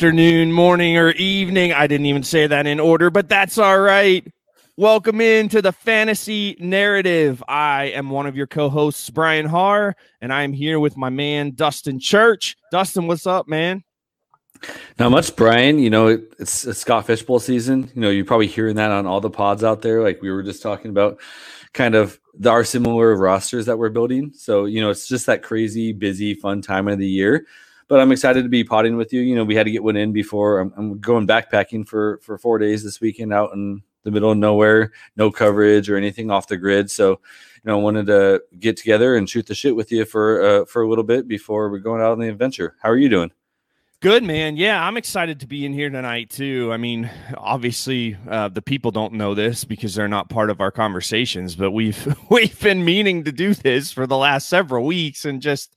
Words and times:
Afternoon, 0.00 0.52
morning, 0.52 0.96
or 0.96 1.10
evening. 1.10 1.72
I 1.72 1.88
didn't 1.88 2.06
even 2.06 2.22
say 2.22 2.46
that 2.46 2.68
in 2.68 2.78
order, 2.78 3.10
but 3.10 3.28
that's 3.28 3.58
all 3.58 3.80
right. 3.80 4.24
Welcome 4.76 5.20
into 5.20 5.60
the 5.60 5.72
fantasy 5.72 6.56
narrative. 6.60 7.42
I 7.48 7.86
am 7.86 8.08
one 8.08 8.26
of 8.26 8.36
your 8.36 8.46
co-hosts, 8.46 9.10
Brian 9.10 9.44
Haar, 9.44 9.96
and 10.20 10.32
I'm 10.32 10.52
here 10.52 10.78
with 10.78 10.96
my 10.96 11.08
man 11.08 11.50
Dustin 11.50 11.98
Church. 11.98 12.56
Dustin, 12.70 13.08
what's 13.08 13.26
up, 13.26 13.48
man? 13.48 13.82
Not 15.00 15.10
much, 15.10 15.34
Brian. 15.34 15.80
You 15.80 15.90
know, 15.90 16.06
it's, 16.38 16.64
it's 16.64 16.78
Scott 16.78 17.06
Fishbowl 17.06 17.40
season. 17.40 17.90
You 17.92 18.00
know, 18.00 18.10
you're 18.10 18.24
probably 18.24 18.46
hearing 18.46 18.76
that 18.76 18.92
on 18.92 19.04
all 19.04 19.20
the 19.20 19.30
pods 19.30 19.64
out 19.64 19.82
there, 19.82 20.04
like 20.04 20.22
we 20.22 20.30
were 20.30 20.44
just 20.44 20.62
talking 20.62 20.92
about, 20.92 21.18
kind 21.72 21.96
of 21.96 22.20
the 22.38 22.50
our 22.50 22.62
similar 22.62 23.16
rosters 23.16 23.66
that 23.66 23.78
we're 23.78 23.88
building. 23.88 24.30
So, 24.32 24.66
you 24.66 24.80
know, 24.80 24.90
it's 24.90 25.08
just 25.08 25.26
that 25.26 25.42
crazy, 25.42 25.92
busy, 25.92 26.34
fun 26.34 26.62
time 26.62 26.86
of 26.86 27.00
the 27.00 27.08
year 27.08 27.46
but 27.88 28.00
I'm 28.00 28.12
excited 28.12 28.42
to 28.42 28.48
be 28.48 28.64
potting 28.64 28.96
with 28.96 29.12
you. 29.12 29.22
You 29.22 29.34
know, 29.34 29.44
we 29.44 29.54
had 29.54 29.64
to 29.64 29.72
get 29.72 29.82
one 29.82 29.96
in 29.96 30.12
before. 30.12 30.60
I'm, 30.60 30.72
I'm, 30.76 31.00
going 31.00 31.26
backpacking 31.26 31.88
for 31.88 32.20
for 32.22 32.38
four 32.38 32.58
days 32.58 32.84
this 32.84 33.00
weekend 33.00 33.32
out 33.32 33.52
in 33.54 33.82
the 34.04 34.10
middle 34.10 34.30
of 34.30 34.38
nowhere, 34.38 34.92
no 35.16 35.30
coverage 35.30 35.90
or 35.90 35.96
anything 35.96 36.30
off 36.30 36.46
the 36.46 36.56
grid. 36.56 36.90
So, 36.90 37.10
you 37.10 37.62
know, 37.64 37.78
I 37.78 37.82
wanted 37.82 38.06
to 38.06 38.42
get 38.58 38.76
together 38.76 39.16
and 39.16 39.28
shoot 39.28 39.46
the 39.46 39.54
shit 39.54 39.74
with 39.74 39.90
you 39.90 40.04
for 40.04 40.42
uh, 40.42 40.64
for 40.66 40.82
a 40.82 40.88
little 40.88 41.04
bit 41.04 41.26
before 41.26 41.70
we're 41.70 41.78
going 41.78 42.02
out 42.02 42.12
on 42.12 42.20
the 42.20 42.28
adventure. 42.28 42.76
How 42.82 42.90
are 42.90 42.96
you 42.96 43.08
doing? 43.08 43.32
Good 44.00 44.22
man. 44.22 44.56
Yeah, 44.56 44.86
I'm 44.86 44.96
excited 44.96 45.40
to 45.40 45.48
be 45.48 45.66
in 45.66 45.72
here 45.72 45.90
tonight 45.90 46.30
too. 46.30 46.70
I 46.72 46.76
mean, 46.76 47.10
obviously, 47.36 48.16
uh, 48.30 48.48
the 48.48 48.62
people 48.62 48.92
don't 48.92 49.14
know 49.14 49.34
this 49.34 49.64
because 49.64 49.96
they're 49.96 50.06
not 50.06 50.28
part 50.28 50.50
of 50.50 50.60
our 50.60 50.70
conversations, 50.70 51.56
but 51.56 51.72
we've 51.72 52.16
we've 52.30 52.60
been 52.60 52.84
meaning 52.84 53.24
to 53.24 53.32
do 53.32 53.54
this 53.54 53.90
for 53.90 54.06
the 54.06 54.16
last 54.16 54.48
several 54.48 54.84
weeks 54.84 55.24
and 55.24 55.42
just 55.42 55.74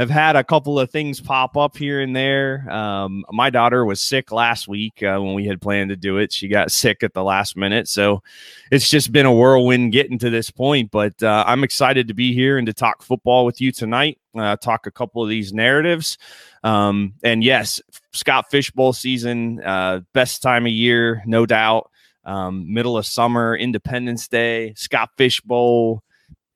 have 0.00 0.08
had 0.08 0.34
a 0.34 0.42
couple 0.42 0.80
of 0.80 0.90
things 0.90 1.20
pop 1.20 1.58
up 1.58 1.76
here 1.76 2.00
and 2.00 2.16
there. 2.16 2.66
Um, 2.70 3.22
my 3.30 3.50
daughter 3.50 3.84
was 3.84 4.00
sick 4.00 4.32
last 4.32 4.66
week 4.66 5.02
uh, 5.02 5.18
when 5.20 5.34
we 5.34 5.44
had 5.44 5.60
planned 5.60 5.90
to 5.90 5.96
do 5.96 6.16
it. 6.16 6.32
She 6.32 6.48
got 6.48 6.72
sick 6.72 7.02
at 7.02 7.12
the 7.12 7.22
last 7.22 7.54
minute. 7.54 7.86
So 7.86 8.22
it's 8.70 8.88
just 8.88 9.12
been 9.12 9.26
a 9.26 9.32
whirlwind 9.32 9.92
getting 9.92 10.18
to 10.20 10.30
this 10.30 10.50
point. 10.50 10.90
But 10.90 11.22
uh, 11.22 11.44
I'm 11.46 11.62
excited 11.64 12.08
to 12.08 12.14
be 12.14 12.32
here 12.32 12.56
and 12.56 12.66
to 12.66 12.72
talk 12.72 13.02
football 13.02 13.44
with 13.44 13.60
you 13.60 13.72
tonight, 13.72 14.18
uh, 14.34 14.56
talk 14.56 14.86
a 14.86 14.90
couple 14.90 15.22
of 15.22 15.28
these 15.28 15.52
narratives. 15.52 16.16
Um, 16.64 17.12
and 17.22 17.44
yes, 17.44 17.82
Scott 18.12 18.50
Fishbowl 18.50 18.94
season, 18.94 19.62
uh, 19.62 20.00
best 20.14 20.40
time 20.40 20.64
of 20.64 20.72
year, 20.72 21.22
no 21.26 21.44
doubt. 21.44 21.90
Um, 22.24 22.72
middle 22.72 22.96
of 22.96 23.04
summer, 23.04 23.54
Independence 23.54 24.28
Day, 24.28 24.72
Scott 24.76 25.10
Fishbowl, 25.18 26.02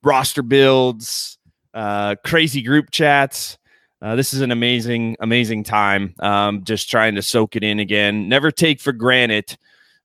roster 0.03 0.42
builds 0.42 1.39
uh, 1.75 2.14
crazy 2.25 2.62
group 2.62 2.91
chats. 2.91 3.58
Uh, 4.00 4.17
this 4.17 4.33
is 4.33 4.41
an 4.41 4.50
amazing, 4.50 5.17
amazing 5.20 5.64
time. 5.64 6.14
Um, 6.20 6.64
just 6.64 6.91
trying 6.91 7.14
to 7.16 7.22
soak 7.22 7.56
it 7.56 7.64
in 7.64 7.81
again. 7.81 8.28
Never 8.28 8.50
take 8.50 8.81
for 8.81 8.92
granted 8.92 9.56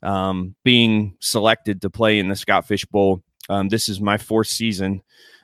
um, 0.01 0.55
being 0.63 1.15
selected 1.19 1.81
to 1.81 1.89
play 1.89 2.19
in 2.19 2.29
the 2.29 2.35
Scott 2.35 2.65
Fish 2.65 2.85
Bowl. 2.85 3.21
Um, 3.49 3.69
this 3.69 3.89
is 3.89 3.99
my 3.99 4.17
fourth 4.17 4.47
season 4.47 5.01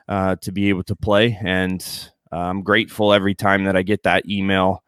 uh, 0.08 0.36
to 0.36 0.52
be 0.52 0.68
able 0.68 0.84
to 0.84 0.96
play, 0.96 1.38
and 1.44 1.84
I'm 2.32 2.62
grateful 2.62 3.12
every 3.12 3.34
time 3.34 3.64
that 3.64 3.76
I 3.76 3.82
get 3.82 4.04
that 4.04 4.28
email. 4.28 4.82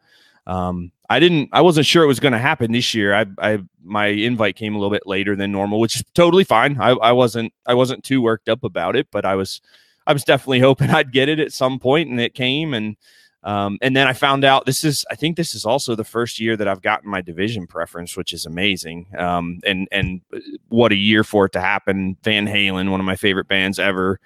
Um, 0.47 0.91
I 1.09 1.19
didn't, 1.19 1.49
I 1.51 1.61
wasn't 1.61 1.85
sure 1.85 2.03
it 2.03 2.07
was 2.07 2.19
going 2.19 2.33
to 2.33 2.39
happen 2.39 2.71
this 2.71 2.93
year. 2.93 3.13
I, 3.13 3.25
I, 3.39 3.59
my 3.83 4.07
invite 4.07 4.55
came 4.55 4.75
a 4.75 4.77
little 4.77 4.91
bit 4.91 5.07
later 5.07 5.35
than 5.35 5.51
normal, 5.51 5.79
which 5.79 5.95
is 5.95 6.03
totally 6.13 6.43
fine. 6.43 6.79
I, 6.79 6.89
I 6.89 7.11
wasn't, 7.11 7.53
I 7.65 7.73
wasn't 7.73 8.03
too 8.03 8.21
worked 8.21 8.47
up 8.47 8.63
about 8.63 8.95
it, 8.95 9.07
but 9.11 9.25
I 9.25 9.35
was 9.35 9.61
I 10.09 10.13
was 10.13 10.23
definitely 10.23 10.59
hoping 10.59 10.89
I'd 10.89 11.13
get 11.13 11.29
it 11.29 11.39
at 11.39 11.53
some 11.53 11.79
point, 11.79 12.09
and 12.09 12.19
it 12.19 12.33
came. 12.33 12.73
And 12.73 12.97
um, 13.43 13.77
and 13.81 13.95
then 13.95 14.07
I 14.07 14.13
found 14.13 14.43
out 14.43 14.65
this 14.65 14.83
is 14.83 15.05
I 15.09 15.15
think 15.15 15.37
this 15.37 15.53
is 15.53 15.63
also 15.63 15.95
the 15.95 16.03
first 16.03 16.39
year 16.39 16.57
that 16.57 16.67
I've 16.67 16.81
gotten 16.81 17.09
my 17.09 17.21
division 17.21 17.67
preference, 17.67 18.17
which 18.17 18.33
is 18.33 18.45
amazing. 18.45 19.07
Um, 19.17 19.59
and 19.65 19.87
and 19.91 20.21
what 20.67 20.91
a 20.91 20.97
year 20.97 21.23
for 21.23 21.45
it 21.45 21.53
to 21.53 21.61
happen. 21.61 22.17
Van 22.23 22.47
Halen, 22.47 22.89
one 22.89 22.99
of 22.99 23.05
my 23.05 23.15
favorite 23.15 23.47
bands 23.47 23.79
ever. 23.79 24.19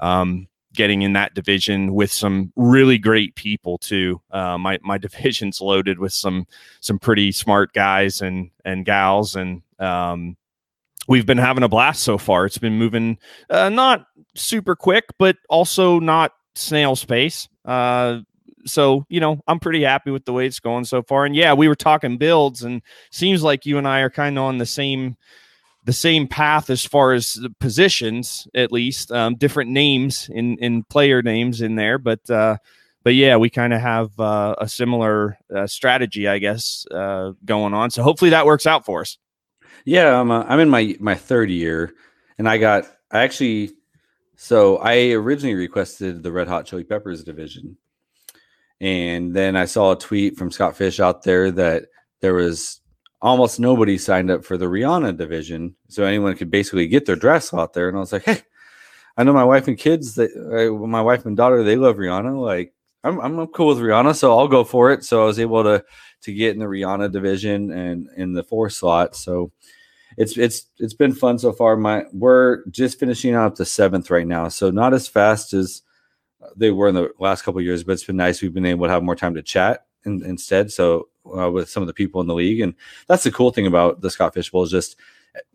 Um, 0.00 0.48
getting 0.74 1.02
in 1.02 1.14
that 1.14 1.34
division 1.34 1.94
with 1.94 2.12
some 2.12 2.52
really 2.54 2.98
great 2.98 3.34
people 3.34 3.78
too. 3.78 4.20
Uh, 4.30 4.58
my 4.58 4.78
my 4.82 4.98
division's 5.06 5.60
loaded 5.60 5.98
with 5.98 6.12
some 6.12 6.46
some 6.80 6.98
pretty 6.98 7.30
smart 7.32 7.72
guys 7.72 8.20
and 8.20 8.50
and 8.64 8.84
gals, 8.84 9.36
and 9.36 9.62
um, 9.78 10.36
we've 11.08 11.26
been 11.26 11.38
having 11.38 11.64
a 11.64 11.68
blast 11.68 12.02
so 12.04 12.18
far. 12.18 12.46
It's 12.46 12.58
been 12.58 12.78
moving 12.78 13.18
uh, 13.50 13.70
not 13.70 14.06
super 14.36 14.76
quick, 14.76 15.06
but 15.18 15.36
also 15.48 15.98
not 15.98 16.32
snail's 16.54 17.04
pace. 17.04 17.48
Uh, 17.64 18.20
so 18.66 19.04
you 19.08 19.18
know, 19.18 19.40
I'm 19.48 19.58
pretty 19.58 19.82
happy 19.82 20.10
with 20.10 20.26
the 20.26 20.32
way 20.32 20.46
it's 20.46 20.60
going 20.60 20.84
so 20.84 21.02
far. 21.02 21.24
And 21.24 21.34
yeah, 21.34 21.54
we 21.54 21.66
were 21.66 21.74
talking 21.74 22.18
builds, 22.18 22.62
and 22.62 22.82
seems 23.10 23.42
like 23.42 23.66
you 23.66 23.78
and 23.78 23.88
I 23.88 24.00
are 24.00 24.10
kind 24.10 24.38
of 24.38 24.44
on 24.44 24.58
the 24.58 24.66
same 24.66 25.16
the 25.84 25.92
same 25.92 26.28
path 26.28 26.68
as 26.68 26.84
far 26.84 27.14
as 27.14 27.34
the 27.34 27.50
positions, 27.58 28.46
at 28.54 28.70
least. 28.70 29.10
Um, 29.10 29.36
different 29.36 29.70
names 29.70 30.30
in 30.32 30.58
in 30.58 30.84
player 30.84 31.22
names 31.22 31.60
in 31.60 31.74
there, 31.74 31.98
but. 31.98 32.28
Uh, 32.30 32.58
but 33.04 33.14
yeah, 33.14 33.36
we 33.36 33.48
kind 33.48 33.72
of 33.72 33.80
have 33.80 34.18
uh, 34.20 34.56
a 34.58 34.68
similar 34.68 35.38
uh, 35.54 35.66
strategy, 35.66 36.28
I 36.28 36.38
guess, 36.38 36.84
uh, 36.90 37.32
going 37.42 37.72
on. 37.72 37.90
So 37.90 38.02
hopefully 38.02 38.32
that 38.32 38.44
works 38.44 38.66
out 38.66 38.84
for 38.84 39.00
us. 39.00 39.16
Yeah, 39.84 40.20
I'm, 40.20 40.30
uh, 40.30 40.44
I'm 40.48 40.60
in 40.60 40.68
my 40.68 40.96
my 41.00 41.14
third 41.14 41.50
year, 41.50 41.94
and 42.38 42.48
I 42.48 42.58
got 42.58 42.84
I 43.10 43.20
actually 43.20 43.72
so 44.36 44.78
I 44.78 45.10
originally 45.10 45.54
requested 45.54 46.22
the 46.22 46.32
Red 46.32 46.48
Hot 46.48 46.66
Chili 46.66 46.84
Peppers 46.84 47.24
division, 47.24 47.76
and 48.80 49.34
then 49.34 49.56
I 49.56 49.64
saw 49.64 49.92
a 49.92 49.98
tweet 49.98 50.36
from 50.36 50.50
Scott 50.50 50.76
Fish 50.76 51.00
out 51.00 51.22
there 51.22 51.50
that 51.52 51.86
there 52.20 52.34
was 52.34 52.80
almost 53.20 53.58
nobody 53.58 53.98
signed 53.98 54.30
up 54.30 54.44
for 54.44 54.56
the 54.56 54.66
Rihanna 54.66 55.16
division, 55.16 55.74
so 55.88 56.04
anyone 56.04 56.36
could 56.36 56.50
basically 56.50 56.86
get 56.86 57.06
their 57.06 57.16
dress 57.16 57.52
out 57.52 57.72
there. 57.72 57.88
And 57.88 57.96
I 57.96 58.00
was 58.00 58.12
like, 58.12 58.24
hey, 58.24 58.42
I 59.16 59.24
know 59.24 59.32
my 59.32 59.44
wife 59.44 59.66
and 59.66 59.76
kids 59.76 60.14
that 60.14 60.30
uh, 60.32 60.86
my 60.86 61.02
wife 61.02 61.26
and 61.26 61.36
daughter 61.36 61.64
they 61.64 61.76
love 61.76 61.96
Rihanna. 61.96 62.40
Like 62.40 62.72
I'm 63.02 63.18
I'm 63.20 63.46
cool 63.48 63.68
with 63.68 63.78
Rihanna, 63.78 64.14
so 64.14 64.38
I'll 64.38 64.48
go 64.48 64.64
for 64.64 64.92
it. 64.92 65.04
So 65.04 65.22
I 65.22 65.26
was 65.26 65.40
able 65.40 65.64
to 65.64 65.84
to 66.22 66.32
get 66.32 66.54
in 66.54 66.58
the 66.58 66.66
Rihanna 66.66 67.12
division 67.12 67.70
and 67.70 68.08
in 68.16 68.32
the 68.32 68.42
four 68.42 68.70
slot. 68.70 69.16
So 69.16 69.52
it's 70.16 70.36
it's 70.36 70.66
it's 70.78 70.94
been 70.94 71.12
fun 71.12 71.38
so 71.38 71.52
far. 71.52 71.76
My 71.76 72.04
we're 72.12 72.64
just 72.66 72.98
finishing 72.98 73.34
up 73.34 73.54
the 73.54 73.64
seventh 73.64 74.10
right 74.10 74.26
now, 74.26 74.48
so 74.48 74.70
not 74.70 74.94
as 74.94 75.06
fast 75.06 75.52
as 75.52 75.82
they 76.56 76.70
were 76.70 76.88
in 76.88 76.94
the 76.94 77.10
last 77.18 77.42
couple 77.42 77.60
years, 77.60 77.84
but 77.84 77.92
it's 77.92 78.04
been 78.04 78.16
nice. 78.16 78.40
We've 78.40 78.54
been 78.54 78.66
able 78.66 78.86
to 78.86 78.92
have 78.92 79.02
more 79.02 79.16
time 79.16 79.34
to 79.34 79.42
chat 79.42 79.86
in, 80.04 80.24
instead. 80.24 80.72
So 80.72 81.08
uh, 81.36 81.50
with 81.50 81.68
some 81.68 81.82
of 81.82 81.86
the 81.86 81.94
people 81.94 82.20
in 82.20 82.26
the 82.26 82.34
league, 82.34 82.60
and 82.60 82.74
that's 83.06 83.24
the 83.24 83.32
cool 83.32 83.50
thing 83.50 83.66
about 83.66 84.00
the 84.00 84.10
Scott 84.10 84.34
Fish 84.34 84.50
Bowl 84.50 84.62
is 84.62 84.70
just 84.70 84.96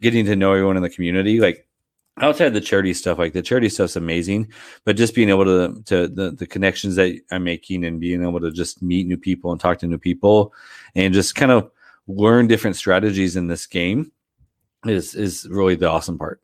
getting 0.02 0.26
to 0.26 0.36
know 0.36 0.54
everyone 0.54 0.78
in 0.78 0.84
the 0.84 0.90
community. 0.90 1.40
Like 1.40 1.68
outside 2.22 2.50
the 2.50 2.62
charity 2.62 2.94
stuff, 2.94 3.18
like 3.18 3.34
the 3.34 3.42
charity 3.42 3.70
stuff's 3.70 3.96
amazing, 3.96 4.52
but 4.86 4.96
just 4.96 5.16
being 5.16 5.30
able 5.30 5.46
to 5.46 5.82
to 5.86 6.08
the, 6.08 6.32
the 6.32 6.48
connections 6.48 6.96
that 6.96 7.20
I'm 7.32 7.44
making 7.44 7.86
and 7.86 8.00
being 8.00 8.24
able 8.24 8.40
to 8.42 8.52
just 8.52 8.82
meet 8.82 9.08
new 9.08 9.18
people 9.18 9.52
and 9.52 9.60
talk 9.60 9.80
to 9.80 9.88
new 9.88 9.98
people 9.98 10.54
and 10.96 11.14
just 11.14 11.36
kind 11.36 11.52
of 11.52 11.70
learn 12.08 12.48
different 12.48 12.76
strategies 12.76 13.36
in 13.36 13.48
this 13.48 13.66
game 13.66 14.12
is 14.86 15.16
is 15.16 15.48
really 15.50 15.76
the 15.76 15.90
awesome 15.90 16.18
part. 16.18 16.42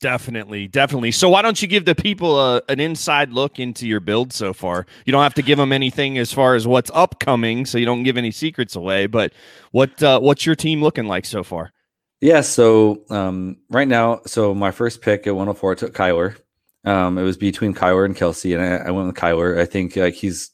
Definitely, 0.00 0.66
definitely. 0.66 1.10
So 1.10 1.28
why 1.28 1.42
don't 1.42 1.60
you 1.60 1.68
give 1.68 1.84
the 1.84 1.94
people 1.94 2.40
a, 2.40 2.62
an 2.70 2.80
inside 2.80 3.32
look 3.32 3.58
into 3.58 3.86
your 3.86 4.00
build 4.00 4.32
so 4.32 4.54
far? 4.54 4.86
You 5.04 5.12
don't 5.12 5.22
have 5.22 5.34
to 5.34 5.42
give 5.42 5.58
them 5.58 5.72
anything 5.72 6.16
as 6.16 6.32
far 6.32 6.54
as 6.54 6.66
what's 6.66 6.90
upcoming, 6.94 7.66
so 7.66 7.76
you 7.76 7.84
don't 7.84 8.02
give 8.02 8.16
any 8.16 8.30
secrets 8.30 8.74
away. 8.76 9.06
But 9.06 9.34
what 9.72 10.02
uh, 10.02 10.18
what's 10.20 10.46
your 10.46 10.56
team 10.56 10.82
looking 10.82 11.04
like 11.04 11.26
so 11.26 11.42
far? 11.42 11.72
Yeah, 12.20 12.42
so 12.42 13.02
um, 13.08 13.56
right 13.70 13.88
now, 13.88 14.20
so 14.26 14.54
my 14.54 14.70
first 14.70 15.00
pick 15.00 15.26
at 15.26 15.34
104 15.34 15.72
I 15.72 15.74
took 15.74 15.94
Kyler. 15.94 16.36
Um, 16.84 17.16
it 17.18 17.22
was 17.22 17.36
between 17.36 17.74
Kyler 17.74 18.04
and 18.04 18.16
Kelsey, 18.16 18.52
and 18.54 18.62
I, 18.62 18.88
I 18.88 18.90
went 18.90 19.06
with 19.06 19.16
Kyler. 19.16 19.58
I 19.58 19.64
think 19.64 19.96
like 19.96 20.14
he's 20.14 20.50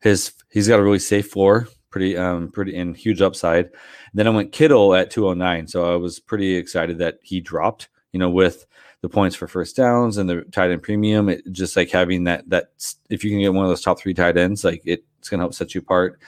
his 0.00 0.32
he's 0.50 0.68
got 0.68 0.80
a 0.80 0.82
really 0.82 0.98
safe 0.98 1.30
floor, 1.30 1.68
pretty 1.90 2.16
um 2.16 2.50
pretty 2.50 2.76
and 2.76 2.96
huge 2.96 3.22
upside. 3.22 3.66
And 3.66 3.72
then 4.14 4.26
I 4.26 4.30
went 4.30 4.52
Kittle 4.52 4.94
at 4.94 5.10
209, 5.10 5.68
so 5.68 5.92
I 5.92 5.96
was 5.96 6.20
pretty 6.20 6.54
excited 6.56 6.98
that 6.98 7.18
he 7.22 7.40
dropped. 7.40 7.88
You 8.12 8.20
know, 8.20 8.30
with 8.30 8.66
the 9.02 9.08
points 9.08 9.36
for 9.36 9.48
first 9.48 9.76
downs 9.76 10.18
and 10.18 10.28
the 10.28 10.42
tight 10.52 10.70
end 10.70 10.82
premium, 10.82 11.28
it 11.30 11.42
just 11.52 11.76
like 11.76 11.90
having 11.90 12.24
that 12.24 12.48
that 12.50 12.70
if 13.08 13.24
you 13.24 13.30
can 13.30 13.40
get 13.40 13.54
one 13.54 13.64
of 13.64 13.70
those 13.70 13.82
top 13.82 14.00
three 14.00 14.14
tight 14.14 14.36
ends, 14.36 14.64
like 14.64 14.82
it, 14.84 15.04
it's 15.18 15.28
gonna 15.30 15.42
help 15.42 15.54
set 15.54 15.74
you 15.74 15.80
apart. 15.80 16.20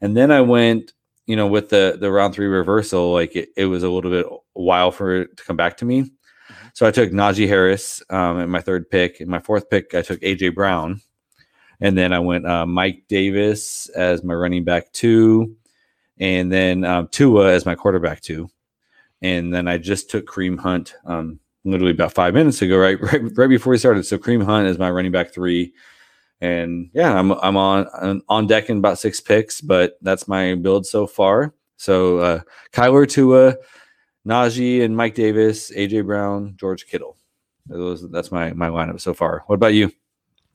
And 0.00 0.16
then 0.16 0.30
I 0.30 0.40
went 0.40 0.92
you 1.30 1.36
know, 1.36 1.46
with 1.46 1.68
the 1.68 1.96
the 2.00 2.10
round 2.10 2.34
three 2.34 2.48
reversal, 2.48 3.12
like 3.12 3.36
it, 3.36 3.50
it 3.56 3.66
was 3.66 3.84
a 3.84 3.88
little 3.88 4.10
bit 4.10 4.26
a 4.26 4.60
while 4.60 4.90
for 4.90 5.22
it 5.22 5.36
to 5.36 5.44
come 5.44 5.56
back 5.56 5.76
to 5.76 5.84
me. 5.84 6.02
Mm-hmm. 6.02 6.68
So 6.74 6.88
I 6.88 6.90
took 6.90 7.12
Najee 7.12 7.46
Harris 7.46 8.02
um, 8.10 8.40
in 8.40 8.50
my 8.50 8.60
third 8.60 8.90
pick. 8.90 9.20
In 9.20 9.30
my 9.30 9.38
fourth 9.38 9.70
pick, 9.70 9.94
I 9.94 10.02
took 10.02 10.20
AJ 10.22 10.56
Brown, 10.56 11.00
and 11.80 11.96
then 11.96 12.12
I 12.12 12.18
went 12.18 12.46
uh, 12.46 12.66
Mike 12.66 13.04
Davis 13.06 13.88
as 13.90 14.24
my 14.24 14.34
running 14.34 14.64
back 14.64 14.90
two, 14.92 15.54
and 16.18 16.50
then 16.50 16.82
um, 16.82 17.06
Tua 17.06 17.52
as 17.52 17.64
my 17.64 17.76
quarterback 17.76 18.22
two, 18.22 18.50
and 19.22 19.54
then 19.54 19.68
I 19.68 19.78
just 19.78 20.10
took 20.10 20.26
Kareem 20.26 20.58
Hunt 20.58 20.96
um, 21.04 21.38
literally 21.64 21.92
about 21.92 22.12
five 22.12 22.34
minutes 22.34 22.60
ago, 22.60 22.76
right, 22.76 23.00
right, 23.12 23.22
right 23.36 23.48
before 23.48 23.70
we 23.70 23.78
started. 23.78 24.04
So 24.04 24.18
Kareem 24.18 24.44
Hunt 24.44 24.66
is 24.66 24.80
my 24.80 24.90
running 24.90 25.12
back 25.12 25.32
three, 25.32 25.74
And 26.40 26.90
yeah, 26.94 27.18
I'm 27.18 27.32
I'm 27.32 27.56
on 27.56 28.22
on 28.28 28.46
deck 28.46 28.70
in 28.70 28.78
about 28.78 28.98
six 28.98 29.20
picks, 29.20 29.60
but 29.60 29.98
that's 30.00 30.26
my 30.26 30.54
build 30.54 30.86
so 30.86 31.06
far. 31.06 31.54
So 31.76 32.18
uh, 32.18 32.40
Kyler 32.72 33.08
Tua, 33.08 33.56
Najee, 34.26 34.82
and 34.82 34.96
Mike 34.96 35.14
Davis, 35.14 35.70
AJ 35.70 36.06
Brown, 36.06 36.54
George 36.56 36.86
Kittle. 36.86 37.16
Those, 37.66 38.10
that's 38.10 38.32
my 38.32 38.52
my 38.52 38.68
lineup 38.68 39.00
so 39.00 39.12
far. 39.12 39.44
What 39.46 39.56
about 39.56 39.74
you? 39.74 39.92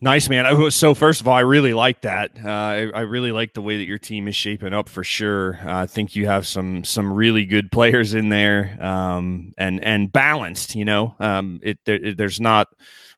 Nice, 0.02 0.28
man. 0.28 0.72
So 0.72 0.94
first 0.94 1.22
of 1.22 1.28
all, 1.28 1.36
I 1.36 1.40
really 1.40 1.74
like 1.74 2.02
that. 2.02 2.32
Uh, 2.44 2.50
I, 2.50 2.92
I, 2.94 3.00
really 3.02 3.32
like 3.32 3.54
the 3.54 3.62
way 3.62 3.78
that 3.78 3.86
your 3.86 3.98
team 3.98 4.28
is 4.28 4.36
shaping 4.36 4.74
up 4.74 4.90
for 4.90 5.06
sure. 5.06 5.58
Uh, 5.66 5.84
I 5.84 5.88
think 5.88 6.18
you 6.18 6.28
have 6.28 6.46
some 6.46 6.84
some 6.84 7.12
really 7.12 7.46
good 7.46 7.72
players 7.72 8.14
in 8.14 8.28
there, 8.28 8.78
um, 8.82 9.54
and 9.58 9.82
and 9.84 10.12
balanced. 10.12 10.76
You 10.76 10.84
know, 10.84 11.16
um, 11.20 11.62
it, 11.64 11.80
there, 11.86 12.14
there's 12.14 12.42
not 12.42 12.68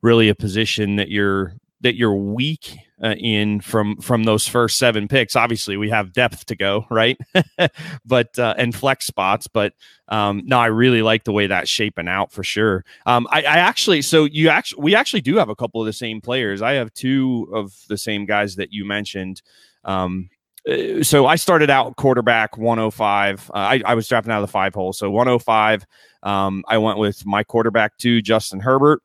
really 0.03 0.29
a 0.29 0.35
position 0.35 0.97
that 0.97 1.09
you're 1.09 1.55
that 1.81 1.95
you're 1.95 2.15
weak 2.15 2.77
uh, 3.03 3.13
in 3.19 3.61
from 3.61 3.97
from 3.97 4.23
those 4.23 4.47
first 4.47 4.77
seven 4.77 5.07
picks. 5.07 5.35
Obviously, 5.35 5.77
we 5.77 5.89
have 5.89 6.13
depth 6.13 6.45
to 6.45 6.55
go, 6.55 6.85
right? 6.89 7.17
but 8.05 8.37
uh, 8.39 8.55
and 8.57 8.75
flex 8.75 9.05
spots. 9.05 9.47
But 9.47 9.73
um, 10.07 10.41
no, 10.45 10.59
I 10.59 10.67
really 10.67 11.01
like 11.01 11.23
the 11.23 11.31
way 11.31 11.47
that's 11.47 11.69
shaping 11.69 12.07
out 12.07 12.31
for 12.31 12.43
sure. 12.43 12.83
Um, 13.05 13.27
I, 13.29 13.39
I 13.39 13.57
actually, 13.57 14.01
so 14.01 14.25
you 14.25 14.49
actually, 14.49 14.83
we 14.83 14.95
actually 14.95 15.21
do 15.21 15.35
have 15.37 15.49
a 15.49 15.55
couple 15.55 15.81
of 15.81 15.85
the 15.85 15.93
same 15.93 16.21
players. 16.21 16.61
I 16.61 16.73
have 16.73 16.93
two 16.93 17.47
of 17.53 17.73
the 17.87 17.97
same 17.97 18.25
guys 18.25 18.55
that 18.55 18.73
you 18.73 18.85
mentioned. 18.85 19.41
Um, 19.83 20.29
uh, 20.67 21.03
so 21.03 21.27
I 21.27 21.35
started 21.35 21.69
out 21.69 21.95
quarterback 21.97 22.57
105. 22.57 23.51
Uh, 23.51 23.57
I, 23.57 23.81
I, 23.85 23.93
was 23.93 24.07
drafting 24.07 24.33
out 24.33 24.41
of 24.41 24.47
the 24.47 24.51
five 24.51 24.73
hole. 24.73 24.91
So 24.91 25.09
105. 25.09 25.85
Um, 26.23 26.63
I 26.67 26.77
went 26.77 26.97
with 26.97 27.25
my 27.25 27.43
quarterback 27.43 27.97
two, 27.97 28.21
Justin 28.21 28.59
Herbert 28.59 29.01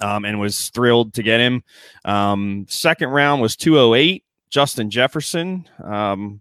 um, 0.00 0.24
and 0.24 0.40
was 0.40 0.70
thrilled 0.70 1.14
to 1.14 1.22
get 1.22 1.40
him. 1.40 1.62
Um, 2.04 2.66
second 2.68 3.10
round 3.10 3.42
was 3.42 3.56
208, 3.56 4.24
Justin 4.50 4.90
Jefferson. 4.90 5.68
Um, 5.82 6.40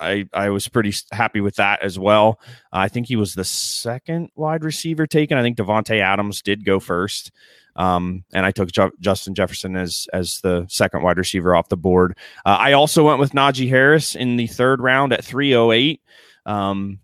I, 0.00 0.28
I 0.32 0.50
was 0.50 0.68
pretty 0.68 0.94
happy 1.10 1.40
with 1.40 1.56
that 1.56 1.82
as 1.82 1.98
well. 1.98 2.38
Uh, 2.72 2.78
I 2.78 2.88
think 2.88 3.06
he 3.06 3.16
was 3.16 3.34
the 3.34 3.44
second 3.44 4.30
wide 4.36 4.62
receiver 4.62 5.06
taken. 5.06 5.36
I 5.36 5.42
think 5.42 5.56
Davante 5.56 6.00
Adams 6.00 6.42
did 6.42 6.64
go 6.64 6.78
first. 6.78 7.32
Um, 7.74 8.24
and 8.32 8.44
I 8.44 8.50
took 8.50 8.70
Justin 8.98 9.36
Jefferson 9.36 9.76
as 9.76 10.08
as 10.12 10.40
the 10.40 10.66
second 10.68 11.02
wide 11.02 11.16
receiver 11.16 11.54
off 11.54 11.68
the 11.68 11.76
board. 11.76 12.18
Uh, 12.44 12.56
I 12.58 12.72
also 12.72 13.06
went 13.06 13.20
with 13.20 13.32
Najee 13.32 13.68
Harris 13.68 14.16
in 14.16 14.36
the 14.36 14.48
third 14.48 14.80
round 14.80 15.12
at 15.12 15.24
308. 15.24 16.00
Um, 16.44 16.98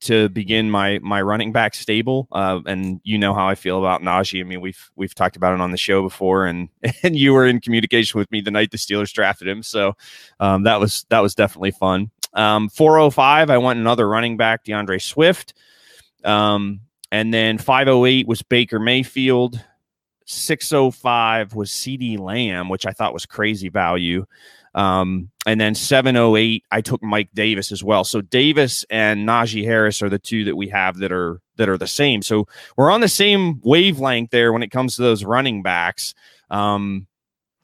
to 0.00 0.28
begin 0.28 0.70
my 0.70 0.98
my 1.02 1.22
running 1.22 1.52
back 1.52 1.74
stable. 1.74 2.28
Uh, 2.32 2.60
and 2.66 3.00
you 3.04 3.18
know 3.18 3.34
how 3.34 3.48
I 3.48 3.54
feel 3.54 3.78
about 3.78 4.02
Najee. 4.02 4.40
I 4.40 4.44
mean, 4.44 4.60
we've 4.60 4.90
we've 4.96 5.14
talked 5.14 5.36
about 5.36 5.54
it 5.54 5.60
on 5.60 5.70
the 5.70 5.76
show 5.76 6.02
before, 6.02 6.46
and 6.46 6.68
and 7.02 7.16
you 7.16 7.32
were 7.32 7.46
in 7.46 7.60
communication 7.60 8.18
with 8.18 8.30
me 8.30 8.40
the 8.40 8.50
night 8.50 8.70
the 8.70 8.78
Steelers 8.78 9.12
drafted 9.12 9.48
him. 9.48 9.62
So 9.62 9.94
um, 10.40 10.64
that 10.64 10.80
was 10.80 11.06
that 11.10 11.20
was 11.20 11.34
definitely 11.34 11.72
fun. 11.72 12.10
Um, 12.32 12.68
405, 12.68 13.48
I 13.48 13.58
went 13.58 13.80
another 13.80 14.06
running 14.06 14.36
back, 14.36 14.64
DeAndre 14.64 15.00
Swift. 15.00 15.54
Um, 16.22 16.80
and 17.10 17.32
then 17.32 17.56
508 17.56 18.28
was 18.28 18.42
Baker 18.42 18.78
Mayfield. 18.78 19.64
605 20.26 21.54
was 21.54 21.70
CeeDee 21.70 22.18
Lamb, 22.18 22.68
which 22.68 22.84
I 22.84 22.90
thought 22.90 23.14
was 23.14 23.24
crazy 23.26 23.68
value. 23.68 24.26
Um, 24.76 25.30
and 25.46 25.58
then 25.58 25.74
708, 25.74 26.64
I 26.70 26.80
took 26.82 27.02
Mike 27.02 27.30
Davis 27.32 27.72
as 27.72 27.82
well. 27.82 28.04
So 28.04 28.20
Davis 28.20 28.84
and 28.90 29.26
Najee 29.26 29.64
Harris 29.64 30.02
are 30.02 30.10
the 30.10 30.18
two 30.18 30.44
that 30.44 30.56
we 30.56 30.68
have 30.68 30.98
that 30.98 31.10
are 31.10 31.40
that 31.56 31.70
are 31.70 31.78
the 31.78 31.86
same. 31.86 32.20
So 32.20 32.46
we're 32.76 32.90
on 32.90 33.00
the 33.00 33.08
same 33.08 33.60
wavelength 33.62 34.30
there 34.30 34.52
when 34.52 34.62
it 34.62 34.70
comes 34.70 34.96
to 34.96 35.02
those 35.02 35.24
running 35.24 35.62
backs. 35.62 36.14
Um, 36.50 37.06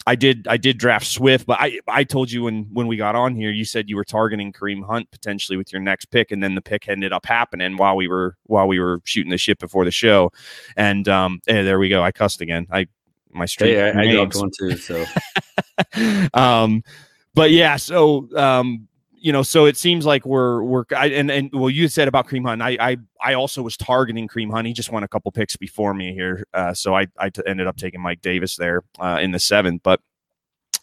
I 0.07 0.17
did 0.17 0.49
I 0.49 0.57
did 0.57 0.79
draft 0.79 1.07
Swift, 1.07 1.47
but 1.47 1.59
I 1.61 1.79
I 1.87 2.05
told 2.05 2.33
you 2.33 2.45
when 2.45 2.65
when 2.73 2.87
we 2.87 2.97
got 2.97 3.15
on 3.15 3.37
here, 3.37 3.53
you 3.53 3.65
said 3.65 3.91
you 3.91 3.97
were 3.97 4.05
targeting 4.05 4.53
Kareem 4.53 4.85
Hunt 4.85 5.11
potentially 5.13 5.57
with 5.57 5.73
your 5.73 5.83
next 5.83 6.07
pick, 6.07 6.33
and 6.33 6.43
then 6.43 6.55
the 6.55 6.63
pick 6.63 6.89
ended 6.89 7.13
up 7.13 7.27
happening 7.27 7.77
while 7.77 7.95
we 7.95 8.09
were 8.09 8.37
while 8.45 8.67
we 8.67 8.81
were 8.81 9.01
shooting 9.05 9.31
the 9.31 9.39
shit 9.39 9.59
before 9.59 9.85
the 9.85 9.91
show. 9.91 10.33
And 10.77 11.07
um, 11.09 11.41
hey, 11.47 11.63
there 11.63 11.79
we 11.79 11.89
go. 11.89 12.03
I 12.03 12.11
cussed 12.11 12.41
again. 12.41 12.67
I 12.71 12.87
my 13.31 13.47
street. 13.47 13.75
Hey, 13.75 13.91
I, 13.91 14.01
I 14.01 14.13
got 14.13 14.35
one 14.35 14.51
too. 14.59 14.77
So, 14.77 15.05
um, 16.35 16.83
but 17.35 17.51
yeah, 17.51 17.77
so 17.77 18.29
um, 18.37 18.89
you 19.15 19.33
know, 19.33 19.43
so 19.43 19.67
it 19.67 19.77
seems 19.77 20.05
like 20.05 20.27
we're 20.27 20.63
we're 20.63 20.85
I, 20.97 21.07
and 21.07 21.31
and 21.31 21.51
well, 21.53 21.71
you 21.71 21.89
said 21.89 22.09
about 22.09 22.27
Kareem 22.29 22.47
Hunt. 22.47 22.61
I 22.61 22.77
I 22.81 22.97
I 23.21 23.35
also 23.35 23.63
was 23.63 23.77
targeting 23.77 24.29
Kareem 24.29 24.51
Hunt. 24.51 24.67
He 24.67 24.73
just 24.73 24.91
won 24.91 25.03
a 25.03 25.09
couple 25.09 25.31
picks 25.33 25.57
before 25.57 25.95
me 25.95 26.13
here, 26.13 26.47
uh, 26.53 26.75
so 26.75 26.95
I 26.95 27.07
I 27.19 27.31
t- 27.31 27.43
ended 27.47 27.67
up 27.67 27.77
taking 27.77 28.01
Mike 28.01 28.21
Davis 28.21 28.57
there 28.57 28.83
uh, 28.99 29.19
in 29.23 29.31
the 29.31 29.39
seventh. 29.39 29.83
But 29.83 30.01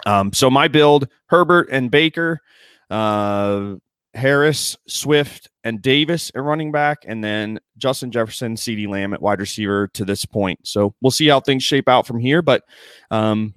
um, 0.05 0.33
so 0.33 0.49
my 0.49 0.67
build: 0.67 1.07
Herbert 1.27 1.69
and 1.71 1.91
Baker. 1.91 2.41
Uh, 2.89 3.75
Harris, 4.15 4.75
Swift, 4.87 5.49
and 5.63 5.81
Davis 5.81 6.31
at 6.33 6.41
running 6.41 6.71
back, 6.71 6.99
and 7.05 7.23
then 7.23 7.59
Justin 7.77 8.11
Jefferson, 8.11 8.55
CeeDee 8.55 8.87
Lamb 8.87 9.13
at 9.13 9.21
wide 9.21 9.39
receiver 9.39 9.87
to 9.89 10.03
this 10.03 10.25
point. 10.25 10.59
So 10.63 10.95
we'll 11.01 11.11
see 11.11 11.27
how 11.27 11.39
things 11.39 11.63
shape 11.63 11.87
out 11.87 12.07
from 12.07 12.19
here. 12.19 12.41
But 12.41 12.63
um, 13.11 13.53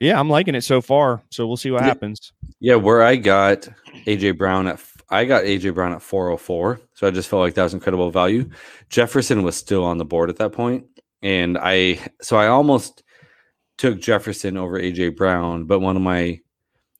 yeah, 0.00 0.18
I'm 0.18 0.28
liking 0.28 0.54
it 0.54 0.62
so 0.62 0.80
far. 0.80 1.22
So 1.30 1.46
we'll 1.46 1.56
see 1.56 1.70
what 1.70 1.82
yeah. 1.82 1.86
happens. 1.88 2.32
Yeah, 2.58 2.74
where 2.74 3.02
I 3.02 3.16
got 3.16 3.68
AJ 4.06 4.38
Brown 4.38 4.66
at 4.66 4.82
I 5.10 5.24
got 5.24 5.44
AJ 5.44 5.74
Brown 5.74 5.92
at 5.92 6.02
404. 6.02 6.80
So 6.94 7.06
I 7.06 7.10
just 7.10 7.28
felt 7.28 7.40
like 7.40 7.54
that 7.54 7.64
was 7.64 7.74
incredible 7.74 8.10
value. 8.10 8.48
Jefferson 8.88 9.42
was 9.42 9.56
still 9.56 9.84
on 9.84 9.98
the 9.98 10.04
board 10.04 10.30
at 10.30 10.36
that 10.36 10.52
point, 10.52 10.86
and 11.22 11.58
I 11.58 12.00
so 12.20 12.36
I 12.36 12.48
almost 12.48 13.02
took 13.76 14.00
Jefferson 14.00 14.56
over 14.56 14.78
AJ 14.78 15.16
Brown, 15.16 15.64
but 15.64 15.80
one 15.80 15.96
of 15.96 16.02
my 16.02 16.40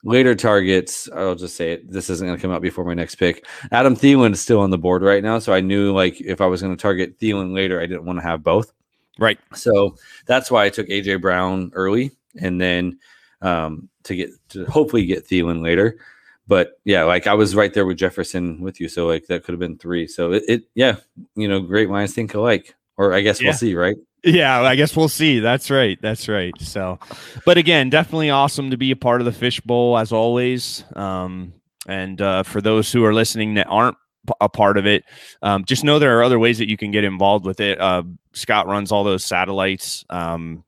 Later 0.02 0.34
targets, 0.34 1.10
I'll 1.14 1.34
just 1.34 1.56
say 1.56 1.72
it. 1.72 1.90
This 1.90 2.08
isn't 2.08 2.26
going 2.26 2.36
to 2.36 2.40
come 2.40 2.52
out 2.52 2.62
before 2.62 2.86
my 2.86 2.94
next 2.94 3.16
pick. 3.16 3.46
Adam 3.70 3.94
Thielen 3.94 4.32
is 4.32 4.40
still 4.40 4.60
on 4.60 4.70
the 4.70 4.78
board 4.78 5.02
right 5.02 5.22
now, 5.22 5.38
so 5.38 5.52
I 5.52 5.60
knew 5.60 5.92
like 5.92 6.18
if 6.22 6.40
I 6.40 6.46
was 6.46 6.62
going 6.62 6.74
to 6.74 6.80
target 6.80 7.18
Thielen 7.18 7.54
later, 7.54 7.78
I 7.78 7.86
didn't 7.86 8.06
want 8.06 8.18
to 8.18 8.22
have 8.22 8.42
both. 8.42 8.72
Right. 9.18 9.38
So 9.54 9.96
that's 10.24 10.50
why 10.50 10.64
I 10.64 10.70
took 10.70 10.88
AJ 10.88 11.20
Brown 11.20 11.70
early, 11.74 12.12
and 12.38 12.60
then 12.60 12.98
um, 13.42 13.88
to 14.04 14.16
get 14.16 14.30
to 14.50 14.64
hopefully 14.66 15.06
get 15.06 15.26
Thielen 15.26 15.62
later. 15.62 15.98
But 16.46 16.80
yeah, 16.84 17.04
like 17.04 17.26
I 17.26 17.34
was 17.34 17.54
right 17.54 17.72
there 17.72 17.86
with 17.86 17.98
Jefferson 17.98 18.60
with 18.60 18.80
you, 18.80 18.88
so 18.88 19.06
like 19.06 19.26
that 19.26 19.44
could 19.44 19.52
have 19.52 19.60
been 19.60 19.78
three. 19.78 20.06
So 20.06 20.32
it, 20.32 20.42
it 20.48 20.62
yeah, 20.74 20.96
you 21.36 21.48
know, 21.48 21.60
great 21.60 21.88
minds 21.88 22.14
think 22.14 22.34
alike, 22.34 22.74
or 22.96 23.12
I 23.12 23.20
guess 23.20 23.40
yeah. 23.40 23.50
we'll 23.50 23.58
see, 23.58 23.74
right? 23.74 23.96
Yeah, 24.24 24.60
I 24.60 24.74
guess 24.74 24.96
we'll 24.96 25.08
see. 25.08 25.40
That's 25.40 25.70
right. 25.70 25.98
That's 26.02 26.28
right. 26.28 26.52
So, 26.60 26.98
but 27.46 27.56
again, 27.56 27.88
definitely 27.88 28.30
awesome 28.30 28.70
to 28.70 28.76
be 28.76 28.90
a 28.90 28.96
part 28.96 29.20
of 29.20 29.24
the 29.24 29.32
fishbowl 29.32 29.96
as 29.96 30.12
always. 30.12 30.84
Um, 30.94 31.54
and 31.86 32.20
uh, 32.20 32.42
for 32.42 32.60
those 32.60 32.92
who 32.92 33.04
are 33.04 33.14
listening 33.14 33.54
that 33.54 33.66
aren't 33.68 33.96
a 34.40 34.48
part 34.48 34.76
of 34.76 34.86
it, 34.86 35.04
um, 35.42 35.64
just 35.64 35.84
know 35.84 35.98
there 35.98 36.18
are 36.18 36.22
other 36.22 36.38
ways 36.38 36.58
that 36.58 36.68
you 36.68 36.76
can 36.76 36.90
get 36.90 37.04
involved 37.04 37.46
with 37.46 37.60
it. 37.60 37.80
Uh, 37.80 38.02
Scott 38.32 38.66
runs 38.66 38.92
all 38.92 39.04
those 39.04 39.24
satellites. 39.24 40.04
Um, 40.10 40.64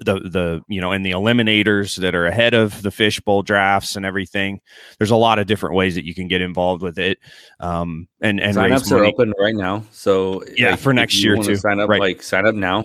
the 0.00 0.14
the 0.20 0.62
you 0.68 0.80
know 0.80 0.92
and 0.92 1.04
the 1.04 1.10
eliminators 1.10 1.96
that 1.96 2.14
are 2.14 2.26
ahead 2.26 2.54
of 2.54 2.82
the 2.82 2.90
fishbowl 2.90 3.42
drafts 3.42 3.96
and 3.96 4.06
everything. 4.06 4.60
There's 4.98 5.10
a 5.10 5.16
lot 5.16 5.38
of 5.38 5.46
different 5.46 5.76
ways 5.76 5.94
that 5.94 6.04
you 6.04 6.14
can 6.14 6.26
get 6.26 6.40
involved 6.40 6.82
with 6.82 6.98
it. 6.98 7.18
Um, 7.60 8.08
and 8.20 8.40
and 8.40 8.56
signups 8.56 8.90
are 8.92 9.04
open 9.04 9.32
right 9.38 9.54
now. 9.54 9.84
So 9.92 10.42
yeah, 10.56 10.72
like, 10.72 10.80
for 10.80 10.92
next 10.92 11.22
year 11.22 11.36
too. 11.36 11.56
Sign 11.56 11.80
up 11.80 11.88
right. 11.88 12.00
like 12.00 12.22
sign 12.22 12.46
up 12.46 12.54
now 12.54 12.84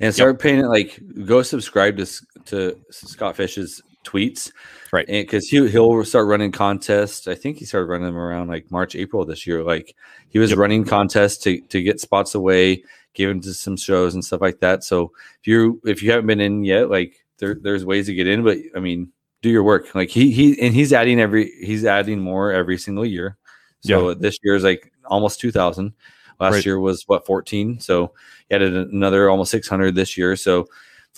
and 0.00 0.14
start 0.14 0.34
yep. 0.34 0.40
paying 0.40 0.60
it. 0.60 0.66
Like 0.66 0.98
go 1.24 1.42
subscribe 1.42 1.96
to 1.98 2.06
to 2.46 2.80
Scott 2.90 3.36
Fish's 3.36 3.82
tweets 4.04 4.52
right 4.92 5.06
because 5.06 5.48
he, 5.48 5.66
he'll 5.68 6.04
start 6.04 6.26
running 6.26 6.52
contests 6.52 7.26
i 7.26 7.34
think 7.34 7.56
he 7.56 7.64
started 7.64 7.86
running 7.86 8.06
them 8.06 8.18
around 8.18 8.48
like 8.48 8.70
march 8.70 8.94
april 8.94 9.24
this 9.24 9.46
year 9.46 9.64
like 9.64 9.96
he 10.28 10.38
was 10.38 10.50
yep. 10.50 10.58
running 10.58 10.84
contests 10.84 11.38
to, 11.38 11.58
to 11.62 11.82
get 11.82 11.98
spots 12.00 12.34
away 12.34 12.82
give 13.14 13.30
him 13.30 13.40
to 13.40 13.54
some 13.54 13.76
shows 13.76 14.14
and 14.14 14.24
stuff 14.24 14.40
like 14.40 14.60
that. 14.60 14.84
So 14.84 15.12
if 15.40 15.46
you 15.46 15.80
if 15.84 16.02
you 16.02 16.10
haven't 16.10 16.26
been 16.26 16.40
in 16.40 16.64
yet, 16.64 16.90
like 16.90 17.24
there, 17.38 17.54
there's 17.54 17.84
ways 17.84 18.06
to 18.06 18.14
get 18.14 18.26
in, 18.26 18.44
but 18.44 18.58
I 18.76 18.80
mean, 18.80 19.10
do 19.42 19.48
your 19.48 19.62
work. 19.62 19.94
Like 19.94 20.10
he 20.10 20.30
he 20.30 20.60
and 20.60 20.74
he's 20.74 20.92
adding 20.92 21.20
every 21.20 21.50
he's 21.60 21.84
adding 21.84 22.20
more 22.20 22.52
every 22.52 22.78
single 22.78 23.06
year. 23.06 23.36
So 23.80 24.08
yeah. 24.08 24.14
this 24.18 24.38
year 24.42 24.54
is 24.54 24.64
like 24.64 24.92
almost 25.04 25.40
two 25.40 25.52
thousand. 25.52 25.92
Last 26.40 26.54
right. 26.54 26.66
year 26.66 26.80
was 26.80 27.04
what 27.06 27.26
fourteen. 27.26 27.80
So 27.80 28.12
he 28.48 28.54
added 28.54 28.74
another 28.74 29.30
almost 29.30 29.50
six 29.50 29.68
hundred 29.68 29.94
this 29.94 30.18
year. 30.18 30.36
So 30.36 30.66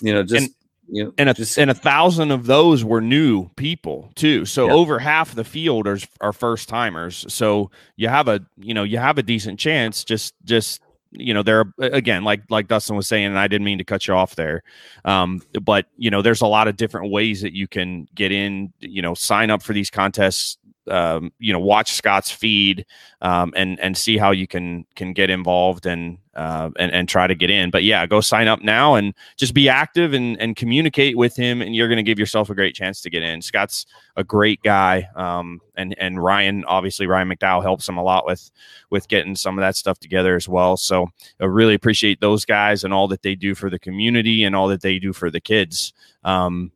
you 0.01 0.13
know 0.13 0.23
just. 0.23 0.45
And- 0.45 0.53
you 0.89 1.03
know, 1.03 1.13
and 1.17 1.29
a 1.29 1.33
just, 1.33 1.57
and 1.57 1.69
a 1.69 1.73
thousand 1.73 2.31
of 2.31 2.45
those 2.45 2.83
were 2.83 3.01
new 3.01 3.49
people 3.57 4.09
too. 4.15 4.45
So 4.45 4.67
yeah. 4.67 4.73
over 4.73 4.99
half 4.99 5.35
the 5.35 5.43
field 5.43 5.85
are, 5.85 5.99
are 6.21 6.31
first 6.31 6.69
timers. 6.69 7.25
So 7.27 7.71
you 7.97 8.07
have 8.07 8.29
a 8.29 8.39
you 8.57 8.73
know 8.73 8.83
you 8.83 8.97
have 8.97 9.17
a 9.17 9.23
decent 9.23 9.59
chance. 9.59 10.05
Just 10.05 10.33
just 10.45 10.81
you 11.11 11.33
know 11.33 11.43
there 11.43 11.65
again 11.79 12.23
like 12.23 12.41
like 12.49 12.67
dustin 12.67 12.95
was 12.95 13.07
saying 13.07 13.25
and 13.25 13.39
i 13.39 13.47
didn't 13.47 13.65
mean 13.65 13.77
to 13.77 13.83
cut 13.83 14.07
you 14.07 14.13
off 14.13 14.35
there 14.35 14.63
um, 15.05 15.41
but 15.61 15.85
you 15.97 16.09
know 16.09 16.21
there's 16.21 16.41
a 16.41 16.47
lot 16.47 16.67
of 16.67 16.75
different 16.77 17.11
ways 17.11 17.41
that 17.41 17.53
you 17.53 17.67
can 17.67 18.07
get 18.13 18.31
in 18.31 18.71
you 18.79 19.01
know 19.01 19.13
sign 19.13 19.49
up 19.49 19.61
for 19.61 19.73
these 19.73 19.89
contests 19.89 20.57
um, 20.89 21.31
you 21.39 21.53
know 21.53 21.59
watch 21.59 21.93
Scott's 21.93 22.31
feed 22.31 22.85
um, 23.21 23.53
and 23.55 23.79
and 23.79 23.97
see 23.97 24.17
how 24.17 24.31
you 24.31 24.47
can 24.47 24.85
can 24.95 25.13
get 25.13 25.29
involved 25.29 25.85
and 25.85 26.17
uh, 26.35 26.69
and 26.77 26.91
and 26.91 27.09
try 27.09 27.27
to 27.27 27.35
get 27.35 27.49
in. 27.49 27.71
But 27.71 27.83
yeah, 27.83 28.05
go 28.05 28.21
sign 28.21 28.47
up 28.47 28.61
now 28.61 28.95
and 28.95 29.13
just 29.37 29.53
be 29.53 29.69
active 29.69 30.13
and 30.13 30.39
and 30.39 30.55
communicate 30.55 31.17
with 31.17 31.35
him, 31.35 31.61
and 31.61 31.75
you're 31.75 31.87
going 31.87 31.97
to 31.97 32.03
give 32.03 32.19
yourself 32.19 32.49
a 32.49 32.55
great 32.55 32.75
chance 32.75 33.01
to 33.01 33.09
get 33.09 33.23
in. 33.23 33.41
Scott's 33.41 33.85
a 34.15 34.23
great 34.23 34.61
guy, 34.61 35.09
um, 35.15 35.61
and 35.75 35.95
and 35.99 36.23
Ryan 36.23 36.63
obviously 36.65 37.07
Ryan 37.07 37.29
McDowell 37.29 37.63
helps 37.63 37.87
him 37.87 37.97
a 37.97 38.03
lot 38.03 38.25
with 38.25 38.51
with 38.89 39.07
getting 39.07 39.35
some 39.35 39.57
of 39.57 39.61
that 39.61 39.75
stuff 39.75 39.99
together 39.99 40.35
as 40.35 40.47
well. 40.47 40.77
So 40.77 41.07
I 41.39 41.45
really 41.45 41.73
appreciate 41.73 42.21
those 42.21 42.45
guys 42.45 42.83
and 42.83 42.93
all 42.93 43.07
that 43.09 43.23
they 43.23 43.35
do 43.35 43.55
for 43.55 43.69
the 43.69 43.79
community 43.79 44.43
and 44.43 44.55
all 44.55 44.67
that 44.67 44.81
they 44.81 44.99
do 44.99 45.13
for 45.13 45.31
the 45.31 45.41
kids. 45.41 45.93
Um, 46.23 46.71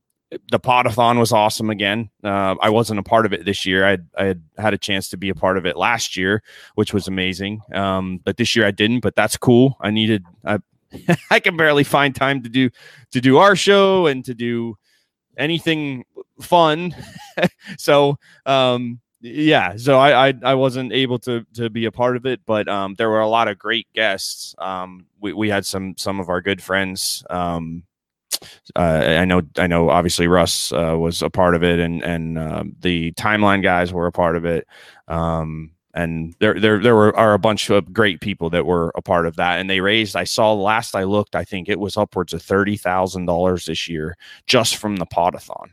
the 0.50 0.60
podathon 0.60 1.20
was 1.20 1.32
awesome 1.32 1.70
again. 1.70 2.10
Uh, 2.24 2.56
I 2.62 2.70
wasn't 2.70 3.00
a 3.00 3.04
part 3.04 3.26
of 3.26 3.34
it 3.34 3.46
this 3.46 3.66
year. 3.66 3.86
I 3.86 3.98
I 4.18 4.26
had 4.26 4.44
had 4.58 4.74
a 4.74 4.78
chance 4.78 5.10
to 5.10 5.18
be 5.18 5.30
a 5.30 5.36
part 5.36 5.58
of 5.58 5.66
it 5.66 5.76
last 5.76 6.16
year, 6.16 6.42
which 6.76 6.94
was 6.94 7.08
amazing. 7.08 7.62
Um, 7.74 8.20
but 8.24 8.38
this 8.38 8.56
year 8.56 8.66
I 8.66 8.72
didn't. 8.72 9.02
But 9.02 9.16
that's 9.16 9.38
cool. 9.38 9.78
I 9.82 9.92
needed. 9.92 10.24
I 10.46 10.60
I 11.32 11.40
can 11.40 11.58
barely 11.58 11.84
find 11.84 12.16
time 12.16 12.44
to 12.44 12.50
do 12.50 12.70
to 13.12 13.22
do 13.22 13.38
our 13.38 13.56
show 13.56 14.08
and 14.08 14.24
to 14.26 14.34
do 14.34 14.78
anything 15.38 16.06
fun. 16.40 16.96
so 17.78 18.18
um, 18.46 19.02
yeah, 19.22 19.76
so 19.76 20.00
I, 20.00 20.30
I, 20.30 20.34
I 20.44 20.56
wasn't 20.56 20.94
able 20.94 21.20
to 21.20 21.46
to 21.56 21.70
be 21.70 21.86
a 21.86 21.92
part 21.92 22.16
of 22.16 22.26
it, 22.26 22.42
but 22.46 22.68
um, 22.68 22.96
there 22.96 23.10
were 23.10 23.20
a 23.20 23.28
lot 23.28 23.48
of 23.48 23.60
great 23.60 23.88
guests. 23.94 24.56
Um, 24.58 25.06
we 25.20 25.34
we 25.34 25.50
had 25.50 25.66
some 25.66 25.96
some 25.98 26.20
of 26.20 26.30
our 26.30 26.42
good 26.42 26.62
friends. 26.62 27.24
Um, 27.30 27.84
uh, 28.76 29.04
I 29.20 29.26
know, 29.26 29.42
I 29.58 29.68
know. 29.68 29.90
Obviously, 29.90 30.28
Russ 30.28 30.72
uh, 30.72 30.96
was 30.98 31.22
a 31.22 31.30
part 31.30 31.56
of 31.56 31.64
it, 31.64 31.80
and 31.80 32.04
and 32.04 32.38
uh, 32.38 32.64
the 32.80 33.12
timeline 33.14 33.64
guys 33.64 33.94
were 33.94 34.08
a 34.08 34.12
part 34.12 34.36
of 34.36 34.46
it. 34.46 34.68
Um, 35.08 35.72
and 35.94 36.34
there, 36.40 36.60
there, 36.60 36.80
there 36.80 36.96
were 36.96 37.16
are 37.18 37.34
a 37.34 37.40
bunch 37.40 37.70
of 37.70 37.94
great 37.94 38.22
people 38.22 38.50
that 38.52 38.66
were 38.66 38.92
a 38.96 39.02
part 39.02 39.28
of 39.28 39.36
that. 39.36 39.60
And 39.60 39.70
they 39.70 39.82
raised. 39.82 40.16
I 40.16 40.24
saw 40.24 40.54
last 40.54 40.96
I 40.96 41.04
looked, 41.04 41.36
I 41.36 41.44
think 41.44 41.68
it 41.68 41.80
was 41.80 41.98
upwards 41.98 42.34
of 42.34 42.42
thirty 42.42 42.78
thousand 42.78 43.26
dollars 43.26 43.66
this 43.66 43.88
year 43.88 44.18
just 44.48 44.78
from 44.78 44.98
the 44.98 45.06
podathon. 45.06 45.72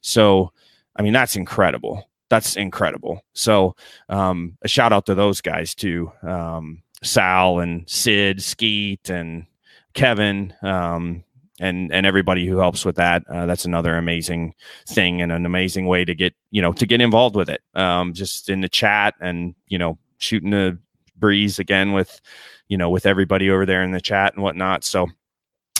So, 0.00 0.52
I 0.96 1.02
mean, 1.02 1.12
that's 1.12 1.36
incredible. 1.36 2.08
That's 2.30 2.56
incredible. 2.56 3.24
So, 3.32 3.76
um, 4.08 4.56
a 4.62 4.68
shout 4.68 4.92
out 4.92 5.06
to 5.06 5.14
those 5.14 5.40
guys 5.40 5.74
too, 5.74 6.12
um, 6.22 6.82
Sal 7.02 7.60
and 7.60 7.88
Sid, 7.88 8.42
Skeet, 8.42 9.10
and 9.10 9.46
Kevin. 9.94 10.54
Um, 10.62 11.24
and 11.60 11.92
and 11.92 12.06
everybody 12.06 12.46
who 12.46 12.58
helps 12.58 12.84
with 12.84 12.96
that. 12.96 13.22
Uh, 13.28 13.46
that's 13.46 13.66
another 13.66 13.96
amazing 13.96 14.54
thing 14.88 15.22
and 15.22 15.30
an 15.30 15.46
amazing 15.46 15.86
way 15.86 16.04
to 16.04 16.14
get 16.14 16.34
you 16.50 16.60
know 16.60 16.72
to 16.72 16.86
get 16.86 17.00
involved 17.00 17.36
with 17.36 17.48
it. 17.48 17.60
Um, 17.74 18.14
just 18.14 18.48
in 18.48 18.62
the 18.62 18.68
chat 18.68 19.14
and 19.20 19.54
you 19.68 19.78
know 19.78 19.98
shooting 20.18 20.50
the 20.50 20.78
breeze 21.16 21.58
again 21.58 21.92
with 21.92 22.20
you 22.68 22.78
know 22.78 22.90
with 22.90 23.06
everybody 23.06 23.50
over 23.50 23.66
there 23.66 23.82
in 23.82 23.92
the 23.92 24.00
chat 24.00 24.34
and 24.34 24.42
whatnot. 24.42 24.82
So 24.82 25.06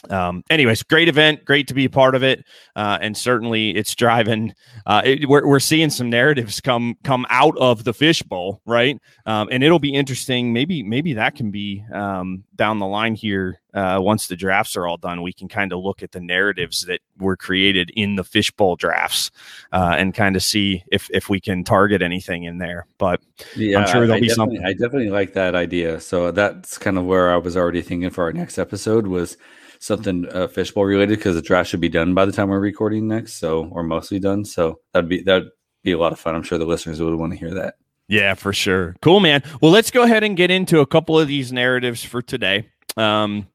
um, 0.08 0.42
anyways, 0.48 0.82
great 0.82 1.08
event, 1.08 1.44
great 1.44 1.68
to 1.68 1.74
be 1.74 1.84
a 1.84 1.90
part 1.90 2.14
of 2.14 2.22
it, 2.22 2.44
uh, 2.74 2.98
and 3.02 3.16
certainly 3.16 3.70
it's 3.76 3.94
driving. 3.94 4.54
Uh, 4.86 5.02
it, 5.04 5.28
we're 5.28 5.46
we're 5.46 5.60
seeing 5.60 5.90
some 5.90 6.08
narratives 6.08 6.60
come 6.60 6.96
come 7.04 7.26
out 7.28 7.56
of 7.58 7.84
the 7.84 7.92
fishbowl, 7.92 8.62
right? 8.64 8.98
Um, 9.26 9.48
and 9.52 9.62
it'll 9.62 9.78
be 9.78 9.92
interesting. 9.92 10.52
Maybe 10.52 10.82
maybe 10.82 11.12
that 11.14 11.34
can 11.34 11.50
be 11.50 11.84
um, 11.92 12.44
down 12.56 12.78
the 12.78 12.86
line 12.86 13.14
here 13.14 13.60
uh, 13.74 13.98
once 14.00 14.26
the 14.26 14.36
drafts 14.36 14.76
are 14.76 14.86
all 14.86 14.96
done. 14.96 15.20
We 15.20 15.34
can 15.34 15.48
kind 15.48 15.72
of 15.72 15.80
look 15.80 16.02
at 16.02 16.12
the 16.12 16.20
narratives 16.20 16.86
that 16.86 17.00
were 17.18 17.36
created 17.36 17.90
in 17.94 18.16
the 18.16 18.24
fishbowl 18.24 18.76
drafts 18.76 19.30
uh, 19.72 19.96
and 19.98 20.14
kind 20.14 20.34
of 20.34 20.42
see 20.42 20.82
if 20.90 21.10
if 21.10 21.28
we 21.28 21.40
can 21.40 21.62
target 21.62 22.00
anything 22.00 22.44
in 22.44 22.56
there. 22.56 22.86
But 22.96 23.20
yeah, 23.54 23.80
I'm 23.80 23.86
sure 23.86 24.06
there'll 24.06 24.14
I 24.14 24.20
be 24.20 24.30
something. 24.30 24.64
I 24.64 24.72
definitely 24.72 25.10
like 25.10 25.34
that 25.34 25.54
idea. 25.54 26.00
So 26.00 26.30
that's 26.30 26.78
kind 26.78 26.96
of 26.96 27.04
where 27.04 27.30
I 27.30 27.36
was 27.36 27.54
already 27.54 27.82
thinking 27.82 28.08
for 28.08 28.24
our 28.24 28.32
next 28.32 28.58
episode 28.58 29.06
was 29.06 29.36
something 29.80 30.28
uh, 30.30 30.46
fishbowl 30.46 30.84
related 30.84 31.18
because 31.18 31.34
the 31.34 31.42
draft 31.42 31.70
should 31.70 31.80
be 31.80 31.88
done 31.88 32.14
by 32.14 32.24
the 32.24 32.32
time 32.32 32.48
we're 32.48 32.60
recording 32.60 33.08
next, 33.08 33.34
so 33.34 33.68
or 33.72 33.82
mostly 33.82 34.20
done. 34.20 34.44
So 34.44 34.80
that'd 34.92 35.08
be 35.08 35.22
that'd 35.22 35.48
be 35.82 35.92
a 35.92 35.98
lot 35.98 36.12
of 36.12 36.20
fun. 36.20 36.36
I'm 36.36 36.42
sure 36.42 36.58
the 36.58 36.66
listeners 36.66 37.00
would 37.00 37.14
want 37.14 37.32
to 37.32 37.38
hear 37.38 37.54
that. 37.54 37.74
Yeah, 38.06 38.34
for 38.34 38.52
sure. 38.52 38.96
Cool, 39.02 39.20
man. 39.20 39.42
Well, 39.60 39.70
let's 39.70 39.90
go 39.90 40.02
ahead 40.02 40.22
and 40.22 40.36
get 40.36 40.50
into 40.50 40.80
a 40.80 40.86
couple 40.86 41.18
of 41.18 41.28
these 41.28 41.52
narratives 41.52 42.04
for 42.04 42.20
today. 42.20 42.68
Um, 42.96 43.46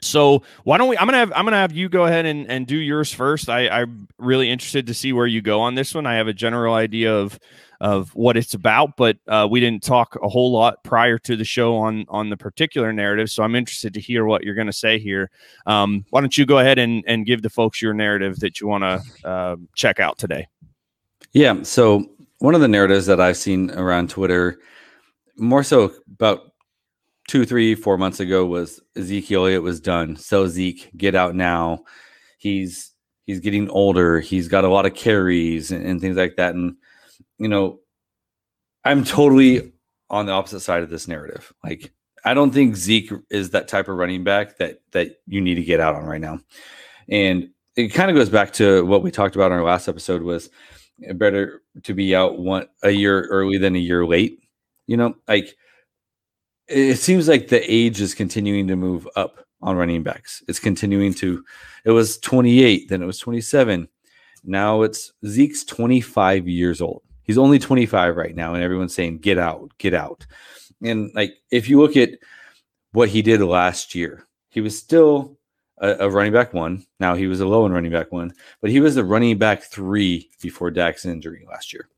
so 0.00 0.42
why 0.64 0.78
don't 0.78 0.88
we? 0.88 0.96
I'm 0.96 1.06
gonna 1.06 1.18
have 1.18 1.32
I'm 1.34 1.44
gonna 1.44 1.56
have 1.56 1.72
you 1.72 1.88
go 1.88 2.04
ahead 2.04 2.24
and, 2.24 2.48
and 2.48 2.66
do 2.66 2.76
yours 2.76 3.12
first. 3.12 3.48
I, 3.48 3.68
I'm 3.68 4.06
really 4.18 4.50
interested 4.50 4.86
to 4.86 4.94
see 4.94 5.12
where 5.12 5.26
you 5.26 5.42
go 5.42 5.60
on 5.60 5.74
this 5.74 5.94
one. 5.94 6.06
I 6.06 6.14
have 6.14 6.28
a 6.28 6.32
general 6.32 6.74
idea 6.74 7.14
of 7.14 7.38
of 7.80 8.10
what 8.14 8.36
it's 8.36 8.54
about, 8.54 8.96
but 8.96 9.18
uh, 9.28 9.46
we 9.48 9.60
didn't 9.60 9.82
talk 9.82 10.18
a 10.22 10.28
whole 10.28 10.50
lot 10.50 10.82
prior 10.82 11.18
to 11.18 11.36
the 11.36 11.44
show 11.44 11.76
on 11.76 12.04
on 12.08 12.28
the 12.28 12.36
particular 12.36 12.92
narrative. 12.92 13.30
So 13.30 13.42
I'm 13.42 13.54
interested 13.54 13.94
to 13.94 14.00
hear 14.00 14.24
what 14.24 14.42
you're 14.42 14.54
going 14.54 14.66
to 14.66 14.72
say 14.72 14.98
here. 14.98 15.30
Um, 15.66 16.04
why 16.10 16.20
don't 16.20 16.36
you 16.36 16.44
go 16.44 16.58
ahead 16.58 16.78
and 16.78 17.04
and 17.06 17.24
give 17.24 17.42
the 17.42 17.50
folks 17.50 17.80
your 17.80 17.94
narrative 17.94 18.40
that 18.40 18.60
you 18.60 18.66
want 18.66 18.82
to 18.82 19.28
uh, 19.28 19.56
check 19.74 20.00
out 20.00 20.18
today? 20.18 20.48
Yeah. 21.32 21.62
So 21.62 22.04
one 22.38 22.54
of 22.54 22.60
the 22.60 22.68
narratives 22.68 23.06
that 23.06 23.20
I've 23.20 23.36
seen 23.36 23.70
around 23.72 24.10
Twitter, 24.10 24.58
more 25.36 25.62
so 25.62 25.92
about 26.12 26.52
two, 27.28 27.44
three, 27.44 27.74
four 27.74 27.98
months 27.98 28.20
ago, 28.20 28.44
was 28.44 28.80
Ezekiel 28.96 29.42
Elliott 29.42 29.62
was 29.62 29.80
done. 29.80 30.16
So 30.16 30.48
Zeke, 30.48 30.90
get 30.96 31.14
out 31.14 31.36
now. 31.36 31.84
He's 32.38 32.92
he's 33.26 33.40
getting 33.40 33.68
older. 33.70 34.18
He's 34.18 34.48
got 34.48 34.64
a 34.64 34.68
lot 34.68 34.86
of 34.86 34.94
carries 34.94 35.70
and, 35.70 35.84
and 35.86 36.00
things 36.00 36.16
like 36.16 36.36
that. 36.36 36.56
And 36.56 36.76
you 37.38 37.48
know, 37.48 37.80
I'm 38.84 39.04
totally 39.04 39.72
on 40.10 40.26
the 40.26 40.32
opposite 40.32 40.60
side 40.60 40.82
of 40.82 40.90
this 40.90 41.08
narrative. 41.08 41.52
Like, 41.62 41.92
I 42.24 42.34
don't 42.34 42.52
think 42.52 42.76
Zeke 42.76 43.12
is 43.30 43.50
that 43.50 43.68
type 43.68 43.88
of 43.88 43.96
running 43.96 44.24
back 44.24 44.58
that 44.58 44.80
that 44.92 45.20
you 45.26 45.40
need 45.40 45.54
to 45.54 45.62
get 45.62 45.80
out 45.80 45.94
on 45.94 46.04
right 46.04 46.20
now. 46.20 46.40
And 47.08 47.50
it 47.76 47.88
kind 47.88 48.10
of 48.10 48.16
goes 48.16 48.28
back 48.28 48.52
to 48.54 48.84
what 48.84 49.02
we 49.02 49.10
talked 49.10 49.36
about 49.36 49.52
in 49.52 49.58
our 49.58 49.64
last 49.64 49.88
episode 49.88 50.22
was 50.22 50.50
better 51.14 51.62
to 51.84 51.94
be 51.94 52.14
out 52.14 52.38
one 52.38 52.66
a 52.82 52.90
year 52.90 53.22
early 53.26 53.58
than 53.58 53.76
a 53.76 53.78
year 53.78 54.04
late. 54.04 54.40
You 54.86 54.96
know, 54.96 55.14
like 55.28 55.54
it 56.66 56.96
seems 56.96 57.28
like 57.28 57.48
the 57.48 57.62
age 57.72 58.00
is 58.00 58.14
continuing 58.14 58.66
to 58.68 58.76
move 58.76 59.08
up 59.16 59.46
on 59.62 59.76
running 59.76 60.02
backs. 60.02 60.42
It's 60.48 60.60
continuing 60.60 61.14
to 61.14 61.44
it 61.84 61.90
was 61.90 62.18
28, 62.18 62.88
then 62.88 63.02
it 63.02 63.06
was 63.06 63.18
27. 63.18 63.88
Now 64.44 64.82
it's 64.82 65.12
Zeke's 65.26 65.64
25 65.64 66.48
years 66.48 66.80
old. 66.80 67.02
He's 67.28 67.38
only 67.38 67.58
25 67.58 68.16
right 68.16 68.34
now, 68.34 68.54
and 68.54 68.62
everyone's 68.62 68.94
saying, 68.94 69.18
get 69.18 69.38
out, 69.38 69.70
get 69.76 69.92
out. 69.92 70.26
And 70.82 71.10
like, 71.14 71.34
if 71.50 71.68
you 71.68 71.78
look 71.78 71.94
at 71.94 72.12
what 72.92 73.10
he 73.10 73.20
did 73.20 73.42
last 73.42 73.94
year, 73.94 74.26
he 74.48 74.62
was 74.62 74.78
still 74.78 75.36
a, 75.76 75.90
a 76.00 76.10
running 76.10 76.32
back 76.32 76.54
one. 76.54 76.86
Now 76.98 77.14
he 77.14 77.26
was 77.26 77.40
a 77.40 77.46
low 77.46 77.66
in 77.66 77.72
running 77.72 77.92
back 77.92 78.10
one, 78.12 78.32
but 78.62 78.70
he 78.70 78.80
was 78.80 78.94
the 78.94 79.04
running 79.04 79.36
back 79.36 79.62
three 79.62 80.30
before 80.40 80.70
Dak's 80.70 81.04
injury 81.04 81.44
last 81.46 81.74
year. 81.74 81.90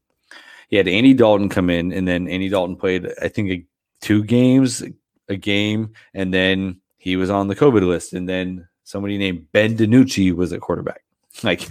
He 0.69 0.75
had 0.75 0.89
Andy 0.89 1.15
Dalton 1.15 1.49
come 1.49 1.71
in, 1.71 1.93
and 1.93 2.09
then 2.09 2.27
Andy 2.27 2.49
Dalton 2.49 2.75
played, 2.75 3.09
I 3.23 3.29
think, 3.29 3.51
a, 3.51 3.65
two 4.01 4.25
games, 4.25 4.83
a 5.29 5.37
game, 5.37 5.93
and 6.13 6.35
then 6.35 6.81
he 6.99 7.15
was 7.15 7.31
on 7.31 7.47
the 7.47 7.55
COVID 7.55 7.87
list. 7.87 8.15
And 8.15 8.29
then 8.29 8.67
somebody 8.83 9.17
named 9.17 9.47
Ben 9.53 9.77
DiNucci 9.77 10.35
was 10.35 10.53
at 10.53 10.61
quarterback. 10.61 11.03
Like 11.45 11.69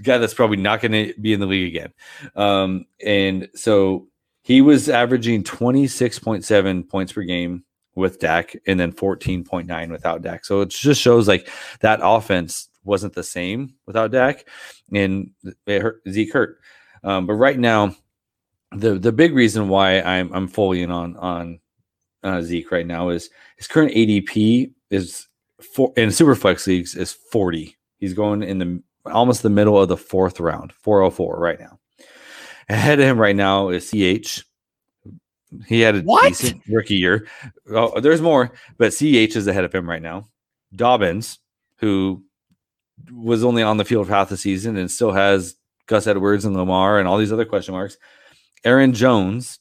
guy 0.00 0.18
that's 0.18 0.34
probably 0.34 0.56
not 0.56 0.80
going 0.80 0.92
to 0.92 1.14
be 1.20 1.32
in 1.32 1.40
the 1.40 1.46
league 1.46 1.74
again. 1.74 1.92
Um, 2.36 2.86
and 3.04 3.48
so 3.54 4.08
he 4.42 4.60
was 4.60 4.88
averaging 4.88 5.44
26.7 5.44 6.88
points 6.88 7.12
per 7.12 7.22
game 7.22 7.64
with 7.94 8.18
Dak 8.18 8.56
and 8.66 8.80
then 8.80 8.92
14.9 8.92 9.90
without 9.90 10.22
Dak. 10.22 10.44
So 10.44 10.62
it 10.62 10.70
just 10.70 11.00
shows 11.00 11.28
like 11.28 11.48
that 11.80 12.00
offense 12.02 12.68
wasn't 12.84 13.14
the 13.14 13.22
same 13.22 13.74
without 13.86 14.10
Dak 14.10 14.46
and 14.92 15.30
it 15.66 15.82
hurt 15.82 16.02
Zeke 16.08 16.32
hurt. 16.32 16.58
Um, 17.04 17.26
but 17.26 17.34
right 17.34 17.58
now, 17.58 17.94
the 18.74 18.98
the 18.98 19.12
big 19.12 19.34
reason 19.34 19.68
why 19.68 20.00
I'm 20.00 20.32
I'm 20.32 20.48
fully 20.48 20.82
in 20.82 20.90
on 20.90 21.16
on 21.16 21.60
uh, 22.22 22.42
Zeke 22.42 22.70
right 22.70 22.86
now 22.86 23.10
is 23.10 23.28
his 23.56 23.66
current 23.66 23.92
ADP 23.92 24.72
is 24.90 25.28
for 25.74 25.92
in 25.96 26.08
Superflex 26.08 26.66
leagues 26.66 26.94
is 26.94 27.12
40. 27.12 27.76
He's 27.98 28.14
going 28.14 28.42
in 28.42 28.58
the 28.58 28.82
almost 29.06 29.42
the 29.42 29.50
middle 29.50 29.80
of 29.80 29.88
the 29.88 29.96
fourth 29.96 30.40
round, 30.40 30.72
404 30.72 31.38
right 31.38 31.60
now. 31.60 31.78
Ahead 32.68 33.00
of 33.00 33.06
him 33.06 33.18
right 33.18 33.36
now 33.36 33.68
is 33.68 33.90
CH. 33.90 34.44
He 35.66 35.80
had 35.80 35.96
a 35.96 36.00
what? 36.00 36.28
decent 36.28 36.62
rookie 36.68 36.96
year. 36.96 37.26
Oh, 37.70 38.00
there's 38.00 38.22
more, 38.22 38.52
but 38.78 38.92
CH 38.92 39.36
is 39.36 39.46
ahead 39.46 39.64
of 39.64 39.74
him 39.74 39.88
right 39.88 40.00
now. 40.00 40.28
Dobbins, 40.74 41.38
who 41.76 42.22
was 43.10 43.44
only 43.44 43.62
on 43.62 43.76
the 43.76 43.84
field 43.84 44.06
for 44.06 44.12
half 44.12 44.28
the 44.28 44.36
season 44.36 44.76
and 44.76 44.90
still 44.90 45.12
has 45.12 45.56
Gus 45.86 46.06
Edwards 46.06 46.44
and 46.44 46.56
Lamar 46.56 46.98
and 46.98 47.08
all 47.08 47.18
these 47.18 47.32
other 47.32 47.44
question 47.44 47.74
marks. 47.74 47.96
Aaron 48.64 48.92
Jones 48.92 49.58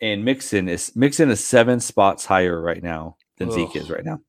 and 0.00 0.24
Mixon 0.24 0.68
is 0.68 0.94
Mixon 0.96 1.30
is 1.30 1.44
seven 1.44 1.80
spots 1.80 2.24
higher 2.24 2.60
right 2.60 2.82
now 2.82 3.16
than 3.38 3.48
Ugh. 3.48 3.54
Zeke 3.54 3.76
is 3.76 3.90
right 3.90 4.04
now. 4.04 4.20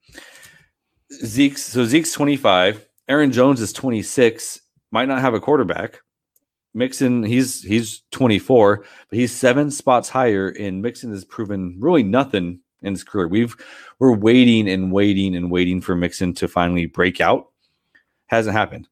Zeke's 1.25 1.63
so 1.63 1.86
Zeke's 1.86 2.13
25. 2.13 2.88
Aaron 3.12 3.34
Jones 3.34 3.60
is 3.60 3.74
26, 3.74 4.62
might 4.91 5.10
not 5.10 5.20
have 5.20 5.34
a 5.34 5.41
quarterback. 5.41 6.00
Mixon, 6.74 7.24
he's 7.24 7.62
he's 7.62 8.03
24, 8.12 8.86
but 9.10 9.20
he's 9.20 9.34
seven 9.34 9.70
spots 9.70 10.08
higher, 10.08 10.48
and 10.48 10.82
Mixon 10.82 11.12
has 11.12 11.25
proven 11.25 11.75
really 11.77 12.03
nothing 12.03 12.62
in 12.82 12.94
his 12.94 13.03
career. 13.03 13.27
We've 13.27 13.53
we're 14.00 14.15
waiting 14.15 14.70
and 14.70 14.94
waiting 14.94 15.36
and 15.36 15.51
waiting 15.51 15.82
for 15.82 15.94
Mixon 15.94 16.34
to 16.36 16.48
finally 16.48 16.86
break 16.86 17.20
out. 17.20 17.50
Hasn't 18.27 18.56
happened. 18.56 18.88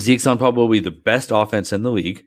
Zeke's 0.00 0.26
on 0.26 0.38
probably 0.38 0.80
the 0.80 0.90
best 0.90 1.30
offense 1.30 1.74
in 1.74 1.82
the 1.82 1.92
league 1.92 2.24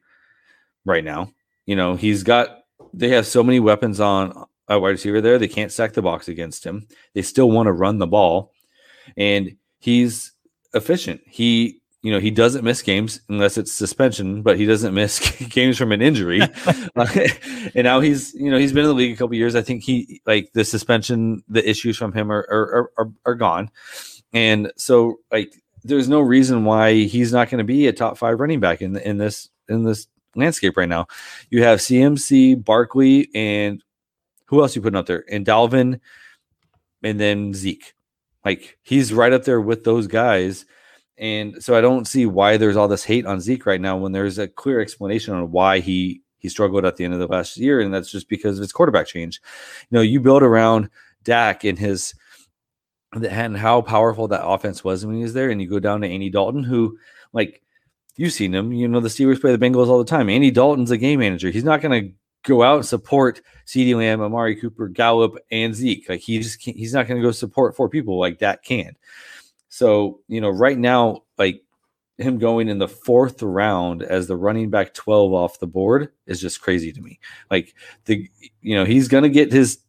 right 0.85 1.03
now. 1.03 1.31
You 1.65 1.75
know, 1.75 1.95
he's 1.95 2.21
got 2.21 2.65
they 2.93 3.09
have 3.09 3.25
so 3.25 3.41
many 3.41 3.59
weapons 3.59 3.99
on 3.99 4.45
a 4.67 4.79
wide 4.79 4.89
receiver 4.89 5.21
there. 5.21 5.39
They 5.39 5.47
can't 5.47 5.71
stack 5.71 5.93
the 5.93 6.03
box 6.03 6.27
against 6.27 6.63
him. 6.63 6.87
They 7.15 7.23
still 7.23 7.49
want 7.49 7.65
to 7.65 7.73
run 7.73 7.97
the 7.97 8.05
ball, 8.05 8.51
and 9.17 9.57
he's 9.79 10.34
efficient. 10.75 11.21
He 11.25 11.81
you 12.01 12.11
know 12.11 12.19
he 12.19 12.29
doesn't 12.29 12.63
miss 12.63 12.83
games 12.83 13.21
unless 13.29 13.57
it's 13.57 13.71
suspension, 13.71 14.43
but 14.43 14.57
he 14.57 14.65
doesn't 14.65 14.93
miss 14.93 15.19
games 15.49 15.77
from 15.77 15.91
an 15.91 16.01
injury. 16.01 16.41
and 16.95 17.83
now 17.83 17.99
he's 17.99 18.33
you 18.35 18.51
know 18.51 18.59
he's 18.59 18.73
been 18.73 18.83
in 18.83 18.89
the 18.89 18.93
league 18.93 19.13
a 19.13 19.17
couple 19.17 19.35
years. 19.35 19.55
I 19.55 19.63
think 19.63 19.83
he 19.83 20.21
like 20.27 20.51
the 20.53 20.63
suspension, 20.63 21.43
the 21.47 21.67
issues 21.67 21.97
from 21.97 22.13
him 22.13 22.31
are 22.31 22.45
are 22.51 22.91
are, 22.97 23.11
are 23.25 23.35
gone, 23.35 23.71
and 24.33 24.71
so 24.77 25.17
like 25.31 25.51
there's 25.83 26.09
no 26.09 26.19
reason 26.19 26.65
why 26.65 26.93
he's 26.93 27.31
not 27.31 27.49
going 27.49 27.59
to 27.59 27.63
be 27.63 27.87
a 27.87 27.93
top 27.93 28.17
five 28.17 28.39
running 28.39 28.59
back 28.59 28.81
in 28.81 28.97
in 28.97 29.17
this 29.17 29.49
in 29.69 29.83
this 29.83 30.07
landscape 30.35 30.77
right 30.77 30.89
now. 30.89 31.07
You 31.49 31.63
have 31.63 31.79
CMC, 31.79 32.63
Barkley, 32.63 33.29
and 33.33 33.83
who 34.45 34.61
else 34.61 34.75
you 34.75 34.81
putting 34.81 34.97
up 34.97 35.05
there? 35.05 35.23
And 35.31 35.45
Dalvin, 35.45 35.99
and 37.03 37.19
then 37.19 37.53
Zeke. 37.53 37.93
Like 38.45 38.77
he's 38.83 39.11
right 39.11 39.33
up 39.33 39.43
there 39.43 39.59
with 39.59 39.83
those 39.83 40.07
guys 40.07 40.65
and 41.17 41.63
so 41.63 41.77
I 41.77 41.81
don't 41.81 42.07
see 42.07 42.25
why 42.25 42.57
there's 42.57 42.75
all 42.75 42.87
this 42.87 43.03
hate 43.03 43.25
on 43.25 43.39
Zeke 43.39 43.65
right 43.65 43.79
now 43.79 43.97
when 43.97 44.11
there's 44.11 44.37
a 44.37 44.47
clear 44.47 44.81
explanation 44.81 45.33
on 45.33 45.51
why 45.51 45.79
he 45.79 46.21
he 46.37 46.49
struggled 46.49 46.85
at 46.85 46.97
the 46.97 47.05
end 47.05 47.13
of 47.13 47.19
the 47.19 47.27
last 47.27 47.57
year, 47.57 47.79
and 47.79 47.93
that's 47.93 48.11
just 48.11 48.27
because 48.29 48.57
of 48.57 48.61
his 48.61 48.73
quarterback 48.73 49.07
change. 49.07 49.41
You 49.89 49.97
know, 49.97 50.01
you 50.01 50.19
build 50.19 50.43
around 50.43 50.89
Dak 51.23 51.63
and 51.63 51.79
his 51.79 52.13
and 53.13 53.55
how 53.55 53.81
powerful 53.81 54.27
that 54.27 54.45
offense 54.45 54.83
was 54.83 55.05
when 55.05 55.15
he 55.15 55.23
was 55.23 55.33
there, 55.33 55.49
and 55.49 55.61
you 55.61 55.69
go 55.69 55.79
down 55.79 56.01
to 56.01 56.07
Andy 56.07 56.29
Dalton, 56.29 56.63
who 56.63 56.97
like 57.31 57.63
you've 58.17 58.33
seen 58.33 58.53
him. 58.53 58.73
You 58.73 58.87
know, 58.89 58.99
the 58.99 59.07
Steelers 59.07 59.39
play 59.39 59.55
the 59.55 59.65
Bengals 59.65 59.87
all 59.87 59.99
the 59.99 60.05
time. 60.05 60.29
Andy 60.29 60.51
Dalton's 60.51 60.91
a 60.91 60.97
game 60.97 61.19
manager. 61.19 61.49
He's 61.49 61.63
not 61.63 61.81
going 61.81 62.09
to 62.09 62.13
go 62.45 62.63
out 62.63 62.77
and 62.77 62.85
support 62.85 63.41
CeeDee 63.65 63.95
Lamb, 63.95 64.21
Amari 64.21 64.55
Cooper, 64.55 64.87
Gallup, 64.87 65.37
and 65.51 65.75
Zeke. 65.75 66.07
Like 66.07 66.21
he 66.21 66.39
just 66.39 66.61
he's 66.61 66.93
not 66.93 67.07
going 67.07 67.19
to 67.21 67.27
go 67.27 67.31
support 67.31 67.75
four 67.75 67.89
people 67.89 68.19
like 68.19 68.39
that 68.39 68.63
can. 68.63 68.95
So, 69.69 70.21
you 70.27 70.39
know, 70.39 70.49
right 70.49 70.77
now, 70.77 71.23
like 71.37 71.61
him 72.17 72.37
going 72.37 72.69
in 72.69 72.77
the 72.77 72.87
fourth 72.87 73.41
round 73.41 74.03
as 74.03 74.27
the 74.27 74.37
running 74.37 74.69
back 74.69 74.93
12 74.93 75.33
off 75.33 75.59
the 75.59 75.67
board 75.67 76.13
is 76.27 76.39
just 76.39 76.61
crazy 76.61 76.93
to 76.93 77.01
me. 77.01 77.19
Like 77.51 77.75
the, 78.05 78.29
you 78.61 78.75
know, 78.75 78.85
he's 78.85 79.09
going 79.09 79.23
to 79.23 79.29
get 79.29 79.51
his, 79.51 79.79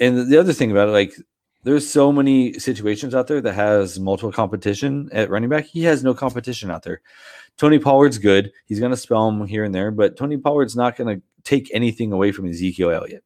and 0.00 0.30
the 0.30 0.38
other 0.38 0.52
thing 0.52 0.70
about 0.70 0.88
it, 0.88 0.92
like 0.92 1.14
there's 1.64 1.88
so 1.88 2.12
many 2.12 2.52
situations 2.60 3.14
out 3.14 3.26
there 3.26 3.40
that 3.40 3.54
has 3.54 3.98
multiple 3.98 4.30
competition 4.30 5.08
at 5.12 5.30
running 5.30 5.48
back. 5.48 5.64
He 5.64 5.82
has 5.82 6.04
no 6.04 6.14
competition 6.14 6.70
out 6.70 6.84
there. 6.84 7.00
Tony 7.56 7.80
Pollard's 7.80 8.18
good. 8.18 8.52
He's 8.66 8.78
going 8.78 8.92
to 8.92 8.96
spell 8.96 9.28
him 9.28 9.44
here 9.46 9.64
and 9.64 9.74
there, 9.74 9.90
but 9.90 10.16
Tony 10.16 10.36
Pollard's 10.36 10.76
not 10.76 10.96
going 10.96 11.16
to 11.16 11.22
take 11.46 11.70
anything 11.72 12.12
away 12.12 12.32
from 12.32 12.48
Ezekiel 12.48 12.90
Elliott. 12.90 13.24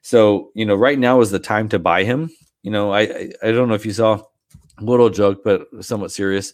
So, 0.00 0.50
you 0.54 0.64
know, 0.64 0.74
right 0.74 0.98
now 0.98 1.20
is 1.20 1.30
the 1.30 1.38
time 1.38 1.68
to 1.70 1.78
buy 1.78 2.04
him. 2.04 2.30
You 2.62 2.70
know, 2.70 2.92
I, 2.92 3.00
I, 3.00 3.32
I 3.42 3.52
don't 3.52 3.68
know 3.68 3.74
if 3.74 3.84
you 3.84 3.92
saw 3.92 4.22
a 4.78 4.84
little 4.84 5.10
joke, 5.10 5.42
but 5.44 5.66
somewhat 5.80 6.12
serious. 6.12 6.52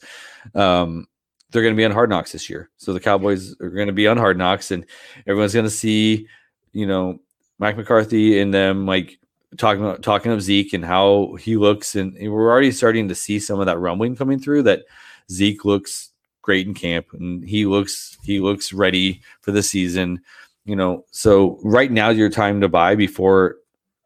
Um, 0.55 1.07
they're 1.51 1.63
going 1.63 1.75
to 1.75 1.77
be 1.77 1.85
on 1.85 1.91
Hard 1.91 2.11
Knocks 2.11 2.33
this 2.33 2.49
year. 2.49 2.71
So 2.77 2.93
the 2.93 3.01
Cowboys 3.01 3.55
are 3.61 3.71
going 3.71 3.89
to 3.89 3.93
be 3.93 4.07
on 4.07 4.17
Hard 4.17 4.39
Knocks, 4.39 4.71
and 4.71 4.87
everyone's 5.27 5.55
going 5.55 5.65
to 5.65 5.71
see, 5.71 6.27
you 6.73 6.87
know, 6.87 7.21
Mike 7.59 7.77
McCarthy 7.77 8.41
and 8.41 8.55
them 8.55 8.87
like 8.87 9.19
talking 9.59 9.83
about 9.83 10.03
talking 10.03 10.33
of 10.33 10.43
Zeke 10.43 10.73
and 10.73 10.85
how 10.85 11.35
he 11.41 11.57
looks, 11.57 11.97
and 11.97 12.15
we're 12.15 12.51
already 12.51 12.73
starting 12.73 13.09
to 13.09 13.15
see 13.15 13.39
some 13.39 13.61
of 13.61 13.67
that 13.67 13.79
rumbling 13.79 14.17
coming 14.17 14.39
through 14.39 14.63
that 14.63 14.85
Zeke 15.31 15.65
looks 15.65 16.11
great 16.43 16.67
in 16.67 16.75
camp 16.75 17.07
and 17.13 17.47
he 17.47 17.67
looks 17.67 18.17
he 18.25 18.41
looks 18.41 18.73
ready 18.73 19.21
for 19.43 19.53
the 19.53 19.63
season. 19.63 20.21
You 20.65 20.77
know, 20.77 21.05
so 21.11 21.59
right 21.65 21.91
now 21.91 22.11
your 22.11 22.29
time 22.29 22.61
to 22.61 22.69
buy 22.69 22.95
before 22.95 23.57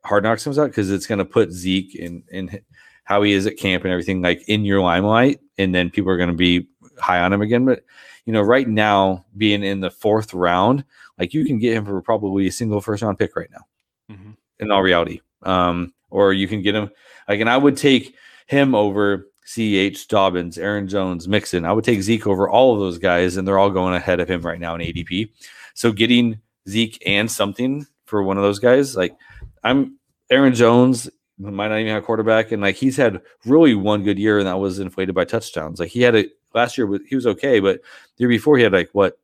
Hard 0.04 0.22
Knocks 0.22 0.44
comes 0.44 0.58
out 0.58 0.68
because 0.68 0.90
it's 0.90 1.06
going 1.06 1.18
to 1.18 1.24
put 1.24 1.50
Zeke 1.50 1.94
in 1.94 2.22
in 2.30 2.60
how 3.04 3.22
he 3.22 3.32
is 3.32 3.46
at 3.46 3.58
camp 3.58 3.84
and 3.84 3.92
everything 3.92 4.22
like 4.22 4.42
in 4.48 4.64
your 4.64 4.80
limelight, 4.80 5.40
and 5.58 5.74
then 5.74 5.90
people 5.90 6.10
are 6.10 6.16
going 6.16 6.30
to 6.30 6.36
be 6.36 6.66
high 6.98 7.20
on 7.20 7.32
him 7.32 7.42
again. 7.42 7.64
But 7.64 7.84
you 8.24 8.32
know, 8.32 8.42
right 8.42 8.68
now 8.68 9.24
being 9.36 9.62
in 9.62 9.80
the 9.80 9.90
fourth 9.90 10.32
round, 10.32 10.84
like 11.18 11.34
you 11.34 11.44
can 11.44 11.58
get 11.58 11.76
him 11.76 11.84
for 11.84 12.00
probably 12.00 12.46
a 12.46 12.52
single 12.52 12.80
first 12.80 13.02
round 13.02 13.18
pick 13.18 13.36
right 13.36 13.50
now. 13.50 14.14
Mm-hmm. 14.14 14.30
In 14.60 14.70
all 14.70 14.82
reality, 14.82 15.20
um, 15.42 15.92
or 16.10 16.32
you 16.32 16.46
can 16.46 16.62
get 16.62 16.74
him 16.74 16.90
like, 17.28 17.40
and 17.40 17.50
I 17.50 17.56
would 17.56 17.76
take 17.76 18.14
him 18.46 18.74
over 18.74 19.28
CH 19.44 20.08
Dobbins, 20.08 20.58
Aaron 20.58 20.88
Jones, 20.88 21.28
Mixon. 21.28 21.64
I 21.64 21.72
would 21.72 21.84
take 21.84 22.02
Zeke 22.02 22.26
over 22.26 22.48
all 22.48 22.74
of 22.74 22.80
those 22.80 22.98
guys, 22.98 23.36
and 23.36 23.46
they're 23.46 23.58
all 23.58 23.70
going 23.70 23.94
ahead 23.94 24.20
of 24.20 24.28
him 24.30 24.42
right 24.42 24.60
now 24.60 24.74
in 24.74 24.80
ADP. 24.80 25.30
So 25.74 25.92
getting 25.92 26.40
Zeke 26.68 27.02
and 27.06 27.30
something 27.30 27.86
for 28.06 28.22
one 28.22 28.36
of 28.36 28.42
those 28.42 28.58
guys, 28.58 28.96
like 28.96 29.16
I'm 29.62 29.98
Aaron 30.30 30.54
Jones 30.54 31.10
might 31.38 31.68
not 31.68 31.80
even 31.80 31.92
have 31.92 32.02
a 32.02 32.06
quarterback, 32.06 32.52
and 32.52 32.62
like 32.62 32.76
he's 32.76 32.96
had 32.96 33.20
really 33.44 33.74
one 33.74 34.02
good 34.02 34.18
year, 34.18 34.38
and 34.38 34.46
that 34.46 34.58
was 34.58 34.78
inflated 34.78 35.14
by 35.14 35.24
touchdowns. 35.24 35.80
Like 35.80 35.90
he 35.90 36.02
had 36.02 36.14
a 36.14 36.26
last 36.54 36.78
year, 36.78 36.88
he 37.08 37.16
was 37.16 37.26
okay, 37.26 37.60
but 37.60 37.80
the 38.16 38.22
year 38.22 38.28
before 38.28 38.56
he 38.56 38.62
had 38.62 38.72
like 38.72 38.90
what 38.92 39.18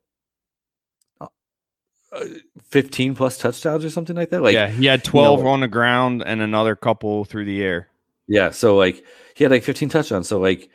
uh, 2.11 2.25
15 2.69 3.15
plus 3.15 3.37
touchdowns 3.37 3.85
or 3.85 3.89
something 3.89 4.15
like 4.15 4.29
that. 4.31 4.41
Like 4.41 4.53
yeah, 4.53 4.67
he 4.67 4.85
had 4.85 5.03
12 5.03 5.39
you 5.39 5.45
know, 5.45 5.49
on 5.51 5.61
the 5.61 5.67
ground 5.67 6.23
and 6.25 6.41
another 6.41 6.75
couple 6.75 7.23
through 7.25 7.45
the 7.45 7.63
air. 7.63 7.87
Yeah, 8.27 8.51
so 8.51 8.75
like 8.75 9.03
he 9.35 9.43
had 9.43 9.51
like 9.51 9.63
15 9.63 9.89
touchdowns. 9.89 10.27
So 10.27 10.39
like 10.39 10.69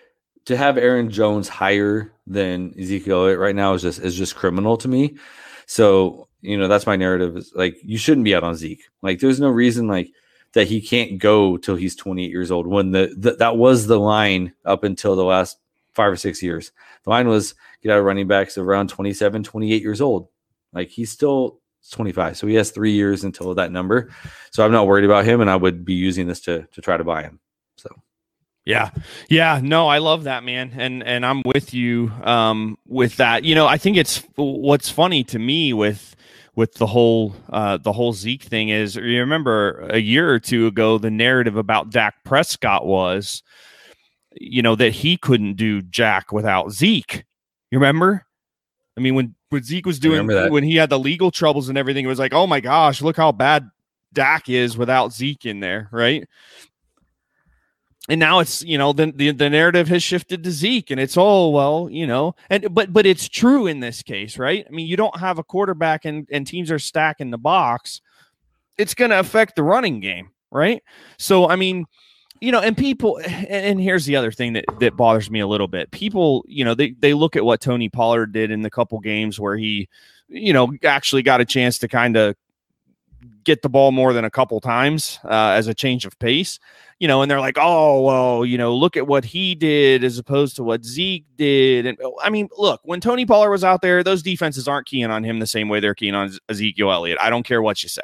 to 0.47 0.57
have 0.57 0.79
Aaron 0.79 1.11
Jones 1.11 1.49
higher 1.49 2.13
than 2.27 2.75
Ezekiel 2.79 3.37
right 3.37 3.55
now 3.55 3.75
is 3.75 3.83
just 3.83 4.01
is 4.01 4.17
just 4.17 4.37
criminal 4.37 4.77
to 4.79 4.89
me. 4.89 5.17
So 5.67 6.29
you 6.41 6.57
know 6.57 6.69
that's 6.69 6.87
my 6.87 6.97
narrative 6.97 7.37
is 7.37 7.53
like 7.55 7.77
you 7.83 7.99
shouldn't 7.99 8.25
be 8.25 8.35
out 8.35 8.45
on 8.45 8.57
Zeke. 8.57 8.85
Like 9.03 9.21
there's 9.21 9.41
no 9.41 9.49
reason 9.49 9.89
like 9.89 10.11
that 10.53 10.69
he 10.69 10.81
can't 10.81 11.19
go 11.19 11.57
till 11.57 11.77
he's 11.77 11.97
28 11.97 12.31
years 12.31 12.51
old. 12.51 12.67
When 12.67 12.93
the, 12.93 13.15
the 13.17 13.37
that 13.37 13.57
was 13.57 13.87
the 13.87 13.99
line 13.99 14.55
up 14.65 14.85
until 14.85 15.17
the 15.17 15.25
last 15.25 15.59
five 15.97 16.13
or 16.13 16.17
six 16.17 16.43
years. 16.43 16.71
The 17.05 17.11
line 17.11 17.27
was 17.27 17.55
get 17.83 17.91
out 17.91 17.99
of 17.99 18.05
running 18.05 18.29
backs 18.29 18.59
around 18.59 18.91
27, 18.91 19.43
28 19.43 19.83
years 19.83 20.01
old. 20.01 20.29
Like 20.73 20.91
he's 20.91 21.11
still 21.11 21.61
25. 21.91 22.37
So 22.37 22.47
he 22.47 22.55
has 22.55 22.71
three 22.71 22.93
years 22.93 23.25
until 23.25 23.55
that 23.55 23.73
number. 23.73 24.11
So 24.51 24.65
I'm 24.65 24.73
not 24.73 24.87
worried 24.87 25.05
about 25.05 25.25
him 25.25 25.41
and 25.41 25.51
I 25.51 25.57
would 25.57 25.85
be 25.85 25.95
using 25.95 26.27
this 26.27 26.41
to 26.43 26.67
to 26.73 26.81
try 26.81 26.97
to 26.97 27.05
buy 27.05 27.23
him. 27.23 27.41
So 27.77 27.89
yeah. 28.65 28.91
Yeah, 29.29 29.61
no, 29.63 29.89
I 29.89 29.99
love 29.99 30.25
that 30.25 30.45
man 30.45 30.73
and 30.77 31.03
and 31.03 31.25
I'm 31.25 31.43
with 31.45 31.73
you 31.73 32.13
um 32.23 32.77
with 32.87 33.17
that. 33.17 33.45
You 33.45 33.55
know, 33.55 33.67
I 33.67 33.79
think 33.79 33.97
it's 33.97 34.23
what's 34.37 34.91
funny 34.91 35.25
to 35.25 35.39
me 35.39 35.73
with 35.73 36.16
with 36.57 36.75
the 36.75 36.87
whole 36.87 37.35
uh, 37.51 37.77
the 37.77 37.93
whole 37.93 38.15
Zeke 38.15 38.43
thing 38.43 38.71
is 38.71 38.97
you 38.97 39.21
remember 39.21 39.87
a 39.91 39.99
year 39.99 40.31
or 40.31 40.41
two 40.41 40.67
ago 40.67 40.99
the 40.99 41.11
narrative 41.11 41.57
about 41.57 41.91
Dak 41.91 42.25
Prescott 42.25 42.87
was 42.87 43.43
you 44.33 44.63
know 44.63 44.75
that 44.75 44.91
he 44.91 45.17
couldn't 45.17 45.55
do 45.55 45.83
Jack 45.83 46.33
without 46.33 46.73
Zeke. 46.73 47.25
You 47.71 47.79
remember? 47.79 48.27
I 48.97 49.03
mean 49.03 49.15
when 49.15 49.35
when 49.51 49.63
Zeke 49.63 49.87
was 49.87 49.99
doing 49.99 50.27
when 50.27 50.65
he 50.65 50.77
had 50.77 50.91
the 50.91 50.99
legal 50.99 51.31
troubles 51.31 51.69
and 51.69 51.79
everything 51.79 52.05
it 52.05 52.09
was 52.09 52.19
like, 52.19 52.33
"Oh 52.33 52.47
my 52.47 52.61
gosh, 52.61 53.03
look 53.03 53.17
how 53.17 53.33
bad 53.33 53.71
Dak 54.13 54.49
is 54.49 54.77
without 54.77 55.13
Zeke 55.13 55.45
in 55.47 55.61
there," 55.61 55.89
right? 55.93 56.27
And 58.09 58.21
now 58.21 58.39
it's 58.41 58.63
you 58.63 58.79
know 58.79 58.93
the, 58.93 59.13
the, 59.15 59.31
the 59.33 59.51
narrative 59.51 59.89
has 59.89 60.03
shifted 60.03 60.45
to 60.45 60.51
Zeke 60.51 60.91
and 60.91 61.01
it's 61.01 61.17
all 61.17 61.53
well 61.53 61.89
you 61.91 62.07
know 62.07 62.35
and 62.51 62.73
but 62.75 62.93
but 62.93 63.07
it's 63.07 63.29
true 63.29 63.67
in 63.67 63.81
this 63.81 64.03
case 64.03 64.39
right? 64.39 64.67
I 64.67 64.71
mean 64.71 64.87
you 64.87 64.97
don't 64.97 65.19
have 65.19 65.39
a 65.39 65.45
quarterback 65.45 66.05
and 66.05 66.27
and 66.31 66.47
teams 66.47 66.71
are 66.71 66.79
stacking 66.79 67.31
the 67.31 67.39
box. 67.39 68.01
It's 68.79 68.95
going 68.95 69.11
to 69.11 69.19
affect 69.19 69.57
the 69.57 69.63
running 69.63 70.01
game 70.01 70.31
right? 70.51 70.83
So 71.19 71.49
I 71.49 71.57
mean 71.57 71.87
you 72.41 72.53
know 72.53 72.61
and 72.61 72.77
people 72.77 73.21
and 73.25 73.81
here's 73.81 74.07
the 74.07 74.17
other 74.17 74.33
thing 74.33 74.53
that 74.55 74.65
that 74.81 74.97
bothers 74.97 75.31
me 75.31 75.41
a 75.41 75.47
little 75.47 75.69
bit. 75.69 75.91
People 75.91 76.45
you 76.47 76.65
know 76.65 76.75
they 76.75 76.91
they 76.93 77.15
look 77.15 77.37
at 77.37 77.45
what 77.45 77.61
Tony 77.61 77.89
Pollard 77.89 78.33
did 78.33 78.51
in 78.51 78.63
the 78.63 78.71
couple 78.71 78.99
games 79.01 79.41
where 79.41 79.57
he 79.57 79.89
you 80.29 80.53
know 80.53 80.73
actually 80.85 81.23
got 81.23 81.41
a 81.41 81.45
chance 81.45 81.79
to 81.79 81.89
kind 81.89 82.17
of 82.17 82.37
get 83.45 83.63
the 83.63 83.69
ball 83.69 83.93
more 83.93 84.13
than 84.13 84.25
a 84.25 84.31
couple 84.31 84.61
times 84.61 85.19
uh, 85.25 85.55
as 85.55 85.69
a 85.69 85.75
change 85.75 86.05
of 86.05 86.19
pace 86.19 86.59
you 86.99 87.09
know, 87.09 87.21
and 87.23 87.31
they're 87.31 87.41
like, 87.41 87.59
oh, 87.61 88.03
well, 88.03 88.45
you 88.45 88.57
know, 88.57 88.75
look 88.75 88.97
at 88.97 89.07
what 89.07 89.25
he 89.25 89.55
did 89.55 90.03
as 90.03 90.19
opposed 90.19 90.57
to 90.57 90.63
what 90.63 90.85
Zeke 90.85 91.27
did. 91.37 91.85
And 91.87 91.99
oh, 92.03 92.19
I 92.23 92.31
mean, 92.31 92.49
look, 92.57 92.81
when 92.85 93.01
Tony 93.01 93.27
Pollard 93.27 93.51
was 93.51 93.65
out 93.65 93.83
there, 93.83 94.03
those 94.03 94.23
defenses 94.23 94.67
aren't 94.67 94.87
keying 94.87 95.11
on 95.11 95.23
him 95.23 95.39
the 95.39 95.47
same 95.47 95.69
way 95.69 95.81
they're 95.81 95.95
keying 95.95 96.15
on 96.15 96.33
Ezekiel 96.49 96.91
Elliott. 96.91 97.19
I 97.21 97.29
don't 97.29 97.45
care 97.45 97.61
what 97.61 97.83
you 97.83 97.89
say. 97.89 98.03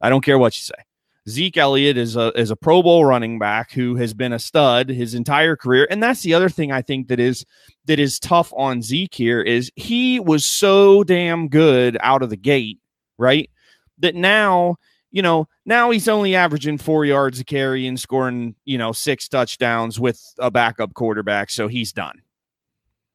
I 0.00 0.10
don't 0.10 0.24
care 0.24 0.38
what 0.38 0.56
you 0.56 0.62
say. 0.62 0.84
Zeke 1.28 1.58
Elliott 1.58 1.96
is 1.96 2.16
a 2.16 2.32
is 2.38 2.50
a 2.50 2.56
Pro 2.56 2.82
Bowl 2.82 3.04
running 3.04 3.38
back 3.38 3.72
who 3.72 3.94
has 3.96 4.14
been 4.14 4.32
a 4.32 4.38
stud 4.38 4.88
his 4.88 5.14
entire 5.14 5.54
career, 5.54 5.86
and 5.90 6.02
that's 6.02 6.22
the 6.22 6.34
other 6.34 6.48
thing 6.48 6.72
I 6.72 6.80
think 6.82 7.08
that 7.08 7.20
is 7.20 7.44
that 7.84 7.98
is 7.98 8.18
tough 8.18 8.52
on 8.56 8.80
Zeke 8.80 9.14
here 9.14 9.42
is 9.42 9.70
he 9.76 10.18
was 10.18 10.46
so 10.46 11.04
damn 11.04 11.48
good 11.48 11.98
out 12.00 12.22
of 12.22 12.30
the 12.30 12.36
gate, 12.36 12.80
right? 13.18 13.50
That 13.98 14.14
now 14.14 14.76
you 15.10 15.22
know, 15.22 15.48
now 15.64 15.90
he's 15.90 16.08
only 16.08 16.34
averaging 16.34 16.78
four 16.78 17.04
yards 17.04 17.40
a 17.40 17.44
carry 17.44 17.86
and 17.86 17.98
scoring, 17.98 18.54
you 18.64 18.78
know, 18.78 18.92
six 18.92 19.28
touchdowns 19.28 19.98
with 19.98 20.20
a 20.38 20.50
backup 20.50 20.94
quarterback. 20.94 21.50
So 21.50 21.68
he's 21.68 21.92
done. 21.92 22.22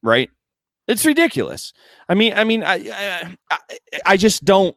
Right. 0.03 0.29
It's 0.88 1.05
ridiculous. 1.05 1.73
I 2.08 2.13
mean, 2.13 2.34
I 2.34 2.43
mean, 2.43 2.63
I, 2.63 3.36
I, 3.49 3.60
I 4.05 4.17
just 4.17 4.45
don't. 4.45 4.75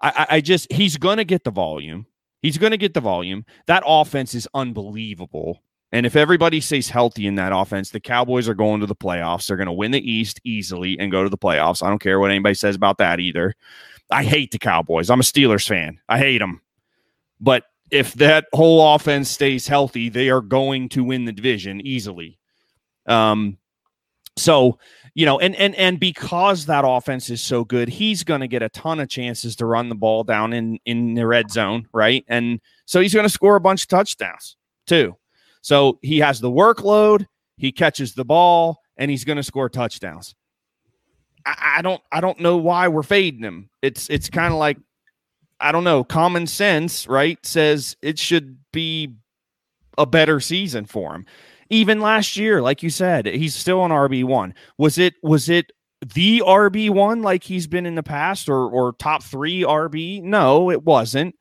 I, 0.00 0.26
I 0.30 0.40
just 0.40 0.70
he's 0.72 0.96
going 0.96 1.18
to 1.18 1.24
get 1.24 1.44
the 1.44 1.50
volume. 1.50 2.06
He's 2.40 2.58
going 2.58 2.72
to 2.72 2.76
get 2.76 2.94
the 2.94 3.00
volume. 3.00 3.44
That 3.66 3.84
offense 3.86 4.34
is 4.34 4.48
unbelievable. 4.52 5.62
And 5.92 6.06
if 6.06 6.16
everybody 6.16 6.60
stays 6.60 6.88
healthy 6.88 7.26
in 7.26 7.34
that 7.36 7.52
offense, 7.54 7.90
the 7.90 8.00
Cowboys 8.00 8.48
are 8.48 8.54
going 8.54 8.80
to 8.80 8.86
the 8.86 8.96
playoffs. 8.96 9.46
They're 9.46 9.58
going 9.58 9.66
to 9.66 9.72
win 9.72 9.90
the 9.90 10.10
East 10.10 10.40
easily 10.42 10.98
and 10.98 11.12
go 11.12 11.22
to 11.22 11.28
the 11.28 11.38
playoffs. 11.38 11.82
I 11.82 11.88
don't 11.88 12.00
care 12.00 12.18
what 12.18 12.30
anybody 12.30 12.54
says 12.54 12.74
about 12.74 12.98
that 12.98 13.20
either. 13.20 13.54
I 14.12 14.24
hate 14.24 14.50
the 14.50 14.58
Cowboys. 14.58 15.10
I'm 15.10 15.20
a 15.20 15.24
Steelers 15.24 15.66
fan. 15.66 15.98
I 16.08 16.18
hate 16.18 16.38
them. 16.38 16.60
But 17.40 17.64
if 17.90 18.14
that 18.14 18.46
whole 18.52 18.94
offense 18.94 19.28
stays 19.30 19.66
healthy, 19.66 20.08
they 20.08 20.30
are 20.30 20.40
going 20.40 20.88
to 20.90 21.04
win 21.04 21.24
the 21.24 21.32
division 21.32 21.80
easily. 21.80 22.38
Um, 23.06 23.58
so 24.36 24.78
you 25.14 25.26
know, 25.26 25.38
and 25.38 25.54
and 25.56 25.74
and 25.74 26.00
because 26.00 26.66
that 26.66 26.84
offense 26.86 27.28
is 27.28 27.42
so 27.42 27.64
good, 27.64 27.88
he's 27.88 28.24
going 28.24 28.40
to 28.40 28.48
get 28.48 28.62
a 28.62 28.70
ton 28.70 28.98
of 28.98 29.08
chances 29.08 29.56
to 29.56 29.66
run 29.66 29.90
the 29.90 29.94
ball 29.94 30.24
down 30.24 30.52
in 30.52 30.78
in 30.86 31.14
the 31.14 31.26
red 31.26 31.50
zone, 31.50 31.86
right? 31.92 32.24
And 32.28 32.60
so 32.86 33.00
he's 33.00 33.12
going 33.12 33.26
to 33.26 33.32
score 33.32 33.56
a 33.56 33.60
bunch 33.60 33.82
of 33.82 33.88
touchdowns 33.88 34.56
too. 34.86 35.16
So 35.60 35.98
he 36.02 36.18
has 36.20 36.40
the 36.40 36.50
workload, 36.50 37.26
he 37.56 37.72
catches 37.72 38.14
the 38.14 38.24
ball, 38.24 38.78
and 38.96 39.10
he's 39.10 39.24
going 39.24 39.36
to 39.36 39.42
score 39.42 39.68
touchdowns. 39.68 40.34
I, 41.46 41.76
I 41.78 41.82
don't 41.82 42.02
I 42.10 42.20
don't 42.20 42.40
know 42.40 42.56
why 42.56 42.88
we're 42.88 43.02
fading 43.02 43.42
him. 43.42 43.70
It's 43.82 44.08
it's 44.10 44.30
kind 44.30 44.52
of 44.52 44.58
like 44.58 44.78
I 45.60 45.70
don't 45.70 45.84
know, 45.84 46.02
common 46.02 46.46
sense, 46.46 47.06
right? 47.06 47.38
Says 47.46 47.96
it 48.02 48.18
should 48.18 48.58
be 48.72 49.14
a 49.96 50.04
better 50.04 50.40
season 50.40 50.86
for 50.86 51.14
him. 51.14 51.24
Even 51.70 52.00
last 52.00 52.36
year, 52.36 52.60
like 52.60 52.82
you 52.82 52.90
said, 52.90 53.26
he's 53.26 53.54
still 53.54 53.80
on 53.80 53.90
RB1. 53.90 54.52
Was 54.76 54.98
it 54.98 55.14
was 55.22 55.48
it 55.48 55.72
the 56.14 56.42
RB1 56.44 57.22
like 57.22 57.44
he's 57.44 57.66
been 57.66 57.86
in 57.86 57.94
the 57.94 58.02
past 58.02 58.48
or 58.48 58.68
or 58.68 58.92
top 58.94 59.22
3 59.22 59.62
RB? 59.62 60.22
No, 60.22 60.70
it 60.70 60.82
wasn't. 60.82 61.36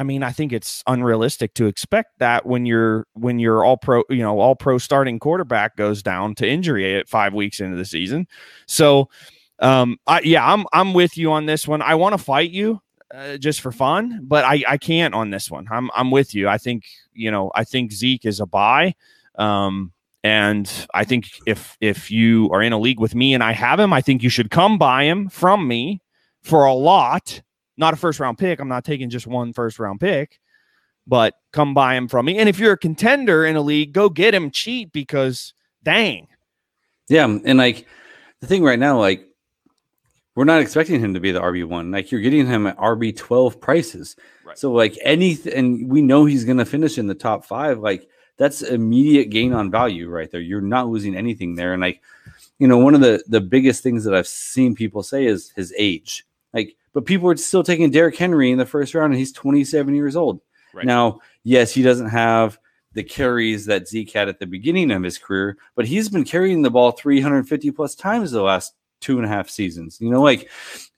I 0.00 0.02
mean, 0.02 0.22
I 0.22 0.32
think 0.32 0.50
it's 0.54 0.82
unrealistic 0.86 1.52
to 1.54 1.66
expect 1.66 2.20
that 2.20 2.46
when 2.46 2.64
you're 2.64 3.06
when 3.12 3.38
you're 3.38 3.62
all 3.62 3.76
pro, 3.76 4.02
you 4.08 4.22
know, 4.22 4.40
all 4.40 4.56
pro 4.56 4.78
starting 4.78 5.18
quarterback 5.18 5.76
goes 5.76 6.02
down 6.02 6.34
to 6.36 6.48
injury 6.48 6.96
at 6.96 7.06
five 7.06 7.34
weeks 7.34 7.60
into 7.60 7.76
the 7.76 7.84
season. 7.84 8.26
So, 8.66 9.10
um, 9.58 9.98
I, 10.06 10.22
yeah, 10.22 10.50
I'm 10.50 10.64
I'm 10.72 10.94
with 10.94 11.18
you 11.18 11.30
on 11.32 11.44
this 11.44 11.68
one. 11.68 11.82
I 11.82 11.96
want 11.96 12.14
to 12.14 12.18
fight 12.18 12.50
you 12.50 12.80
uh, 13.14 13.36
just 13.36 13.60
for 13.60 13.72
fun, 13.72 14.20
but 14.22 14.42
I 14.42 14.64
I 14.66 14.78
can't 14.78 15.12
on 15.12 15.28
this 15.28 15.50
one. 15.50 15.66
I'm 15.70 15.90
I'm 15.94 16.10
with 16.10 16.34
you. 16.34 16.48
I 16.48 16.56
think 16.56 16.84
you 17.12 17.30
know 17.30 17.52
I 17.54 17.64
think 17.64 17.92
Zeke 17.92 18.24
is 18.24 18.40
a 18.40 18.46
buy. 18.46 18.94
Um, 19.34 19.92
and 20.24 20.86
I 20.94 21.04
think 21.04 21.28
if 21.46 21.76
if 21.82 22.10
you 22.10 22.48
are 22.52 22.62
in 22.62 22.72
a 22.72 22.78
league 22.78 23.00
with 23.00 23.14
me 23.14 23.34
and 23.34 23.44
I 23.44 23.52
have 23.52 23.78
him, 23.78 23.92
I 23.92 24.00
think 24.00 24.22
you 24.22 24.30
should 24.30 24.50
come 24.50 24.78
buy 24.78 25.04
him 25.04 25.28
from 25.28 25.68
me 25.68 26.00
for 26.42 26.64
a 26.64 26.72
lot 26.72 27.42
not 27.80 27.94
a 27.94 27.96
first 27.96 28.20
round 28.20 28.38
pick. 28.38 28.60
I'm 28.60 28.68
not 28.68 28.84
taking 28.84 29.10
just 29.10 29.26
one 29.26 29.52
first 29.52 29.80
round 29.80 29.98
pick, 29.98 30.38
but 31.06 31.34
come 31.50 31.74
buy 31.74 31.96
him 31.96 32.06
from 32.06 32.26
me. 32.26 32.38
And 32.38 32.48
if 32.48 32.58
you're 32.58 32.74
a 32.74 32.78
contender 32.78 33.44
in 33.46 33.56
a 33.56 33.60
league, 33.60 33.92
go 33.92 34.08
get 34.08 34.34
him 34.34 34.50
cheap 34.50 34.92
because 34.92 35.54
dang. 35.82 36.28
Yeah. 37.08 37.24
And 37.24 37.58
like 37.58 37.86
the 38.40 38.46
thing 38.46 38.62
right 38.62 38.78
now, 38.78 38.98
like 38.98 39.26
we're 40.36 40.44
not 40.44 40.60
expecting 40.60 41.00
him 41.00 41.14
to 41.14 41.20
be 41.20 41.32
the 41.32 41.40
RB1. 41.40 41.92
Like 41.92 42.12
you're 42.12 42.20
getting 42.20 42.46
him 42.46 42.66
at 42.66 42.76
RB12 42.76 43.60
prices. 43.60 44.14
Right. 44.44 44.58
So 44.58 44.70
like 44.72 44.96
anything, 45.02 45.52
and 45.54 45.90
we 45.90 46.02
know 46.02 46.26
he's 46.26 46.44
going 46.44 46.58
to 46.58 46.64
finish 46.64 46.98
in 46.98 47.06
the 47.06 47.14
top 47.14 47.44
five. 47.44 47.78
Like 47.78 48.08
that's 48.36 48.62
immediate 48.62 49.30
gain 49.30 49.52
on 49.52 49.70
value 49.70 50.08
right 50.08 50.30
there. 50.30 50.40
You're 50.40 50.60
not 50.60 50.88
losing 50.88 51.16
anything 51.16 51.56
there. 51.56 51.72
And 51.72 51.82
like, 51.82 52.00
you 52.58 52.68
know, 52.68 52.78
one 52.78 52.94
of 52.94 53.00
the 53.00 53.22
the 53.26 53.40
biggest 53.40 53.82
things 53.82 54.04
that 54.04 54.14
I've 54.14 54.28
seen 54.28 54.74
people 54.74 55.02
say 55.02 55.26
is 55.26 55.50
his 55.56 55.74
age. 55.76 56.24
Like 56.52 56.76
but 56.92 57.06
people 57.06 57.28
are 57.30 57.36
still 57.36 57.62
taking 57.62 57.90
Derrick 57.90 58.16
Henry 58.16 58.50
in 58.50 58.58
the 58.58 58.66
first 58.66 58.94
round, 58.94 59.12
and 59.12 59.18
he's 59.18 59.32
27 59.32 59.94
years 59.94 60.16
old. 60.16 60.40
Right. 60.72 60.86
Now, 60.86 61.20
yes, 61.42 61.72
he 61.72 61.82
doesn't 61.82 62.08
have 62.08 62.58
the 62.92 63.02
carries 63.02 63.66
that 63.66 63.88
Zeke 63.88 64.12
had 64.12 64.28
at 64.28 64.38
the 64.40 64.46
beginning 64.46 64.90
of 64.90 65.02
his 65.02 65.18
career, 65.18 65.56
but 65.76 65.86
he's 65.86 66.08
been 66.08 66.24
carrying 66.24 66.62
the 66.62 66.70
ball 66.70 66.92
350 66.92 67.70
plus 67.70 67.94
times 67.94 68.32
the 68.32 68.42
last 68.42 68.74
two 69.00 69.16
and 69.16 69.24
a 69.24 69.28
half 69.28 69.48
seasons. 69.48 69.98
You 70.00 70.10
know, 70.10 70.22
like, 70.22 70.50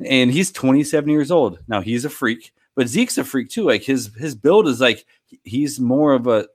and 0.04 0.30
he's 0.30 0.50
27 0.50 1.08
years 1.10 1.30
old. 1.30 1.58
Now 1.68 1.80
he's 1.80 2.04
a 2.04 2.10
freak, 2.10 2.52
but 2.74 2.88
Zeke's 2.88 3.18
a 3.18 3.24
freak 3.24 3.50
too. 3.50 3.64
Like 3.64 3.82
his 3.82 4.10
his 4.16 4.34
build 4.34 4.68
is 4.68 4.80
like 4.80 5.04
he's 5.44 5.78
more 5.80 6.12
of 6.12 6.26
a 6.26 6.48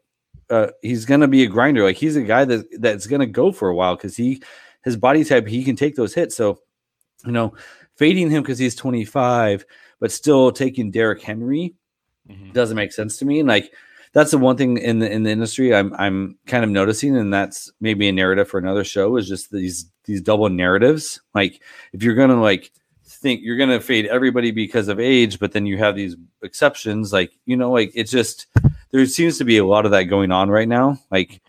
uh, 0.49 0.67
he's 0.81 1.05
gonna 1.05 1.27
be 1.27 1.43
a 1.43 1.47
grinder. 1.47 1.83
Like 1.83 1.97
he's 1.97 2.15
a 2.15 2.21
guy 2.21 2.45
that 2.45 2.67
that's 2.79 3.07
gonna 3.07 3.25
go 3.25 3.51
for 3.51 3.69
a 3.69 3.75
while 3.75 3.95
because 3.95 4.15
he 4.15 4.41
his 4.83 4.97
body 4.97 5.23
type 5.23 5.47
he 5.47 5.63
can 5.63 5.75
take 5.75 5.95
those 5.95 6.13
hits. 6.13 6.35
So 6.35 6.59
you 7.25 7.31
know 7.31 7.53
fading 7.97 8.29
him 8.29 8.43
because 8.43 8.59
he's 8.59 8.75
25, 8.75 9.65
but 9.99 10.11
still 10.11 10.51
taking 10.51 10.91
Derrick 10.91 11.21
Henry 11.21 11.75
mm-hmm. 12.29 12.51
doesn't 12.51 12.75
make 12.75 12.93
sense 12.93 13.17
to 13.17 13.25
me. 13.25 13.39
And 13.39 13.49
like 13.49 13.73
that's 14.13 14.31
the 14.31 14.37
one 14.37 14.57
thing 14.57 14.77
in 14.77 14.99
the 14.99 15.11
in 15.11 15.23
the 15.23 15.29
industry 15.29 15.75
I'm 15.75 15.93
I'm 15.95 16.37
kind 16.47 16.63
of 16.63 16.69
noticing, 16.69 17.17
and 17.17 17.33
that's 17.33 17.71
maybe 17.81 18.07
a 18.07 18.11
narrative 18.11 18.47
for 18.47 18.57
another 18.57 18.83
show 18.83 19.17
is 19.17 19.27
just 19.27 19.51
these 19.51 19.91
these 20.05 20.21
double 20.21 20.49
narratives. 20.49 21.21
Like 21.35 21.61
if 21.93 22.03
you're 22.03 22.15
gonna 22.15 22.41
like 22.41 22.71
think 23.05 23.41
you're 23.43 23.57
gonna 23.57 23.79
fade 23.79 24.05
everybody 24.05 24.51
because 24.51 24.87
of 24.87 24.99
age, 24.99 25.39
but 25.39 25.51
then 25.51 25.65
you 25.65 25.77
have 25.77 25.95
these 25.95 26.15
exceptions, 26.41 27.11
like 27.11 27.31
you 27.45 27.57
know, 27.57 27.71
like 27.71 27.91
it's 27.93 28.11
just 28.11 28.47
there 28.91 29.05
seems 29.05 29.37
to 29.37 29.43
be 29.43 29.57
a 29.57 29.65
lot 29.65 29.85
of 29.85 29.91
that 29.91 30.03
going 30.03 30.31
on 30.31 30.49
right 30.49 30.67
now. 30.67 30.97
Like 31.11 31.41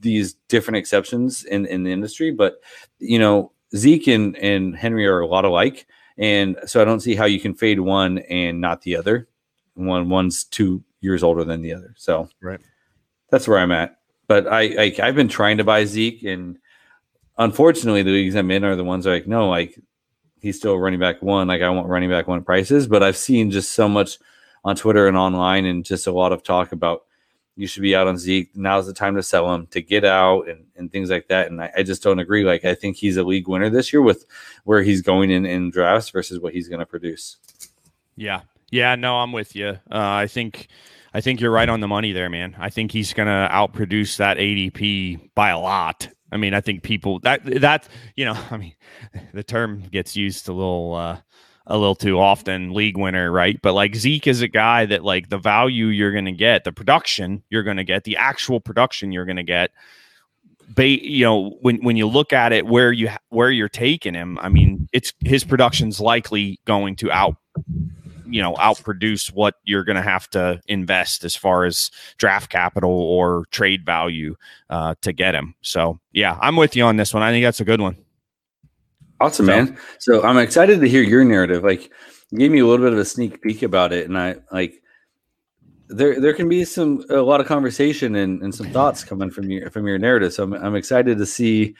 these 0.00 0.34
different 0.48 0.78
exceptions 0.78 1.44
in, 1.44 1.66
in 1.66 1.84
the 1.84 1.92
industry, 1.92 2.30
but 2.30 2.60
you 2.98 3.18
know, 3.18 3.52
Zeke 3.76 4.08
and, 4.08 4.36
and 4.36 4.76
Henry 4.76 5.06
are 5.06 5.20
a 5.20 5.26
lot 5.26 5.44
alike. 5.44 5.86
And 6.18 6.58
so 6.66 6.80
I 6.80 6.84
don't 6.84 7.00
see 7.00 7.14
how 7.14 7.24
you 7.24 7.40
can 7.40 7.54
fade 7.54 7.80
one 7.80 8.18
and 8.18 8.60
not 8.60 8.82
the 8.82 8.96
other. 8.96 9.28
One 9.74 10.08
one's 10.08 10.44
two 10.44 10.84
years 11.00 11.22
older 11.22 11.44
than 11.44 11.62
the 11.62 11.72
other. 11.72 11.94
So 11.96 12.28
right. 12.40 12.60
that's 13.30 13.48
where 13.48 13.58
I'm 13.58 13.72
at. 13.72 13.98
But 14.26 14.46
I, 14.46 14.60
I 14.84 14.96
I've 15.02 15.14
been 15.14 15.28
trying 15.28 15.56
to 15.58 15.64
buy 15.64 15.84
Zeke 15.84 16.22
and 16.24 16.58
unfortunately 17.38 18.02
the 18.02 18.10
leagues 18.10 18.36
I'm 18.36 18.50
in 18.50 18.64
are 18.64 18.76
the 18.76 18.84
ones 18.84 19.06
like, 19.06 19.26
no, 19.26 19.48
like 19.48 19.78
he's 20.40 20.56
still 20.56 20.78
running 20.78 21.00
back 21.00 21.22
one. 21.22 21.48
Like 21.48 21.62
I 21.62 21.70
want 21.70 21.88
running 21.88 22.10
back 22.10 22.28
one 22.28 22.44
prices. 22.44 22.86
But 22.86 23.02
I've 23.02 23.16
seen 23.16 23.50
just 23.50 23.72
so 23.72 23.88
much 23.88 24.18
on 24.64 24.76
Twitter 24.76 25.08
and 25.08 25.16
online 25.16 25.64
and 25.64 25.84
just 25.84 26.06
a 26.06 26.12
lot 26.12 26.32
of 26.32 26.42
talk 26.42 26.72
about 26.72 27.04
you 27.60 27.66
should 27.66 27.82
be 27.82 27.94
out 27.94 28.06
on 28.06 28.16
Zeke. 28.16 28.56
Now's 28.56 28.86
the 28.86 28.94
time 28.94 29.14
to 29.16 29.22
sell 29.22 29.52
him, 29.52 29.66
to 29.68 29.82
get 29.82 30.04
out, 30.04 30.48
and, 30.48 30.64
and 30.76 30.90
things 30.90 31.10
like 31.10 31.28
that. 31.28 31.50
And 31.50 31.62
I, 31.62 31.70
I 31.76 31.82
just 31.82 32.02
don't 32.02 32.18
agree. 32.18 32.42
Like 32.42 32.64
I 32.64 32.74
think 32.74 32.96
he's 32.96 33.18
a 33.18 33.22
league 33.22 33.48
winner 33.48 33.68
this 33.68 33.92
year 33.92 34.00
with 34.00 34.24
where 34.64 34.82
he's 34.82 35.02
going 35.02 35.30
in 35.30 35.44
in 35.44 35.70
drafts 35.70 36.08
versus 36.08 36.40
what 36.40 36.54
he's 36.54 36.68
going 36.68 36.78
to 36.80 36.86
produce. 36.86 37.36
Yeah, 38.16 38.40
yeah, 38.70 38.94
no, 38.94 39.16
I'm 39.16 39.32
with 39.32 39.54
you. 39.54 39.68
Uh, 39.68 39.76
I 39.90 40.26
think 40.26 40.68
I 41.12 41.20
think 41.20 41.40
you're 41.40 41.50
right 41.50 41.68
on 41.68 41.80
the 41.80 41.88
money 41.88 42.12
there, 42.12 42.30
man. 42.30 42.56
I 42.58 42.70
think 42.70 42.92
he's 42.92 43.12
going 43.12 43.28
to 43.28 43.48
outproduce 43.52 44.16
that 44.16 44.38
ADP 44.38 45.30
by 45.34 45.50
a 45.50 45.58
lot. 45.58 46.08
I 46.32 46.38
mean, 46.38 46.54
I 46.54 46.62
think 46.62 46.82
people 46.82 47.18
that 47.20 47.44
that 47.60 47.88
you 48.16 48.24
know, 48.24 48.38
I 48.50 48.56
mean, 48.56 48.74
the 49.34 49.44
term 49.44 49.82
gets 49.90 50.16
used 50.16 50.48
a 50.48 50.52
little. 50.52 50.94
Uh, 50.94 51.18
a 51.66 51.78
little 51.78 51.94
too 51.94 52.18
often 52.18 52.72
league 52.72 52.96
winner, 52.96 53.30
right? 53.30 53.60
But 53.62 53.74
like 53.74 53.94
Zeke 53.94 54.26
is 54.26 54.42
a 54.42 54.48
guy 54.48 54.86
that 54.86 55.04
like 55.04 55.28
the 55.28 55.38
value 55.38 55.86
you're 55.86 56.12
going 56.12 56.24
to 56.24 56.32
get, 56.32 56.64
the 56.64 56.72
production 56.72 57.42
you're 57.50 57.62
going 57.62 57.76
to 57.76 57.84
get, 57.84 58.04
the 58.04 58.16
actual 58.16 58.60
production 58.60 59.12
you're 59.12 59.24
going 59.24 59.36
to 59.36 59.42
get. 59.42 59.70
Ba- 60.68 60.86
you 60.86 61.24
know, 61.24 61.50
when 61.60 61.76
when 61.78 61.96
you 61.96 62.06
look 62.06 62.32
at 62.32 62.52
it, 62.52 62.66
where 62.66 62.92
you 62.92 63.10
where 63.28 63.50
you're 63.50 63.68
taking 63.68 64.14
him, 64.14 64.38
I 64.40 64.48
mean, 64.48 64.88
it's 64.92 65.12
his 65.20 65.44
production's 65.44 66.00
likely 66.00 66.60
going 66.64 66.96
to 66.96 67.10
out, 67.10 67.36
you 68.26 68.40
know, 68.40 68.54
outproduce 68.54 69.32
what 69.32 69.56
you're 69.64 69.84
going 69.84 69.96
to 69.96 70.02
have 70.02 70.30
to 70.30 70.60
invest 70.68 71.24
as 71.24 71.34
far 71.34 71.64
as 71.64 71.90
draft 72.18 72.50
capital 72.50 72.90
or 72.90 73.46
trade 73.50 73.84
value 73.84 74.36
uh, 74.70 74.94
to 75.02 75.12
get 75.12 75.34
him. 75.34 75.54
So 75.60 75.98
yeah, 76.12 76.38
I'm 76.40 76.56
with 76.56 76.76
you 76.76 76.84
on 76.84 76.96
this 76.96 77.12
one. 77.12 77.24
I 77.24 77.32
think 77.32 77.44
that's 77.44 77.60
a 77.60 77.64
good 77.64 77.80
one. 77.80 77.96
Awesome, 79.20 79.46
so, 79.46 79.52
man. 79.52 79.78
So 79.98 80.22
I'm 80.22 80.38
excited 80.38 80.80
to 80.80 80.88
hear 80.88 81.02
your 81.02 81.24
narrative. 81.24 81.62
Like, 81.62 81.90
you 82.30 82.38
gave 82.38 82.50
me 82.50 82.60
a 82.60 82.66
little 82.66 82.84
bit 82.84 82.92
of 82.92 82.98
a 82.98 83.04
sneak 83.04 83.42
peek 83.42 83.62
about 83.62 83.92
it, 83.92 84.08
and 84.08 84.16
I 84.18 84.36
like 84.50 84.80
there 85.88 86.20
there 86.20 86.32
can 86.32 86.48
be 86.48 86.64
some 86.64 87.04
a 87.10 87.16
lot 87.16 87.40
of 87.40 87.46
conversation 87.46 88.14
and, 88.14 88.42
and 88.42 88.54
some 88.54 88.70
thoughts 88.70 89.04
coming 89.04 89.30
from 89.30 89.50
your 89.50 89.70
from 89.70 89.86
your 89.86 89.98
narrative. 89.98 90.32
So 90.32 90.44
I'm 90.44 90.54
I'm 90.54 90.76
excited 90.76 91.18
to 91.18 91.26
see 91.26 91.74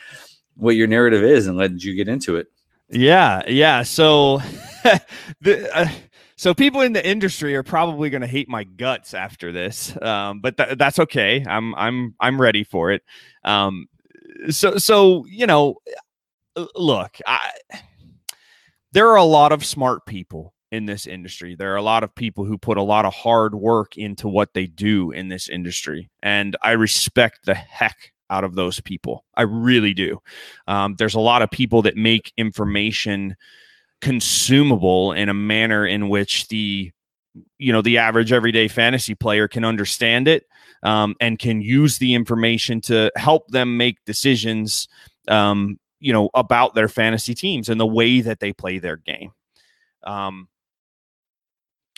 what 0.56 0.76
your 0.76 0.86
narrative 0.86 1.22
is 1.22 1.46
and 1.46 1.56
let 1.56 1.82
you 1.82 1.94
get 1.94 2.08
into 2.08 2.36
it. 2.36 2.48
Yeah, 2.90 3.42
yeah. 3.48 3.82
So 3.84 4.38
the 5.40 5.70
uh, 5.72 5.88
so 6.36 6.54
people 6.54 6.80
in 6.80 6.92
the 6.92 7.06
industry 7.06 7.54
are 7.54 7.62
probably 7.62 8.10
going 8.10 8.22
to 8.22 8.26
hate 8.26 8.48
my 8.48 8.64
guts 8.64 9.14
after 9.14 9.52
this, 9.52 9.96
um, 10.02 10.40
but 10.40 10.56
th- 10.56 10.76
that's 10.76 10.98
okay. 10.98 11.44
I'm 11.46 11.74
I'm 11.76 12.14
I'm 12.18 12.40
ready 12.40 12.64
for 12.64 12.90
it. 12.90 13.02
Um, 13.44 13.86
so 14.48 14.76
so 14.78 15.24
you 15.26 15.46
know, 15.46 15.76
look, 16.74 17.18
I, 17.26 17.50
there 18.92 19.08
are 19.08 19.16
a 19.16 19.24
lot 19.24 19.52
of 19.52 19.64
smart 19.64 20.06
people 20.06 20.54
in 20.72 20.86
this 20.86 21.06
industry. 21.06 21.54
There 21.54 21.72
are 21.72 21.76
a 21.76 21.82
lot 21.82 22.04
of 22.04 22.14
people 22.14 22.44
who 22.44 22.58
put 22.58 22.78
a 22.78 22.82
lot 22.82 23.04
of 23.04 23.12
hard 23.12 23.54
work 23.54 23.96
into 23.96 24.28
what 24.28 24.54
they 24.54 24.66
do 24.66 25.10
in 25.10 25.28
this 25.28 25.48
industry, 25.48 26.10
and 26.22 26.56
I 26.62 26.72
respect 26.72 27.40
the 27.44 27.54
heck 27.54 28.12
out 28.30 28.44
of 28.44 28.54
those 28.54 28.80
people. 28.80 29.24
I 29.34 29.42
really 29.42 29.92
do. 29.92 30.20
Um, 30.68 30.94
there's 30.96 31.14
a 31.14 31.20
lot 31.20 31.42
of 31.42 31.50
people 31.50 31.82
that 31.82 31.96
make 31.96 32.32
information 32.36 33.36
consumable 34.00 35.12
in 35.12 35.28
a 35.28 35.34
manner 35.34 35.86
in 35.86 36.08
which 36.08 36.48
the 36.48 36.90
you 37.58 37.72
know 37.72 37.82
the 37.82 37.98
average 37.98 38.32
everyday 38.32 38.66
fantasy 38.66 39.14
player 39.14 39.46
can 39.46 39.64
understand 39.64 40.26
it 40.26 40.46
um, 40.82 41.14
and 41.20 41.38
can 41.38 41.60
use 41.60 41.98
the 41.98 42.14
information 42.14 42.80
to 42.80 43.10
help 43.16 43.48
them 43.48 43.76
make 43.76 44.04
decisions 44.04 44.88
um, 45.28 45.78
you 46.00 46.12
know 46.12 46.30
about 46.34 46.74
their 46.74 46.88
fantasy 46.88 47.34
teams 47.34 47.68
and 47.68 47.80
the 47.80 47.86
way 47.86 48.20
that 48.20 48.40
they 48.40 48.52
play 48.52 48.78
their 48.78 48.96
game 48.96 49.32
um, 50.04 50.48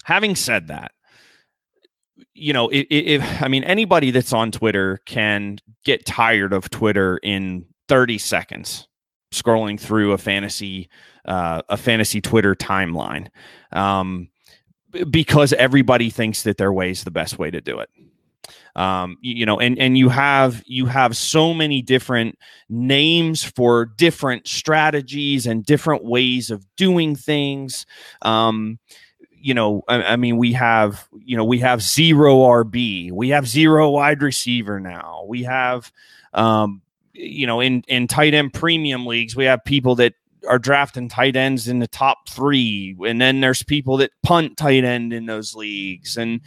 having 0.04 0.34
said 0.34 0.68
that 0.68 0.92
you 2.34 2.52
know 2.52 2.68
if, 2.72 3.42
i 3.42 3.48
mean 3.48 3.64
anybody 3.64 4.10
that's 4.10 4.32
on 4.32 4.50
twitter 4.50 5.00
can 5.06 5.58
get 5.84 6.04
tired 6.04 6.52
of 6.52 6.68
twitter 6.70 7.18
in 7.22 7.64
30 7.88 8.18
seconds 8.18 8.88
scrolling 9.32 9.80
through 9.80 10.12
a 10.12 10.18
fantasy 10.18 10.88
uh, 11.24 11.62
a 11.68 11.76
fantasy 11.76 12.20
Twitter 12.20 12.54
timeline 12.54 13.28
um, 13.72 14.28
because 15.10 15.52
everybody 15.54 16.10
thinks 16.10 16.42
that 16.42 16.58
their 16.58 16.72
way 16.72 16.90
is 16.90 17.04
the 17.04 17.10
best 17.10 17.38
way 17.38 17.50
to 17.50 17.60
do 17.60 17.78
it. 17.78 17.88
Um, 18.74 19.18
you, 19.20 19.46
know, 19.46 19.60
and 19.60 19.78
and 19.78 19.96
you 19.98 20.08
have 20.08 20.62
you 20.66 20.86
have 20.86 21.16
so 21.16 21.52
many 21.52 21.82
different 21.82 22.38
names 22.68 23.44
for 23.44 23.84
different 23.84 24.48
strategies 24.48 25.46
and 25.46 25.64
different 25.64 26.04
ways 26.04 26.50
of 26.50 26.64
doing 26.76 27.14
things. 27.14 27.86
Um, 28.22 28.78
you 29.42 29.54
know, 29.54 29.82
I, 29.88 30.02
I, 30.02 30.16
mean, 30.16 30.36
we 30.36 30.52
have, 30.52 31.08
you 31.12 31.36
know, 31.36 31.44
we 31.44 31.58
have 31.58 31.82
zero 31.82 32.36
RB, 32.36 33.10
we 33.10 33.30
have 33.30 33.48
zero 33.48 33.90
wide 33.90 34.22
receiver 34.22 34.78
now. 34.78 35.24
We 35.26 35.42
have, 35.42 35.90
um, 36.32 36.80
you 37.12 37.46
know, 37.46 37.60
in 37.60 37.82
in 37.88 38.06
tight 38.06 38.34
end 38.34 38.54
premium 38.54 39.04
leagues, 39.04 39.34
we 39.34 39.44
have 39.46 39.64
people 39.64 39.96
that 39.96 40.14
are 40.48 40.58
drafting 40.58 41.08
tight 41.08 41.36
ends 41.36 41.68
in 41.68 41.80
the 41.80 41.88
top 41.88 42.28
three, 42.28 42.96
and 43.06 43.20
then 43.20 43.40
there's 43.40 43.62
people 43.62 43.96
that 43.98 44.12
punt 44.22 44.56
tight 44.56 44.84
end 44.84 45.12
in 45.12 45.26
those 45.26 45.54
leagues, 45.54 46.16
and 46.16 46.40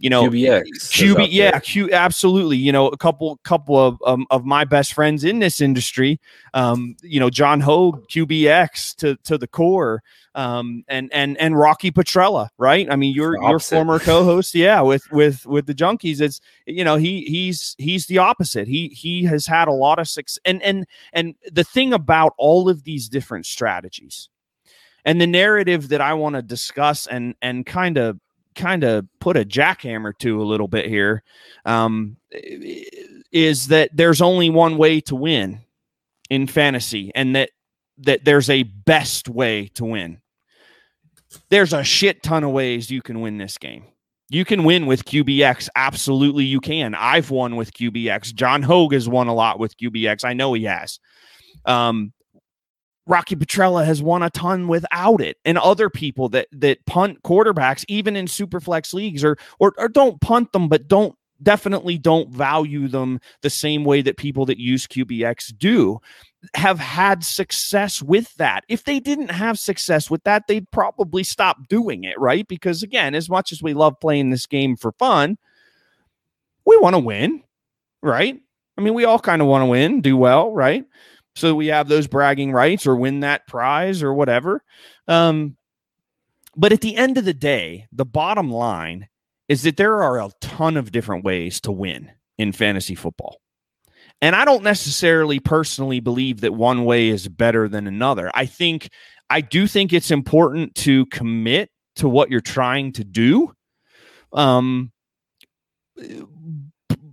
you 0.00 0.08
know, 0.08 0.24
QBX, 0.24 0.64
QB, 0.64 1.28
yeah, 1.30 1.58
Q, 1.58 1.92
absolutely. 1.92 2.56
You 2.56 2.72
know, 2.72 2.88
a 2.88 2.96
couple, 2.96 3.38
couple 3.44 3.78
of 3.78 3.98
um, 4.06 4.26
of 4.30 4.46
my 4.46 4.64
best 4.64 4.94
friends 4.94 5.24
in 5.24 5.40
this 5.40 5.60
industry, 5.60 6.18
um, 6.54 6.96
you 7.02 7.20
know, 7.20 7.28
John 7.28 7.60
Hogue, 7.60 8.08
QBX 8.08 8.96
to 8.96 9.16
to 9.24 9.36
the 9.36 9.46
core, 9.46 10.02
um, 10.34 10.84
and 10.88 11.10
and 11.12 11.36
and 11.36 11.54
Rocky 11.54 11.90
Petrella, 11.90 12.48
right? 12.56 12.90
I 12.90 12.96
mean, 12.96 13.14
your 13.14 13.36
your 13.42 13.58
former 13.58 13.98
co-host, 14.00 14.54
yeah, 14.54 14.80
with 14.80 15.04
with 15.12 15.44
with 15.44 15.66
the 15.66 15.74
Junkies. 15.74 16.22
It's 16.22 16.40
you 16.64 16.82
know 16.82 16.96
he 16.96 17.20
he's 17.26 17.76
he's 17.76 18.06
the 18.06 18.18
opposite. 18.18 18.68
He 18.68 18.88
he 18.88 19.24
has 19.24 19.46
had 19.46 19.68
a 19.68 19.72
lot 19.72 19.98
of 19.98 20.08
success, 20.08 20.40
and 20.46 20.62
and 20.62 20.86
and 21.12 21.34
the 21.52 21.64
thing 21.64 21.92
about 21.92 22.32
all 22.38 22.70
of 22.70 22.84
these 22.84 23.10
different 23.10 23.44
strategies, 23.44 24.30
and 25.04 25.20
the 25.20 25.26
narrative 25.26 25.90
that 25.90 26.00
I 26.00 26.14
want 26.14 26.36
to 26.36 26.42
discuss 26.42 27.06
and 27.06 27.34
and 27.42 27.66
kind 27.66 27.98
of 27.98 28.18
kind 28.54 28.84
of 28.84 29.06
put 29.20 29.36
a 29.36 29.44
jackhammer 29.44 30.16
to 30.18 30.42
a 30.42 30.44
little 30.44 30.68
bit 30.68 30.86
here 30.86 31.22
um, 31.64 32.16
is 33.32 33.68
that 33.68 33.90
there's 33.94 34.20
only 34.20 34.50
one 34.50 34.76
way 34.76 35.00
to 35.00 35.14
win 35.14 35.60
in 36.28 36.46
fantasy 36.46 37.12
and 37.14 37.36
that 37.36 37.50
that 37.98 38.24
there's 38.24 38.48
a 38.48 38.62
best 38.62 39.28
way 39.28 39.68
to 39.68 39.84
win 39.84 40.20
there's 41.48 41.72
a 41.72 41.84
shit 41.84 42.22
ton 42.22 42.44
of 42.44 42.50
ways 42.50 42.90
you 42.90 43.02
can 43.02 43.20
win 43.20 43.38
this 43.38 43.58
game 43.58 43.84
you 44.30 44.44
can 44.44 44.62
win 44.62 44.86
with 44.86 45.04
QBX. 45.04 45.68
Absolutely, 45.74 46.44
you 46.44 46.60
can. 46.60 46.94
I've 46.94 47.30
won 47.30 47.56
with 47.56 47.74
QBX. 47.74 48.32
John 48.32 48.62
Hogue 48.62 48.92
has 48.92 49.08
won 49.08 49.26
a 49.26 49.34
lot 49.34 49.58
with 49.58 49.76
QBX. 49.76 50.24
I 50.24 50.34
know 50.34 50.52
he 50.52 50.64
has. 50.64 51.00
Um, 51.66 52.12
Rocky 53.06 53.34
Petrella 53.34 53.84
has 53.84 54.02
won 54.02 54.22
a 54.22 54.30
ton 54.30 54.68
without 54.68 55.20
it, 55.20 55.36
and 55.44 55.58
other 55.58 55.90
people 55.90 56.28
that 56.30 56.48
that 56.52 56.84
punt 56.86 57.22
quarterbacks, 57.22 57.84
even 57.88 58.16
in 58.16 58.26
superflex 58.26 58.94
leagues, 58.94 59.24
or 59.24 59.36
or, 59.58 59.72
or 59.78 59.88
don't 59.88 60.20
punt 60.20 60.52
them, 60.52 60.68
but 60.68 60.88
don't 60.88 61.14
definitely 61.42 61.98
don't 61.98 62.30
value 62.30 62.88
them 62.88 63.20
the 63.42 63.50
same 63.50 63.84
way 63.84 64.02
that 64.02 64.16
people 64.16 64.46
that 64.46 64.58
use 64.58 64.86
QBX 64.86 65.56
do 65.56 65.98
have 66.54 66.78
had 66.78 67.24
success 67.24 68.02
with 68.02 68.34
that. 68.36 68.64
If 68.68 68.84
they 68.84 69.00
didn't 69.00 69.30
have 69.30 69.58
success 69.58 70.10
with 70.10 70.22
that, 70.24 70.46
they'd 70.46 70.70
probably 70.70 71.22
stop 71.22 71.68
doing 71.68 72.04
it, 72.04 72.18
right? 72.18 72.46
Because 72.46 72.82
again, 72.82 73.14
as 73.14 73.28
much 73.28 73.52
as 73.52 73.62
we 73.62 73.74
love 73.74 73.98
playing 74.00 74.30
this 74.30 74.46
game 74.46 74.76
for 74.76 74.92
fun, 74.92 75.38
we 76.66 76.78
want 76.78 76.94
to 76.94 77.00
win, 77.00 77.42
right? 78.02 78.38
I 78.78 78.80
mean, 78.80 78.94
we 78.94 79.04
all 79.04 79.18
kind 79.18 79.42
of 79.42 79.48
want 79.48 79.62
to 79.62 79.66
win, 79.66 80.00
do 80.00 80.16
well, 80.16 80.52
right? 80.52 80.84
So 81.34 81.54
we 81.54 81.68
have 81.68 81.88
those 81.88 82.06
bragging 82.06 82.52
rights 82.52 82.86
or 82.86 82.96
win 82.96 83.20
that 83.20 83.46
prize 83.46 84.02
or 84.02 84.12
whatever. 84.12 84.62
Um, 85.08 85.56
but 86.56 86.72
at 86.72 86.80
the 86.80 86.96
end 86.96 87.18
of 87.18 87.24
the 87.24 87.34
day, 87.34 87.86
the 87.92 88.04
bottom 88.04 88.50
line 88.50 89.08
is 89.48 89.62
that 89.62 89.76
there 89.76 90.02
are 90.02 90.18
a 90.20 90.30
ton 90.40 90.76
of 90.76 90.92
different 90.92 91.24
ways 91.24 91.60
to 91.62 91.72
win 91.72 92.10
in 92.38 92.52
fantasy 92.52 92.94
football. 92.94 93.40
And 94.22 94.36
I 94.36 94.44
don't 94.44 94.62
necessarily 94.62 95.40
personally 95.40 96.00
believe 96.00 96.42
that 96.42 96.52
one 96.52 96.84
way 96.84 97.08
is 97.08 97.26
better 97.28 97.68
than 97.68 97.86
another. 97.86 98.30
I 98.34 98.46
think, 98.46 98.90
I 99.30 99.40
do 99.40 99.66
think 99.66 99.92
it's 99.92 100.10
important 100.10 100.74
to 100.76 101.06
commit 101.06 101.70
to 101.96 102.08
what 102.08 102.30
you're 102.30 102.40
trying 102.40 102.92
to 102.92 103.04
do. 103.04 103.54
Um, 104.32 104.92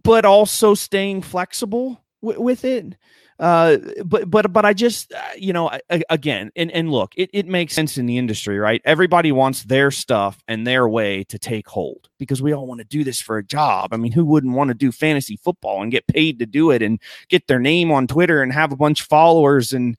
but 0.04 0.26
also 0.26 0.74
staying 0.74 1.22
flexible 1.22 2.04
w- 2.22 2.42
with 2.42 2.64
it. 2.66 2.96
Uh, 3.39 3.78
but 4.04 4.30
but 4.30 4.52
but 4.52 4.65
I 4.65 4.73
just 4.73 5.13
uh, 5.13 5.19
you 5.38 5.54
know 5.54 5.69
I, 5.69 6.02
again 6.10 6.52
and 6.56 6.71
and 6.71 6.91
look, 6.91 7.13
it 7.15 7.30
it 7.34 7.47
makes 7.47 7.73
sense 7.73 7.97
in 7.97 8.08
the 8.08 8.17
industry, 8.17 8.58
right? 8.58 8.82
Everybody 8.84 9.32
wants 9.32 9.63
their 9.63 9.91
stuff 9.91 10.43
and 10.47 10.65
their 10.65 10.89
way 10.89 11.23
to 11.26 11.38
take 11.38 11.67
hold 11.67 12.10
because 12.17 12.41
we 12.41 12.52
all 12.52 12.65
want 12.65 12.80
to 12.80 12.86
do 12.86 13.04
this 13.04 13.21
for 13.21 13.38
a 13.38 13.43
job. 13.43 13.93
I 13.93 13.97
mean, 13.97 14.12
who 14.12 14.26
wouldn't 14.26 14.56
want 14.56 14.69
to 14.69 14.73
do 14.73 14.91
fantasy 14.91 15.38
football 15.38 15.84
and 15.84 15.91
get 15.91 16.08
paid 16.08 16.39
to 16.39 16.47
do 16.47 16.71
it 16.71 16.82
and 16.82 17.00
get 17.30 17.45
their 17.47 17.60
name 17.60 17.91
on 17.91 18.08
Twitter 18.08 18.41
and 18.41 18.52
have 18.54 18.71
a 18.71 18.78
bunch 18.78 19.02
of 19.02 19.08
followers 19.08 19.71
and 19.71 19.97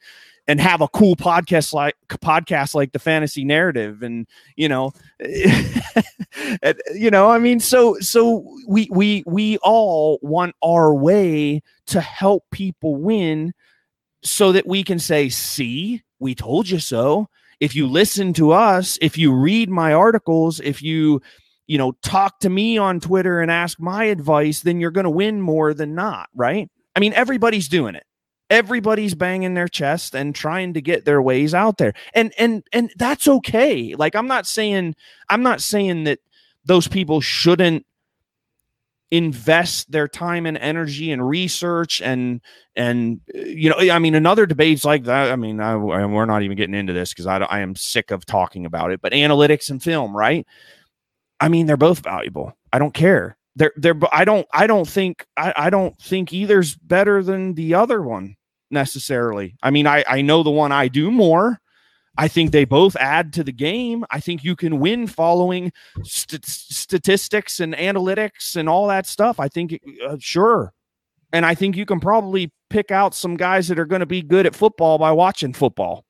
and 0.48 0.58
have 0.62 0.80
a 0.80 0.88
cool 0.88 1.14
podcast 1.14 1.74
like 1.74 1.94
podcast 2.08 2.74
like 2.74 2.92
the 2.92 2.98
fantasy 2.98 3.44
narrative. 3.44 4.02
And 4.02 4.26
you 4.56 4.68
know 4.68 4.92
you 6.94 7.10
know 7.10 7.30
i 7.30 7.38
mean 7.38 7.60
so 7.60 7.98
so 8.00 8.44
we 8.66 8.88
we 8.90 9.22
we 9.26 9.58
all 9.58 10.18
want 10.22 10.54
our 10.64 10.94
way 10.94 11.62
to 11.86 12.00
help 12.00 12.44
people 12.50 12.96
win 12.96 13.52
so 14.22 14.52
that 14.52 14.66
we 14.66 14.82
can 14.82 14.98
say 14.98 15.28
see 15.28 16.02
we 16.20 16.34
told 16.34 16.68
you 16.68 16.80
so. 16.80 17.28
If 17.60 17.76
you 17.76 17.86
listen 17.86 18.32
to 18.34 18.52
us 18.52 18.98
if 19.02 19.18
you 19.18 19.32
read 19.32 19.68
my 19.68 19.92
articles 19.92 20.60
if 20.60 20.80
you 20.80 21.20
you 21.66 21.76
know 21.76 21.92
talk 22.02 22.38
to 22.40 22.48
me 22.48 22.78
on 22.78 23.00
twitter 23.00 23.40
and 23.40 23.50
ask 23.50 23.78
my 23.80 24.04
advice 24.04 24.60
then 24.60 24.80
you're 24.80 24.92
going 24.92 25.04
to 25.04 25.10
win 25.10 25.40
more 25.40 25.74
than 25.74 25.94
not 25.94 26.28
right? 26.34 26.68
I 26.94 27.00
mean 27.00 27.12
everybody's 27.14 27.68
doing 27.68 27.94
it 27.96 28.04
everybody's 28.50 29.14
banging 29.14 29.54
their 29.54 29.68
chest 29.68 30.14
and 30.14 30.34
trying 30.34 30.74
to 30.74 30.80
get 30.80 31.04
their 31.04 31.20
ways 31.20 31.54
out 31.54 31.78
there. 31.78 31.92
And 32.14 32.32
and 32.38 32.62
and 32.72 32.90
that's 32.96 33.28
okay. 33.28 33.94
Like 33.94 34.14
i'm 34.14 34.26
not 34.26 34.46
saying 34.46 34.94
i'm 35.28 35.42
not 35.42 35.60
saying 35.60 36.04
that 36.04 36.20
those 36.64 36.88
people 36.88 37.20
shouldn't 37.20 37.84
invest 39.10 39.90
their 39.90 40.06
time 40.06 40.44
and 40.44 40.58
energy 40.58 41.10
and 41.10 41.26
research 41.26 42.02
and 42.02 42.42
and 42.76 43.22
you 43.34 43.70
know 43.70 43.78
i 43.90 43.98
mean 43.98 44.14
another 44.14 44.44
debates 44.44 44.84
like 44.84 45.04
that. 45.04 45.32
I 45.32 45.36
mean 45.36 45.60
I, 45.60 45.72
I, 45.72 46.04
we're 46.04 46.26
not 46.26 46.42
even 46.42 46.58
getting 46.58 46.74
into 46.74 46.92
this 46.92 47.14
because 47.14 47.26
I, 47.26 47.38
I 47.38 47.60
am 47.60 47.74
sick 47.74 48.10
of 48.10 48.26
talking 48.26 48.66
about 48.66 48.90
it 48.90 49.00
but 49.00 49.12
analytics 49.12 49.70
and 49.70 49.82
film 49.82 50.16
right? 50.16 50.46
I 51.40 51.48
mean 51.48 51.66
they're 51.66 51.76
both 51.76 52.00
valuable. 52.00 52.56
I 52.72 52.78
don't 52.78 52.92
care 52.92 53.37
they're 53.58 53.72
they're 53.76 53.98
i 54.12 54.24
don't 54.24 54.46
i 54.52 54.66
don't 54.66 54.88
think 54.88 55.26
I, 55.36 55.52
I 55.56 55.70
don't 55.70 55.96
think 56.00 56.32
either's 56.32 56.76
better 56.76 57.22
than 57.22 57.54
the 57.54 57.74
other 57.74 58.00
one 58.02 58.36
necessarily. 58.70 59.56
I 59.62 59.70
mean, 59.70 59.86
I, 59.86 60.04
I 60.06 60.22
know 60.22 60.42
the 60.42 60.50
one 60.50 60.72
I 60.72 60.88
do 60.88 61.10
more. 61.10 61.60
I 62.16 62.26
think 62.26 62.50
they 62.50 62.64
both 62.64 62.96
add 62.96 63.32
to 63.34 63.44
the 63.44 63.52
game. 63.52 64.04
I 64.10 64.18
think 64.18 64.42
you 64.42 64.56
can 64.56 64.80
win 64.80 65.06
following 65.06 65.72
st- 66.02 66.44
statistics 66.44 67.60
and 67.60 67.74
analytics 67.74 68.56
and 68.56 68.68
all 68.68 68.88
that 68.88 69.06
stuff. 69.06 69.38
I 69.38 69.48
think, 69.48 69.78
uh, 70.04 70.16
sure. 70.18 70.72
And 71.32 71.46
I 71.46 71.54
think 71.54 71.76
you 71.76 71.86
can 71.86 72.00
probably 72.00 72.52
pick 72.70 72.90
out 72.90 73.14
some 73.14 73.36
guys 73.36 73.68
that 73.68 73.78
are 73.78 73.86
going 73.86 74.00
to 74.00 74.06
be 74.06 74.22
good 74.22 74.46
at 74.46 74.56
football 74.56 74.98
by 74.98 75.12
watching 75.12 75.52
football 75.52 76.04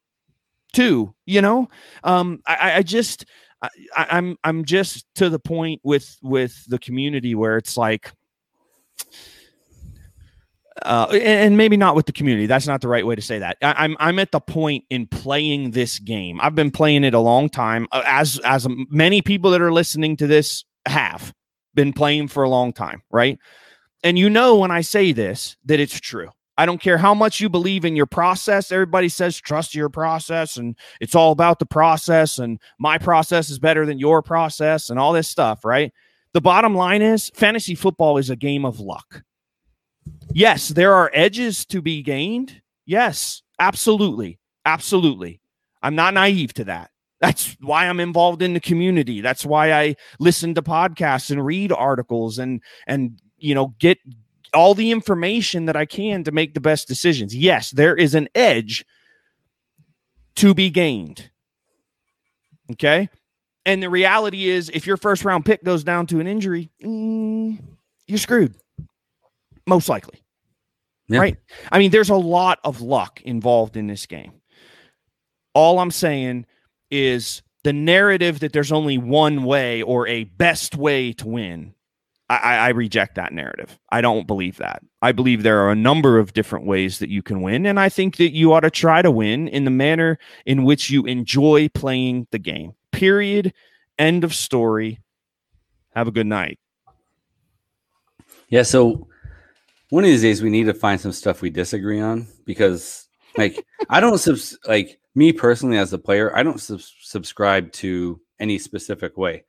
too. 0.73 1.15
You 1.27 1.43
know, 1.43 1.69
um, 2.05 2.41
I, 2.47 2.77
I 2.77 2.83
just, 2.83 3.27
I, 3.63 3.69
I'm 3.97 4.37
I'm 4.45 4.65
just 4.65 5.07
to 5.17 5.31
the 5.31 5.39
point 5.39 5.81
with 5.83 6.17
with 6.23 6.65
the 6.69 6.79
community 6.79 7.35
where 7.35 7.57
it's 7.57 7.77
like 7.77 8.13
uh, 10.83 11.07
and 11.11 11.57
maybe 11.57 11.77
not 11.77 11.97
with 11.97 12.07
the 12.07 12.13
community. 12.13 12.47
That's 12.47 12.67
not 12.67 12.81
the 12.81 12.89
right 12.89 13.07
way 13.07 13.15
to 13.15 13.23
say 13.23 13.39
that. 13.41 13.57
I, 13.63 13.75
I'm, 13.79 13.97
I'm 13.99 14.19
at 14.19 14.33
the 14.33 14.41
point 14.41 14.85
in 14.91 15.07
playing 15.07 15.73
this 15.73 15.99
game. 15.99 16.41
I've 16.41 16.55
been 16.55 16.71
playing 16.71 17.05
it 17.05 17.15
a 17.15 17.19
long 17.19 17.49
time, 17.49 17.89
uh, 17.93 18.03
as 18.07 18.39
as 18.45 18.67
many 18.91 19.23
people 19.23 19.51
that 19.53 19.61
are 19.63 19.73
listening 19.73 20.17
to 20.19 20.27
this 20.27 20.65
have 20.87 21.35
been 21.75 21.93
playing 21.93 22.29
for 22.29 22.43
a 22.43 22.49
long 22.49 22.73
time, 22.73 23.03
right? 23.11 23.39
And 24.05 24.19
you 24.19 24.31
know 24.31 24.57
when 24.57 24.71
I 24.71 24.83
say 24.83 25.13
this 25.13 25.57
that 25.65 25.81
it's 25.81 25.99
true. 25.99 26.31
I 26.59 26.67
don't 26.67 26.81
care 26.81 26.99
how 26.99 27.15
much 27.15 27.41
you 27.41 27.49
believe 27.49 27.87
in 27.87 27.97
your 27.97 28.07
process. 28.07 28.71
Everybody 28.71 29.09
says 29.09 29.39
trust 29.39 29.75
your 29.75 29.89
process, 29.89 30.59
and 30.59 30.77
it's 31.01 31.15
all 31.15 31.33
about 31.33 31.61
the 31.61 31.67
process, 31.67 32.39
and 32.39 32.61
my 32.79 32.99
process 32.99 33.49
is 33.49 33.59
better 33.59 33.87
than 33.87 33.99
your 33.99 34.21
process, 34.21 34.91
and 34.91 34.99
all 34.99 35.15
this 35.15 35.29
stuff, 35.29 35.65
right? 35.65 35.93
The 36.35 36.43
bottom 36.43 36.75
line 36.75 37.01
is 37.01 37.31
fantasy 37.35 37.75
football 37.75 38.19
is 38.19 38.29
a 38.29 38.37
game 38.37 38.67
of 38.67 38.81
luck 38.81 39.23
Yes, 40.33 40.69
there 40.69 40.95
are 40.95 41.11
edges 41.15 41.65
to 41.67 41.81
be 41.81 42.03
gained. 42.03 42.61
Yes, 42.87 43.43
absolutely. 43.59 44.39
Absolutely. 44.65 45.41
I'm 45.83 45.95
not 45.95 46.15
naive 46.15 46.53
to 46.55 46.65
that. 46.65 46.91
That's 47.21 47.57
why 47.61 47.87
I'm 47.87 48.01
involved 48.01 48.43
in 48.43 48.55
the 48.55 48.61
community. 48.61 49.21
That's 49.21 49.45
why 49.45 49.73
I 49.73 49.97
listen 50.21 50.55
to 50.55 50.63
podcasts 50.63 51.31
and 51.31 51.45
read 51.45 51.73
articles 51.73 52.39
and 52.39 52.63
and 52.87 53.21
you 53.39 53.55
know 53.55 53.75
get 53.81 53.99
all 54.55 54.75
the 54.75 54.91
information 54.91 55.67
that 55.67 55.77
I 55.77 55.85
can 55.85 56.25
to 56.25 56.33
make 56.33 56.55
the 56.55 56.61
best 56.61 56.89
decisions. 56.89 57.35
Yes, 57.35 57.71
there 57.71 57.97
is 57.97 58.15
an 58.15 58.29
edge 58.35 58.85
to 60.37 60.55
be 60.55 60.71
gained. 60.71 61.31
Okay? 62.73 63.09
And 63.67 63.83
the 63.83 63.91
reality 63.91 64.49
is 64.49 64.71
if 64.73 64.87
your 64.87 64.97
first 64.97 65.25
round 65.25 65.45
pick 65.45 65.63
goes 65.65 65.85
down 65.85 66.07
to 66.09 66.21
an 66.21 66.27
injury, 66.27 66.71
mm, 66.83 67.59
you're 68.07 68.19
screwed 68.19 68.55
most 69.67 69.89
likely. 69.89 70.23
Yeah. 71.09 71.21
Right? 71.21 71.37
I 71.73 71.79
mean, 71.79 71.91
there's 71.91 72.11
a 72.11 72.17
lot 72.17 72.59
of 72.65 72.81
luck 72.81 73.23
involved 73.23 73.77
in 73.77 73.87
this 73.87 74.07
game. 74.07 74.33
All 75.55 75.79
I'm 75.79 75.91
saying 75.91 76.47
is 76.91 77.43
the 77.65 77.73
narrative 77.73 78.41
that 78.41 78.53
there's 78.53 78.73
only 78.73 78.99
one 78.99 79.45
way 79.45 79.83
or 79.83 80.07
a 80.07 80.25
best 80.25 80.77
way 80.77 81.13
to 81.15 81.29
win. 81.29 81.75
I, 82.31 82.57
I, 82.57 82.69
reject 82.69 83.15
that 83.15 83.33
narrative. 83.33 83.79
I 83.91 84.03
don't 84.03 84.27
believe 84.27 84.59
that. 84.59 84.83
I 85.01 85.13
believe 85.13 85.43
there 85.43 85.61
are 85.61 85.71
a 85.71 85.77
number 85.77 86.19
of 86.19 86.35
different 86.35 86.67
ways 86.67 86.99
that 86.99 87.09
you 87.09 87.23
can 87.23 87.41
win. 87.41 87.65
And 87.65 87.81
I 87.81 87.89
think 87.89 88.17
that 88.17 88.33
you 88.33 88.53
ought 88.53 88.61
to 88.61 88.71
try 88.71 89.01
to 89.01 89.11
win 89.11 89.49
in 89.49 89.65
the 89.65 89.71
manner 89.71 90.19
in 90.45 90.65
which 90.65 90.91
you 90.91 91.07
enjoy 91.07 91.71
playing 91.71 92.27
the 92.31 92.39
game. 92.39 92.75
Period. 92.93 93.55
End 93.99 94.25
of 94.25 94.35
story. 94.35 95.01
Have 95.95 96.07
a 96.07 96.13
good 96.13 96.27
night. 96.27 96.59
Yeah. 98.51 98.63
So 98.63 99.09
one 99.89 100.05
of 100.05 100.11
these 100.11 100.23
days 100.23 100.43
we 100.43 100.51
need 100.51 100.65
to 100.65 100.75
find 100.75 101.01
some 101.01 101.13
stuff 101.13 101.41
we 101.41 101.51
disagree 101.51 102.01
on 102.01 102.27
because 102.45 103.09
like 103.39 103.65
I 103.89 104.01
don't 104.01 104.19
subs- 104.19 104.59
like 104.67 105.01
me 105.15 105.33
personally 105.33 105.79
as 105.79 105.93
a 105.93 105.99
player, 105.99 106.37
I 106.37 106.43
don't 106.43 106.61
sub- 106.61 106.81
subscribe 107.03 107.73
to 107.73 108.21
any 108.39 108.59
specific 108.59 109.17
way. 109.17 109.45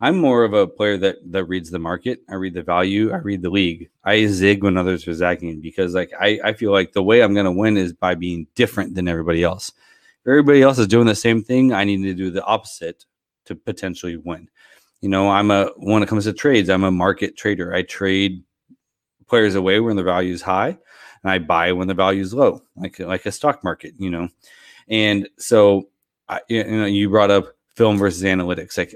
I'm 0.00 0.16
more 0.16 0.44
of 0.44 0.52
a 0.52 0.66
player 0.66 0.96
that 0.98 1.16
that 1.32 1.44
reads 1.44 1.70
the 1.70 1.78
market. 1.78 2.20
I 2.28 2.34
read 2.34 2.54
the 2.54 2.62
value. 2.62 3.12
I 3.12 3.16
read 3.16 3.42
the 3.42 3.50
league. 3.50 3.90
I 4.04 4.26
zig 4.26 4.62
when 4.62 4.76
others 4.76 5.06
are 5.08 5.14
zagging 5.14 5.60
because 5.60 5.94
like 5.94 6.12
I, 6.18 6.38
I 6.44 6.52
feel 6.52 6.70
like 6.70 6.92
the 6.92 7.02
way 7.02 7.20
I'm 7.20 7.34
gonna 7.34 7.52
win 7.52 7.76
is 7.76 7.92
by 7.92 8.14
being 8.14 8.46
different 8.54 8.94
than 8.94 9.08
everybody 9.08 9.42
else. 9.42 9.72
If 10.20 10.28
everybody 10.28 10.62
else 10.62 10.78
is 10.78 10.86
doing 10.86 11.06
the 11.06 11.14
same 11.14 11.42
thing, 11.42 11.72
I 11.72 11.84
need 11.84 12.02
to 12.04 12.14
do 12.14 12.30
the 12.30 12.44
opposite 12.44 13.06
to 13.46 13.56
potentially 13.56 14.16
win. 14.16 14.48
You 15.00 15.08
know, 15.08 15.30
I'm 15.30 15.50
a 15.50 15.70
when 15.76 16.02
it 16.02 16.08
comes 16.08 16.24
to 16.24 16.32
trades, 16.32 16.68
I'm 16.70 16.84
a 16.84 16.90
market 16.92 17.36
trader. 17.36 17.74
I 17.74 17.82
trade 17.82 18.44
players 19.26 19.56
away 19.56 19.80
when 19.80 19.96
the 19.96 20.02
value 20.02 20.32
is 20.32 20.42
high, 20.42 20.78
and 21.22 21.30
I 21.30 21.38
buy 21.38 21.72
when 21.72 21.88
the 21.88 21.94
value 21.94 22.22
is 22.22 22.34
low, 22.34 22.62
like 22.76 22.98
like 23.00 23.26
a 23.26 23.32
stock 23.32 23.64
market, 23.64 23.94
you 23.98 24.10
know. 24.10 24.28
And 24.88 25.28
so, 25.38 25.88
I, 26.28 26.40
you 26.48 26.64
know, 26.64 26.86
you 26.86 27.10
brought 27.10 27.30
up 27.30 27.48
film 27.76 27.98
versus 27.98 28.22
analytics. 28.22 28.78
Like, 28.78 28.94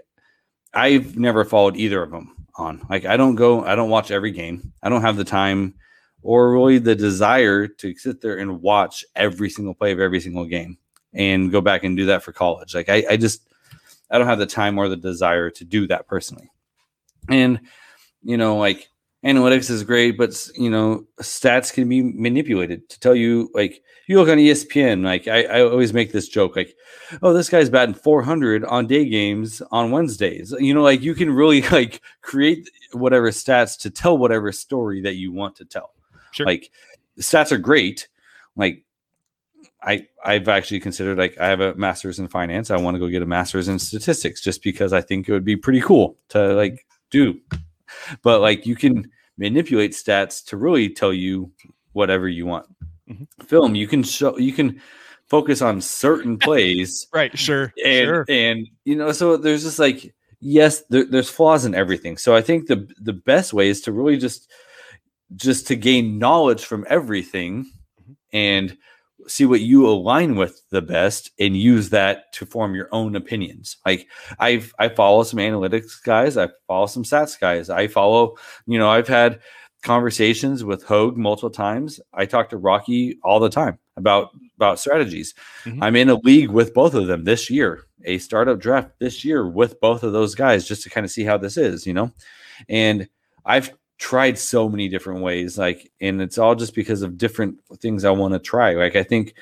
I've 0.74 1.16
never 1.16 1.44
followed 1.44 1.76
either 1.76 2.02
of 2.02 2.11
them 2.11 2.46
on. 2.56 2.85
Like, 2.88 3.04
I 3.04 3.16
don't 3.16 3.35
go, 3.35 3.64
I 3.64 3.74
don't 3.74 3.90
watch 3.90 4.11
every 4.11 4.30
game. 4.30 4.72
I 4.82 4.88
don't 4.88 5.02
have 5.02 5.16
the 5.16 5.24
time 5.24 5.74
or 6.22 6.52
really 6.52 6.78
the 6.78 6.94
desire 6.94 7.66
to 7.66 7.96
sit 7.96 8.20
there 8.20 8.38
and 8.38 8.62
watch 8.62 9.04
every 9.16 9.50
single 9.50 9.74
play 9.74 9.92
of 9.92 10.00
every 10.00 10.20
single 10.20 10.44
game 10.44 10.78
and 11.12 11.50
go 11.50 11.61
back 11.61 11.85
and 11.85 11.96
do 11.96 12.06
that 12.06 12.22
for 12.22 12.32
college. 12.32 12.74
Like, 12.74 12.88
I, 12.88 13.04
I 13.11 13.16
just, 13.16 13.48
I 14.11 14.18
don't 14.18 14.26
have 14.26 14.38
the 14.38 14.46
time 14.46 14.78
or 14.78 14.88
the 14.88 14.96
desire 14.96 15.50
to 15.50 15.64
do 15.64 15.87
that 15.88 16.06
personally. 16.06 16.50
And, 17.28 17.61
you 18.22 18.37
know, 18.37 18.56
like 18.56 18.88
analytics 19.24 19.70
is 19.70 19.85
great, 19.85 20.16
but 20.18 20.48
you 20.54 20.70
know, 20.70 21.06
stats 21.20 21.72
can 21.72 21.88
be 21.88 22.02
manipulated 22.02 22.88
to 22.90 23.00
tell 23.00 23.14
you 23.14 23.50
like 23.54 23.82
you 24.12 24.18
look 24.18 24.29
on 24.29 24.38
ESPN, 24.38 25.05
like 25.05 25.27
I, 25.27 25.42
I 25.44 25.62
always 25.62 25.92
make 25.92 26.12
this 26.12 26.29
joke, 26.29 26.57
like, 26.57 26.77
oh, 27.22 27.33
this 27.33 27.48
guy's 27.48 27.70
batting 27.70 27.94
400 27.94 28.64
on 28.64 28.87
day 28.87 29.09
games 29.09 29.61
on 29.72 29.90
Wednesdays. 29.90 30.55
You 30.59 30.75
know, 30.75 30.83
like 30.83 31.03
you 31.03 31.14
can 31.14 31.33
really 31.33 31.62
like 31.70 32.01
create 32.20 32.70
whatever 32.92 33.31
stats 33.31 33.79
to 33.81 33.90
tell 33.90 34.16
whatever 34.16 34.53
story 34.53 35.01
that 35.03 35.16
you 35.16 35.33
want 35.33 35.57
to 35.57 35.64
tell. 35.64 35.94
Sure. 36.31 36.46
Like 36.46 36.70
stats 37.18 37.51
are 37.53 37.59
great. 37.59 38.09
Like 38.55 38.85
I 39.83 40.07
I've 40.25 40.48
actually 40.48 40.81
considered 40.81 41.18
like 41.18 41.37
I 41.38 41.48
have 41.48 41.61
a 41.61 41.75
master's 41.75 42.18
in 42.20 42.29
finance. 42.29 42.70
I 42.70 42.77
want 42.77 42.94
to 42.94 42.98
go 43.01 43.09
get 43.09 43.22
a 43.22 43.27
master's 43.27 43.68
in 43.68 43.79
statistics 43.79 44.40
just 44.40 44.62
because 44.62 44.92
I 44.92 45.01
think 45.01 45.29
it 45.29 45.33
would 45.33 45.44
be 45.44 45.57
pretty 45.57 45.81
cool 45.81 46.16
to 46.29 46.55
like 46.55 46.87
do 47.11 47.40
but 48.22 48.40
like 48.40 48.66
you 48.66 48.77
can 48.77 49.11
manipulate 49.38 49.92
stats 49.92 50.44
to 50.46 50.57
really 50.57 50.88
tell 50.88 51.12
you 51.12 51.51
whatever 51.92 52.29
you 52.29 52.46
want. 52.46 52.66
Mm-hmm. 53.10 53.44
Film, 53.44 53.74
you 53.74 53.86
can 53.86 54.02
show 54.02 54.38
you 54.38 54.52
can 54.52 54.80
focus 55.28 55.62
on 55.62 55.80
certain 55.80 56.38
plays. 56.46 57.06
right, 57.12 57.36
sure. 57.36 57.72
And 57.84 58.06
sure. 58.06 58.26
and 58.28 58.68
you 58.84 58.96
know, 58.96 59.12
so 59.12 59.36
there's 59.36 59.62
just 59.62 59.78
like 59.78 60.14
yes, 60.40 60.82
there, 60.90 61.04
there's 61.04 61.30
flaws 61.30 61.64
in 61.64 61.74
everything. 61.74 62.16
So 62.18 62.34
I 62.34 62.42
think 62.42 62.66
the 62.66 62.88
the 63.00 63.12
best 63.12 63.52
way 63.52 63.68
is 63.68 63.80
to 63.82 63.92
really 63.92 64.16
just 64.16 64.50
just 65.34 65.66
to 65.68 65.76
gain 65.76 66.18
knowledge 66.18 66.64
from 66.64 66.84
everything 66.88 67.64
mm-hmm. 68.00 68.12
and 68.32 68.76
see 69.28 69.46
what 69.46 69.60
you 69.60 69.88
align 69.88 70.36
with 70.36 70.60
the 70.70 70.82
best 70.82 71.30
and 71.38 71.56
use 71.56 71.90
that 71.90 72.32
to 72.32 72.44
form 72.44 72.74
your 72.74 72.88
own 72.92 73.14
opinions. 73.16 73.76
Like 73.86 74.08
I've 74.38 74.72
I 74.78 74.88
follow 74.88 75.22
some 75.22 75.38
analytics 75.38 76.02
guys, 76.04 76.36
I 76.36 76.48
follow 76.66 76.86
some 76.86 77.04
stats 77.04 77.38
guys. 77.38 77.70
I 77.70 77.88
follow, 77.88 78.36
you 78.66 78.78
know, 78.78 78.90
I've 78.90 79.08
had 79.08 79.40
conversations 79.82 80.64
with 80.64 80.84
Hogue 80.84 81.16
multiple 81.16 81.50
times. 81.50 82.00
I 82.14 82.24
talk 82.24 82.50
to 82.50 82.56
Rocky 82.56 83.18
all 83.22 83.40
the 83.40 83.50
time 83.50 83.78
about 83.96 84.30
about 84.56 84.78
strategies. 84.78 85.34
Mm-hmm. 85.64 85.82
I'm 85.82 85.96
in 85.96 86.08
a 86.08 86.14
league 86.16 86.50
with 86.50 86.72
both 86.72 86.94
of 86.94 87.06
them 87.06 87.24
this 87.24 87.50
year, 87.50 87.84
a 88.04 88.18
startup 88.18 88.60
draft 88.60 88.90
this 88.98 89.24
year 89.24 89.48
with 89.48 89.80
both 89.80 90.02
of 90.02 90.12
those 90.12 90.34
guys 90.34 90.66
just 90.66 90.82
to 90.84 90.90
kind 90.90 91.04
of 91.04 91.10
see 91.10 91.24
how 91.24 91.36
this 91.36 91.56
is, 91.56 91.86
you 91.86 91.92
know. 91.92 92.12
And 92.68 93.08
I've 93.44 93.72
tried 93.98 94.36
so 94.36 94.68
many 94.68 94.88
different 94.88 95.20
ways 95.20 95.56
like 95.56 95.92
and 96.00 96.20
it's 96.20 96.36
all 96.36 96.56
just 96.56 96.74
because 96.74 97.02
of 97.02 97.16
different 97.16 97.56
things 97.76 98.04
i 98.04 98.10
want 98.10 98.34
to 98.34 98.38
try 98.40 98.72
like 98.72 98.96
i 98.96 99.02
think 99.04 99.32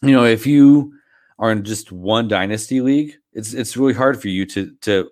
you 0.00 0.12
know 0.12 0.24
if 0.24 0.46
you 0.46 0.92
are 1.40 1.50
in 1.50 1.64
just 1.64 1.90
one 1.90 2.28
dynasty 2.28 2.80
league 2.80 3.14
it's 3.32 3.54
it's 3.54 3.76
really 3.76 3.92
hard 3.92 4.20
for 4.22 4.28
you 4.28 4.46
to 4.46 4.70
to 4.80 5.10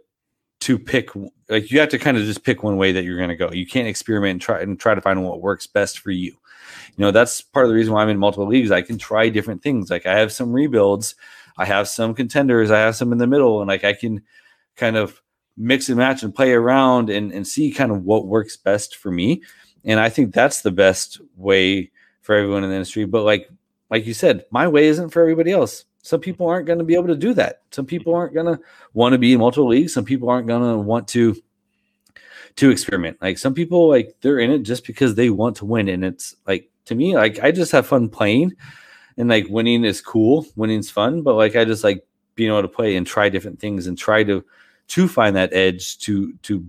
to 0.67 0.79
pick 0.79 1.11
like 1.49 1.71
you 1.71 1.81
have 1.81 1.89
to 1.89 1.99
kind 1.99 2.17
of 2.17 2.25
just 2.25 2.45
pick 2.45 2.63
one 2.63 2.77
way 2.77 2.93
that 2.93 3.05
you're 3.05 3.17
going 3.17 3.29
to 3.29 3.37
go 3.37 3.51
you 3.53 3.67
can't 3.67 3.89
experiment 3.89 4.33
and 4.33 4.41
try 4.43 4.61
and 4.61 4.81
try 4.81 4.95
to 4.95 5.01
find 5.01 5.23
what 5.25 5.41
works 5.41 5.67
best 5.67 6.01
for 6.01 6.11
you 6.11 6.33
you 6.33 6.99
know 6.99 7.11
that's 7.11 7.41
part 7.41 7.65
of 7.65 7.71
the 7.71 7.75
reason 7.75 7.93
why 7.93 8.03
i'm 8.03 8.09
in 8.09 8.19
multiple 8.19 8.47
leagues 8.47 8.71
i 8.71 8.83
can 8.83 8.99
try 8.99 9.29
different 9.29 9.63
things 9.63 9.91
like 9.91 10.07
i 10.07 10.19
have 10.19 10.33
some 10.33 10.53
rebuilds 10.53 11.15
i 11.59 11.65
have 11.65 11.89
some 11.89 12.15
contenders 12.15 12.71
i 12.71 12.79
have 12.79 12.97
some 12.97 13.13
in 13.13 13.19
the 13.19 13.27
middle 13.27 13.61
and 13.61 13.69
like 13.69 13.85
i 13.85 13.93
can 13.93 14.23
kind 14.77 14.97
of 14.97 15.23
mix 15.57 15.89
and 15.89 15.99
match 15.99 16.23
and 16.23 16.35
play 16.35 16.53
around 16.53 17.11
and, 17.11 17.33
and 17.33 17.47
see 17.47 17.71
kind 17.71 17.91
of 17.91 18.05
what 18.05 18.27
works 18.27 18.57
best 18.57 18.97
for 18.97 19.11
me. 19.11 19.43
And 19.85 19.99
I 19.99 20.09
think 20.09 20.35
that's 20.35 20.63
the 20.63 20.71
best 20.71 21.21
way 21.37 21.91
for 22.21 22.35
everyone 22.35 22.65
in 22.65 22.71
the 22.71 22.77
industry. 22.77 23.05
But 23.05 23.23
like 23.23 23.49
like 23.89 24.05
you 24.07 24.15
said, 24.15 24.45
my 24.51 24.67
way 24.67 24.87
isn't 24.89 25.11
for 25.11 25.23
everybody 25.23 25.53
else. 25.53 25.85
Some 26.07 26.21
people 26.21 26.47
aren't 26.47 26.67
going 26.67 26.79
to 26.79 26.85
be 26.85 26.95
able 26.95 27.09
to 27.09 27.17
do 27.17 27.35
that. 27.35 27.63
Some 27.73 27.85
mm-hmm. 27.85 27.89
people 27.89 28.15
aren't 28.15 28.33
going 28.33 28.47
to 28.47 28.63
want 28.95 29.13
to 29.13 29.19
be 29.19 29.33
in 29.33 29.41
multiple 29.41 29.69
leagues. 29.69 29.93
Some 29.93 30.05
people 30.05 30.31
aren't 30.31 30.47
going 30.47 30.63
to 30.63 30.79
want 30.79 31.09
to 31.09 31.37
to 32.57 32.71
experiment. 32.71 33.19
Like 33.21 33.39
some 33.39 33.55
people 33.55 33.89
like 33.89 34.15
they're 34.21 34.39
in 34.39 34.51
it 34.51 34.61
just 34.61 34.87
because 34.87 35.15
they 35.15 35.31
want 35.31 35.57
to 35.57 35.67
win 35.67 35.89
and 35.89 36.05
it's 36.05 36.35
like 36.47 36.71
to 36.87 36.95
me 36.95 37.15
like 37.15 37.39
I 37.41 37.51
just 37.51 37.73
have 37.73 37.87
fun 37.87 38.09
playing 38.09 38.55
and 39.19 39.29
like 39.29 39.47
winning 39.51 39.85
is 39.85 40.01
cool, 40.01 40.47
winning's 40.57 40.91
fun, 40.91 41.23
but 41.23 41.35
like 41.35 41.57
I 41.57 41.65
just 41.65 41.85
like 41.85 42.07
being 42.35 42.51
able 42.51 42.63
to 42.63 42.69
play 42.69 42.97
and 42.97 43.07
try 43.07 43.29
different 43.29 43.59
things 43.59 43.87
and 43.87 43.99
try 43.99 44.23
to 44.25 44.45
to 44.89 45.09
find 45.09 45.35
that 45.35 45.53
edge 45.53 45.99
to 45.99 46.33
to 46.43 46.65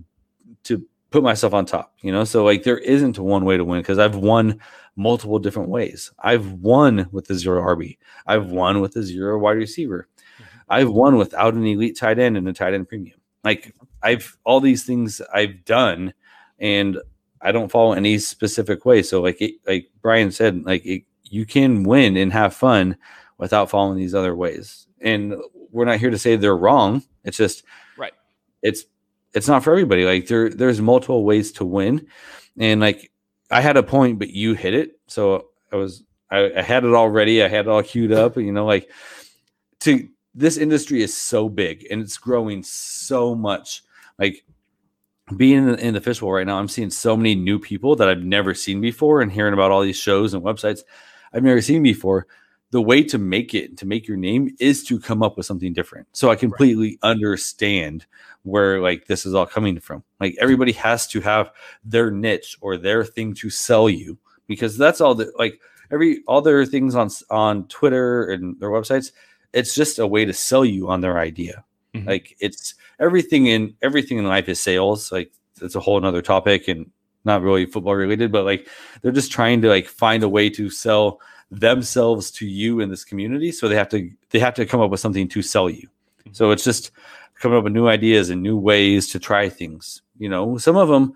to 0.64 0.84
put 1.10 1.22
myself 1.22 1.54
on 1.54 1.64
top 1.64 1.94
you 2.02 2.12
know 2.12 2.24
so 2.24 2.44
like 2.44 2.64
there 2.64 2.78
isn't 2.78 3.18
one 3.18 3.44
way 3.44 3.56
to 3.56 3.64
win 3.64 3.80
because 3.80 3.98
i've 3.98 4.16
won 4.16 4.60
multiple 4.98 5.38
different 5.38 5.68
ways 5.68 6.10
i've 6.18 6.52
won 6.52 7.08
with 7.12 7.26
the 7.26 7.34
zero 7.34 7.62
rb 7.62 7.96
i've 8.26 8.46
won 8.46 8.80
with 8.80 8.92
the 8.92 9.02
zero 9.02 9.38
wide 9.38 9.56
receiver 9.56 10.08
mm-hmm. 10.36 10.58
I've 10.68 10.90
won 10.90 11.16
without 11.16 11.54
an 11.54 11.66
elite 11.66 11.96
tight 11.96 12.18
end 12.18 12.36
and 12.36 12.48
a 12.48 12.52
tight 12.52 12.74
end 12.74 12.88
premium. 12.88 13.18
Like 13.44 13.74
I've 14.02 14.36
all 14.44 14.60
these 14.60 14.84
things 14.84 15.20
I've 15.32 15.64
done, 15.64 16.12
and 16.58 16.98
I 17.40 17.52
don't 17.52 17.70
follow 17.70 17.92
any 17.92 18.18
specific 18.18 18.84
way. 18.84 19.02
So 19.02 19.22
like 19.22 19.40
it, 19.40 19.54
like 19.66 19.90
Brian 20.02 20.30
said, 20.30 20.64
like 20.64 20.84
it, 20.84 21.04
you 21.24 21.46
can 21.46 21.84
win 21.84 22.16
and 22.16 22.32
have 22.32 22.54
fun 22.54 22.96
without 23.38 23.70
following 23.70 23.96
these 23.96 24.14
other 24.14 24.34
ways. 24.34 24.86
And 25.00 25.36
we're 25.70 25.84
not 25.84 25.98
here 25.98 26.10
to 26.10 26.18
say 26.18 26.36
they're 26.36 26.56
wrong. 26.56 27.02
It's 27.24 27.36
just 27.36 27.62
right. 27.96 28.12
It's 28.62 28.84
it's 29.34 29.48
not 29.48 29.62
for 29.62 29.70
everybody. 29.70 30.04
Like 30.04 30.26
there 30.26 30.50
there's 30.50 30.80
multiple 30.80 31.24
ways 31.24 31.52
to 31.52 31.64
win, 31.64 32.06
and 32.58 32.80
like 32.80 33.10
I 33.50 33.60
had 33.60 33.76
a 33.76 33.82
point, 33.82 34.18
but 34.18 34.30
you 34.30 34.54
hit 34.54 34.74
it. 34.74 34.98
So 35.06 35.46
I 35.72 35.76
was 35.76 36.04
I, 36.30 36.50
I 36.56 36.62
had 36.62 36.84
it 36.84 36.94
already. 36.94 37.42
I 37.42 37.48
had 37.48 37.66
it 37.66 37.68
all 37.68 37.82
queued 37.82 38.12
up. 38.12 38.36
You 38.36 38.52
know, 38.52 38.66
like 38.66 38.90
to 39.80 40.08
this 40.34 40.56
industry 40.56 41.02
is 41.02 41.16
so 41.16 41.48
big 41.48 41.86
and 41.90 42.00
it's 42.00 42.18
growing 42.18 42.62
so 42.62 43.34
much. 43.34 43.82
Like 44.18 44.44
being 45.36 45.58
in 45.58 45.66
the, 45.66 45.86
in 45.86 45.94
the 45.94 46.00
fishbowl 46.00 46.32
right 46.32 46.46
now, 46.46 46.58
I'm 46.58 46.68
seeing 46.68 46.90
so 46.90 47.16
many 47.16 47.34
new 47.34 47.58
people 47.58 47.96
that 47.96 48.08
I've 48.08 48.22
never 48.22 48.54
seen 48.54 48.80
before, 48.80 49.20
and 49.20 49.30
hearing 49.30 49.54
about 49.54 49.70
all 49.70 49.82
these 49.82 49.98
shows 49.98 50.34
and 50.34 50.42
websites 50.42 50.80
I've 51.32 51.42
never 51.42 51.60
seen 51.60 51.82
before. 51.82 52.26
The 52.70 52.82
way 52.82 53.02
to 53.04 53.18
make 53.18 53.54
it, 53.54 53.78
to 53.78 53.86
make 53.86 54.06
your 54.06 54.18
name, 54.18 54.54
is 54.60 54.84
to 54.84 55.00
come 55.00 55.22
up 55.22 55.36
with 55.36 55.46
something 55.46 55.72
different. 55.72 56.06
So 56.12 56.30
I 56.30 56.36
completely 56.36 56.98
right. 57.02 57.10
understand 57.10 58.04
where 58.42 58.80
like 58.80 59.06
this 59.06 59.24
is 59.24 59.34
all 59.34 59.46
coming 59.46 59.80
from. 59.80 60.04
Like 60.20 60.36
everybody 60.40 60.72
has 60.72 61.06
to 61.08 61.20
have 61.20 61.50
their 61.84 62.10
niche 62.10 62.56
or 62.60 62.76
their 62.76 63.04
thing 63.04 63.34
to 63.34 63.50
sell 63.50 63.88
you 63.88 64.18
because 64.46 64.76
that's 64.76 65.00
all 65.00 65.14
that 65.16 65.38
like 65.38 65.60
every 65.90 66.22
all 66.26 66.42
their 66.42 66.64
things 66.66 66.94
on 66.94 67.10
on 67.30 67.66
Twitter 67.68 68.30
and 68.30 68.58
their 68.60 68.70
websites. 68.70 69.12
It's 69.52 69.74
just 69.74 69.98
a 69.98 70.06
way 70.06 70.24
to 70.24 70.32
sell 70.32 70.64
you 70.64 70.88
on 70.88 71.00
their 71.00 71.18
idea. 71.18 71.64
Mm-hmm. 71.94 72.08
Like 72.08 72.36
it's 72.40 72.74
everything 73.00 73.46
in 73.46 73.74
everything 73.82 74.18
in 74.18 74.26
life 74.26 74.48
is 74.48 74.60
sales. 74.60 75.10
Like 75.12 75.32
it's 75.60 75.74
a 75.74 75.80
whole 75.80 75.98
another 75.98 76.22
topic 76.22 76.68
and 76.68 76.90
not 77.24 77.42
really 77.42 77.66
football 77.66 77.94
related, 77.94 78.32
but 78.32 78.44
like 78.44 78.68
they're 79.02 79.12
just 79.12 79.32
trying 79.32 79.62
to 79.62 79.68
like 79.68 79.86
find 79.86 80.22
a 80.22 80.28
way 80.28 80.50
to 80.50 80.70
sell 80.70 81.20
themselves 81.50 82.30
to 82.32 82.46
you 82.46 82.80
in 82.80 82.90
this 82.90 83.04
community. 83.04 83.52
So 83.52 83.68
they 83.68 83.76
have 83.76 83.88
to 83.90 84.10
they 84.30 84.38
have 84.38 84.54
to 84.54 84.66
come 84.66 84.80
up 84.80 84.90
with 84.90 85.00
something 85.00 85.28
to 85.28 85.42
sell 85.42 85.70
you. 85.70 85.88
Mm-hmm. 86.20 86.32
So 86.32 86.50
it's 86.50 86.64
just 86.64 86.90
coming 87.40 87.58
up 87.58 87.64
with 87.64 87.72
new 87.72 87.88
ideas 87.88 88.30
and 88.30 88.42
new 88.42 88.56
ways 88.56 89.08
to 89.08 89.18
try 89.18 89.48
things. 89.48 90.02
You 90.18 90.28
know, 90.28 90.58
some 90.58 90.76
of 90.76 90.88
them 90.88 91.14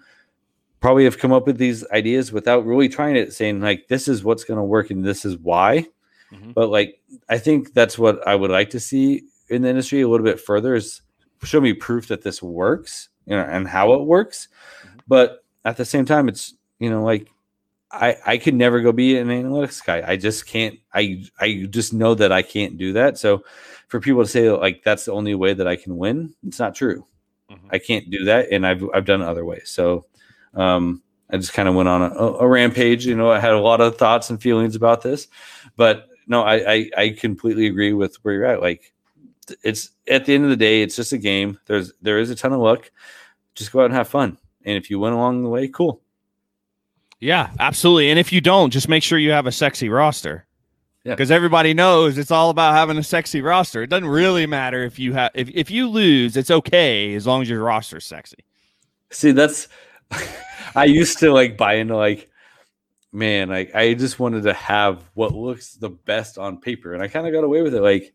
probably 0.80 1.04
have 1.04 1.18
come 1.18 1.32
up 1.32 1.46
with 1.46 1.58
these 1.58 1.86
ideas 1.90 2.32
without 2.32 2.66
really 2.66 2.88
trying 2.88 3.16
it, 3.16 3.32
saying 3.32 3.60
like 3.60 3.88
this 3.88 4.08
is 4.08 4.24
what's 4.24 4.44
going 4.44 4.58
to 4.58 4.64
work 4.64 4.90
and 4.90 5.04
this 5.04 5.24
is 5.24 5.36
why. 5.38 5.86
Mm-hmm. 6.32 6.52
But 6.52 6.70
like 6.70 7.00
I 7.28 7.38
think 7.38 7.74
that's 7.74 7.98
what 7.98 8.26
I 8.26 8.34
would 8.34 8.50
like 8.50 8.70
to 8.70 8.80
see 8.80 9.24
in 9.48 9.62
the 9.62 9.68
industry 9.68 10.00
a 10.00 10.08
little 10.08 10.24
bit 10.24 10.40
further 10.40 10.74
is 10.74 11.02
show 11.42 11.60
me 11.60 11.72
proof 11.72 12.08
that 12.08 12.22
this 12.22 12.42
works, 12.42 13.08
you 13.26 13.36
know, 13.36 13.42
and 13.42 13.68
how 13.68 13.92
it 13.94 14.04
works. 14.04 14.48
Mm-hmm. 14.84 14.98
But 15.08 15.44
at 15.64 15.76
the 15.76 15.84
same 15.84 16.04
time, 16.04 16.28
it's 16.28 16.54
you 16.78 16.90
know 16.90 17.02
like 17.02 17.28
I 17.92 18.16
I 18.24 18.38
could 18.38 18.54
never 18.54 18.80
go 18.80 18.92
be 18.92 19.18
an 19.18 19.28
analytics 19.28 19.84
guy. 19.84 20.02
I 20.06 20.16
just 20.16 20.46
can't. 20.46 20.78
I 20.94 21.24
I 21.38 21.66
just 21.68 21.92
know 21.92 22.14
that 22.14 22.32
I 22.32 22.42
can't 22.42 22.78
do 22.78 22.94
that. 22.94 23.18
So 23.18 23.44
for 23.88 24.00
people 24.00 24.22
to 24.22 24.28
say 24.28 24.50
like 24.50 24.82
that's 24.82 25.04
the 25.04 25.12
only 25.12 25.34
way 25.34 25.52
that 25.52 25.68
I 25.68 25.76
can 25.76 25.98
win, 25.98 26.34
it's 26.46 26.58
not 26.58 26.74
true. 26.74 27.06
Mm-hmm. 27.50 27.68
I 27.70 27.78
can't 27.78 28.10
do 28.10 28.24
that, 28.24 28.50
and 28.50 28.66
I've 28.66 28.82
I've 28.94 29.04
done 29.04 29.20
it 29.20 29.28
other 29.28 29.44
ways. 29.44 29.68
So 29.68 30.06
um, 30.54 31.02
I 31.30 31.36
just 31.36 31.52
kind 31.52 31.68
of 31.68 31.74
went 31.74 31.88
on 31.88 32.02
a, 32.02 32.14
a, 32.14 32.48
rampage. 32.48 33.06
You 33.06 33.16
know, 33.16 33.30
I 33.30 33.38
had 33.38 33.52
a 33.52 33.60
lot 33.60 33.80
of 33.80 33.96
thoughts 33.96 34.30
and 34.30 34.40
feelings 34.40 34.76
about 34.76 35.02
this, 35.02 35.28
but 35.76 36.08
no, 36.26 36.42
I, 36.42 36.72
I 36.72 36.90
I 36.96 37.08
completely 37.10 37.66
agree 37.66 37.92
with 37.92 38.16
where 38.22 38.34
you're 38.34 38.44
at. 38.44 38.60
Like 38.60 38.92
it's 39.62 39.90
at 40.08 40.24
the 40.24 40.34
end 40.34 40.44
of 40.44 40.50
the 40.50 40.56
day, 40.56 40.82
it's 40.82 40.96
just 40.96 41.12
a 41.12 41.18
game. 41.18 41.58
There's 41.66 41.92
there 42.02 42.18
is 42.18 42.30
a 42.30 42.36
ton 42.36 42.52
of 42.52 42.60
luck. 42.60 42.90
Just 43.54 43.72
go 43.72 43.80
out 43.80 43.86
and 43.86 43.94
have 43.94 44.08
fun, 44.08 44.38
and 44.64 44.76
if 44.76 44.90
you 44.90 44.98
win 44.98 45.12
along 45.12 45.42
the 45.42 45.48
way, 45.48 45.68
cool. 45.68 46.01
Yeah, 47.22 47.50
absolutely. 47.60 48.10
And 48.10 48.18
if 48.18 48.32
you 48.32 48.40
don't, 48.40 48.70
just 48.70 48.88
make 48.88 49.04
sure 49.04 49.16
you 49.16 49.30
have 49.30 49.46
a 49.46 49.52
sexy 49.52 49.88
roster. 49.88 50.44
Yeah. 51.04 51.12
Because 51.12 51.30
everybody 51.30 51.72
knows 51.72 52.18
it's 52.18 52.32
all 52.32 52.50
about 52.50 52.74
having 52.74 52.98
a 52.98 53.02
sexy 53.04 53.40
roster. 53.40 53.84
It 53.84 53.90
doesn't 53.90 54.08
really 54.08 54.44
matter 54.44 54.82
if 54.82 54.98
you 54.98 55.12
have 55.12 55.30
if, 55.34 55.48
if 55.50 55.70
you 55.70 55.88
lose, 55.88 56.36
it's 56.36 56.50
okay 56.50 57.14
as 57.14 57.24
long 57.24 57.40
as 57.40 57.48
your 57.48 57.62
roster's 57.62 58.06
sexy. 58.06 58.38
See, 59.10 59.30
that's 59.30 59.68
I 60.74 60.86
used 60.86 61.20
to 61.20 61.32
like 61.32 61.56
buy 61.56 61.74
into 61.74 61.96
like 61.96 62.28
man, 63.12 63.50
like 63.50 63.72
I 63.72 63.94
just 63.94 64.18
wanted 64.18 64.42
to 64.42 64.52
have 64.54 65.08
what 65.14 65.32
looks 65.32 65.74
the 65.74 65.90
best 65.90 66.38
on 66.38 66.60
paper. 66.60 66.92
And 66.92 67.04
I 67.04 67.06
kind 67.06 67.28
of 67.28 67.32
got 67.32 67.44
away 67.44 67.62
with 67.62 67.74
it. 67.74 67.82
Like 67.82 68.12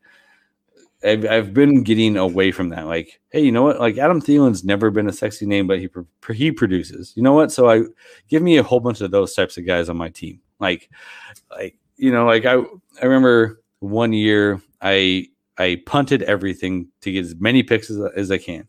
I've, 1.03 1.25
I've 1.25 1.53
been 1.53 1.83
getting 1.83 2.17
away 2.17 2.51
from 2.51 2.69
that. 2.69 2.87
Like, 2.87 3.19
hey, 3.29 3.41
you 3.41 3.51
know 3.51 3.63
what? 3.63 3.79
Like 3.79 3.97
Adam 3.97 4.21
Thielen's 4.21 4.63
never 4.63 4.89
been 4.89 5.07
a 5.07 5.13
sexy 5.13 5.45
name, 5.45 5.67
but 5.67 5.79
he 5.79 5.89
he 6.33 6.51
produces. 6.51 7.13
You 7.15 7.23
know 7.23 7.33
what? 7.33 7.51
So 7.51 7.69
I 7.69 7.83
give 8.29 8.41
me 8.41 8.57
a 8.57 8.63
whole 8.63 8.79
bunch 8.79 9.01
of 9.01 9.11
those 9.11 9.33
types 9.33 9.57
of 9.57 9.65
guys 9.65 9.89
on 9.89 9.97
my 9.97 10.09
team. 10.09 10.41
Like, 10.59 10.89
like 11.51 11.77
you 11.97 12.11
know, 12.11 12.25
like 12.25 12.45
I 12.45 12.55
I 13.01 13.05
remember 13.05 13.61
one 13.79 14.11
year 14.11 14.61
I 14.81 15.27
I 15.57 15.81
punted 15.85 16.23
everything 16.23 16.87
to 17.01 17.11
get 17.11 17.25
as 17.25 17.35
many 17.35 17.63
picks 17.63 17.89
as, 17.89 17.99
as 18.15 18.31
I 18.31 18.37
can. 18.37 18.67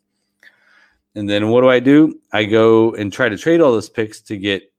And 1.14 1.28
then 1.28 1.48
what 1.48 1.62
do 1.62 1.70
I 1.70 1.80
do? 1.80 2.20
I 2.32 2.44
go 2.44 2.94
and 2.94 3.12
try 3.12 3.28
to 3.28 3.38
trade 3.38 3.60
all 3.60 3.72
those 3.72 3.88
picks 3.88 4.20
to 4.22 4.36
get 4.36 4.70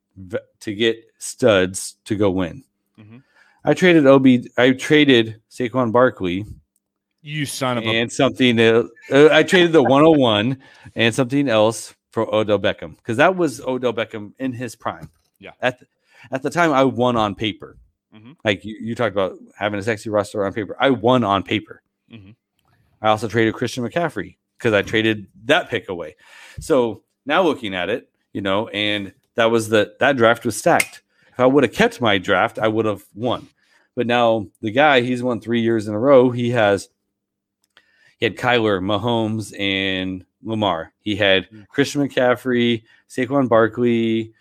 to 0.60 0.74
get 0.74 1.04
studs 1.18 1.96
to 2.06 2.16
go 2.16 2.30
win. 2.30 2.64
Mm-hmm. 3.00 3.18
I 3.66 3.74
traded 3.74 4.06
OB. 4.06 4.28
I 4.58 4.72
traded 4.72 5.42
Saquon 5.50 5.92
Barkley 5.92 6.46
you 7.22 7.46
son 7.46 7.78
of 7.78 7.84
a 7.84 7.88
and 7.88 8.12
something. 8.12 8.60
Uh, 8.60 8.84
I 9.12 9.44
traded 9.44 9.74
the 9.74 9.84
101 9.84 10.58
and 10.96 11.14
something 11.14 11.50
else 11.50 11.96
for 12.12 12.34
Odell 12.34 12.60
Beckham 12.60 12.98
because 12.98 13.18
that 13.18 13.36
was 13.36 13.62
Odell 13.62 13.94
Beckham 13.94 14.34
in 14.40 14.54
his 14.54 14.76
prime. 14.76 15.10
Yeah. 15.40 15.52
At 15.62 15.80
the, 15.80 15.86
at 16.32 16.44
the 16.44 16.50
time, 16.50 16.72
I 16.72 16.84
won 16.84 17.16
on 17.16 17.36
paper. 17.36 17.78
Mm-hmm. 18.14 18.34
Like 18.44 18.66
you, 18.66 18.78
you, 18.82 18.96
talked 18.96 19.14
about 19.14 19.38
having 19.58 19.80
a 19.80 19.84
sexy 19.84 20.10
roster 20.10 20.46
on 20.46 20.54
paper. 20.54 20.76
I 20.80 20.90
won 20.90 21.24
on 21.24 21.44
paper. 21.44 21.84
Mm-hmm. 22.12 22.32
I 23.02 23.10
also 23.10 23.28
traded 23.28 23.54
Christian 23.54 23.88
McCaffrey 23.88 24.38
because 24.58 24.74
I 24.74 24.82
traded 24.82 25.28
that 25.46 25.70
pick 25.70 25.90
away. 25.90 26.16
So 26.60 27.04
now 27.26 27.44
looking 27.44 27.76
at 27.76 27.90
it, 27.90 28.10
you 28.34 28.42
know, 28.42 28.68
and 28.70 29.14
that 29.36 29.52
was 29.52 29.70
the 29.70 29.96
that 30.00 30.18
draft 30.18 30.44
was 30.44 30.58
stacked. 30.58 31.04
If 31.32 31.40
I 31.40 31.46
would 31.46 31.64
have 31.64 31.74
kept 31.74 32.02
my 32.02 32.18
draft, 32.18 32.58
I 32.58 32.68
would 32.68 32.86
have 32.86 33.04
won. 33.14 33.48
But 33.96 34.08
now 34.08 34.48
the 34.62 34.72
guy, 34.72 35.02
he's 35.02 35.22
won 35.22 35.40
three 35.40 35.62
years 35.62 35.88
in 35.88 35.94
a 35.94 36.00
row. 36.00 36.32
He 36.32 36.50
has 36.50 36.90
he 38.20 38.26
had 38.26 38.36
Kyler, 38.36 38.82
Mahomes, 38.82 39.58
and 39.58 40.26
Lamar. 40.44 40.94
He 41.00 41.16
had 41.16 41.46
hmm. 41.46 41.62
Christian 41.70 42.08
McCaffrey, 42.08 42.84
Saquon 43.10 43.48
Barkley, 43.48 44.34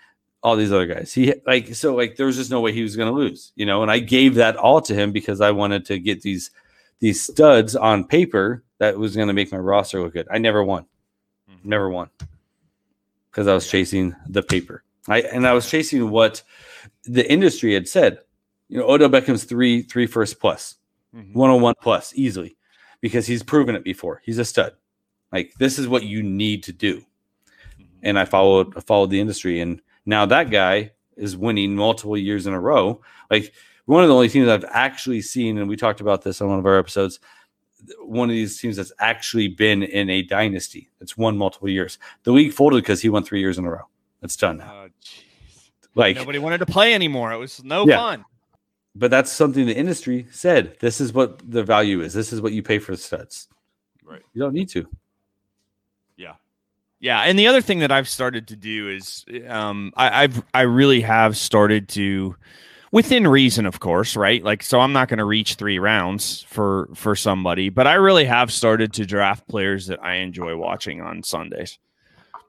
all 0.42 0.56
these 0.56 0.72
other 0.72 0.86
guys. 0.86 1.14
He 1.14 1.32
like 1.46 1.74
so 1.74 1.94
like 1.94 2.16
there 2.16 2.26
was 2.26 2.36
just 2.36 2.50
no 2.50 2.60
way 2.60 2.72
he 2.72 2.82
was 2.82 2.96
going 2.96 3.08
to 3.08 3.16
lose, 3.16 3.52
you 3.54 3.66
know. 3.66 3.82
And 3.82 3.90
I 3.90 4.00
gave 4.00 4.34
that 4.34 4.56
all 4.56 4.80
to 4.82 4.94
him 4.94 5.12
because 5.12 5.40
I 5.40 5.52
wanted 5.52 5.86
to 5.86 5.98
get 5.98 6.22
these 6.22 6.50
these 6.98 7.22
studs 7.22 7.76
on 7.76 8.04
paper 8.04 8.64
that 8.78 8.98
was 8.98 9.14
going 9.14 9.28
to 9.28 9.34
make 9.34 9.52
my 9.52 9.58
roster 9.58 10.02
look 10.02 10.12
good. 10.12 10.26
I 10.30 10.38
never 10.38 10.64
won, 10.64 10.84
mm-hmm. 11.50 11.68
never 11.68 11.88
won 11.88 12.10
because 13.30 13.46
I 13.46 13.54
was 13.54 13.70
chasing 13.70 14.14
the 14.28 14.42
paper. 14.42 14.82
I 15.08 15.20
and 15.22 15.46
I 15.46 15.52
was 15.52 15.70
chasing 15.70 16.10
what 16.10 16.42
the 17.04 17.30
industry 17.30 17.74
had 17.74 17.88
said. 17.88 18.18
You 18.68 18.78
know, 18.78 18.90
Odell 18.90 19.08
Beckham's 19.08 19.44
three 19.44 19.82
three 19.82 20.06
first 20.06 20.40
plus, 20.40 20.76
mm-hmm. 21.14 21.32
101 21.32 21.74
plus 21.80 22.12
easily 22.16 22.57
because 23.00 23.26
he's 23.26 23.42
proven 23.42 23.74
it 23.74 23.84
before. 23.84 24.22
He's 24.24 24.38
a 24.38 24.44
stud. 24.44 24.74
Like 25.32 25.52
this 25.58 25.78
is 25.78 25.88
what 25.88 26.04
you 26.04 26.22
need 26.22 26.62
to 26.64 26.72
do. 26.72 26.98
Mm-hmm. 26.98 27.84
And 28.02 28.18
I 28.18 28.24
followed 28.24 28.76
I 28.76 28.80
followed 28.80 29.10
the 29.10 29.20
industry 29.20 29.60
and 29.60 29.80
now 30.06 30.24
that 30.26 30.50
guy 30.50 30.92
is 31.16 31.36
winning 31.36 31.74
multiple 31.74 32.16
years 32.16 32.46
in 32.46 32.54
a 32.54 32.60
row. 32.60 33.00
Like 33.30 33.52
one 33.84 34.02
of 34.02 34.08
the 34.08 34.14
only 34.14 34.28
teams 34.28 34.48
I've 34.48 34.64
actually 34.70 35.20
seen, 35.20 35.58
and 35.58 35.68
we 35.68 35.76
talked 35.76 36.00
about 36.00 36.22
this 36.22 36.40
on 36.40 36.48
one 36.48 36.58
of 36.58 36.66
our 36.66 36.78
episodes, 36.78 37.20
one 38.00 38.28
of 38.28 38.34
these 38.34 38.60
teams 38.60 38.76
that's 38.76 38.92
actually 38.98 39.48
been 39.48 39.82
in 39.82 40.08
a 40.10 40.22
dynasty 40.22 40.90
that's 40.98 41.16
won 41.16 41.36
multiple 41.36 41.68
years. 41.68 41.98
The 42.24 42.32
league 42.32 42.52
folded 42.52 42.82
because 42.82 43.02
he 43.02 43.08
won 43.08 43.24
three 43.24 43.40
years 43.40 43.58
in 43.58 43.64
a 43.64 43.70
row. 43.70 43.88
It's 44.22 44.36
done 44.36 44.58
now. 44.58 44.84
Oh, 44.84 44.88
like 45.94 46.16
nobody 46.16 46.38
wanted 46.38 46.58
to 46.58 46.66
play 46.66 46.94
anymore. 46.94 47.32
It 47.32 47.38
was 47.38 47.62
no 47.62 47.86
yeah. 47.86 47.96
fun 47.96 48.24
but 48.94 49.10
that's 49.10 49.30
something 49.30 49.66
the 49.66 49.76
industry 49.76 50.26
said. 50.30 50.76
This 50.80 51.00
is 51.00 51.12
what 51.12 51.40
the 51.48 51.62
value 51.62 52.00
is. 52.00 52.12
This 52.12 52.32
is 52.32 52.40
what 52.40 52.52
you 52.52 52.62
pay 52.62 52.78
for 52.78 52.92
the 52.92 52.98
studs. 52.98 53.48
Right. 54.04 54.22
You 54.32 54.42
don't 54.42 54.54
need 54.54 54.68
to. 54.70 54.88
Yeah. 56.16 56.34
Yeah. 57.00 57.20
And 57.20 57.38
the 57.38 57.46
other 57.46 57.60
thing 57.60 57.80
that 57.80 57.92
I've 57.92 58.08
started 58.08 58.48
to 58.48 58.56
do 58.56 58.88
is 58.88 59.24
um, 59.46 59.92
I, 59.96 60.24
I've 60.24 60.42
I 60.54 60.62
really 60.62 61.00
have 61.02 61.36
started 61.36 61.88
to 61.90 62.34
within 62.90 63.28
reason, 63.28 63.66
of 63.66 63.80
course, 63.80 64.16
right? 64.16 64.42
Like 64.42 64.62
so 64.62 64.80
I'm 64.80 64.92
not 64.92 65.08
going 65.08 65.18
to 65.18 65.24
reach 65.24 65.54
three 65.54 65.78
rounds 65.78 66.42
for 66.48 66.88
for 66.94 67.14
somebody, 67.14 67.68
but 67.68 67.86
I 67.86 67.94
really 67.94 68.24
have 68.24 68.52
started 68.52 68.92
to 68.94 69.06
draft 69.06 69.46
players 69.46 69.86
that 69.86 70.02
I 70.02 70.14
enjoy 70.14 70.56
watching 70.56 71.00
on 71.00 71.22
Sundays 71.22 71.78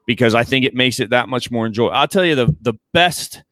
because 0.06 0.34
I 0.34 0.42
think 0.42 0.64
it 0.64 0.74
makes 0.74 0.98
it 0.98 1.10
that 1.10 1.28
much 1.28 1.50
more 1.50 1.66
enjoyable. 1.66 1.94
I'll 1.94 2.08
tell 2.08 2.24
you 2.24 2.34
the 2.34 2.56
the 2.60 2.74
best 2.92 3.42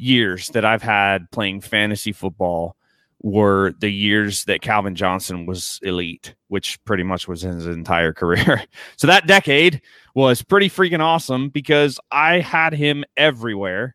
years 0.00 0.48
that 0.48 0.64
I've 0.64 0.82
had 0.82 1.30
playing 1.30 1.60
fantasy 1.60 2.12
football 2.12 2.76
were 3.22 3.74
the 3.80 3.90
years 3.90 4.44
that 4.44 4.62
Calvin 4.62 4.94
Johnson 4.94 5.44
was 5.44 5.78
elite, 5.82 6.34
which 6.48 6.82
pretty 6.84 7.02
much 7.02 7.28
was 7.28 7.42
his 7.42 7.66
entire 7.66 8.12
career. 8.14 8.62
so 8.96 9.06
that 9.06 9.26
decade 9.26 9.82
was 10.14 10.42
pretty 10.42 10.70
freaking 10.70 11.00
awesome 11.00 11.50
because 11.50 12.00
I 12.10 12.40
had 12.40 12.72
him 12.72 13.04
everywhere. 13.16 13.94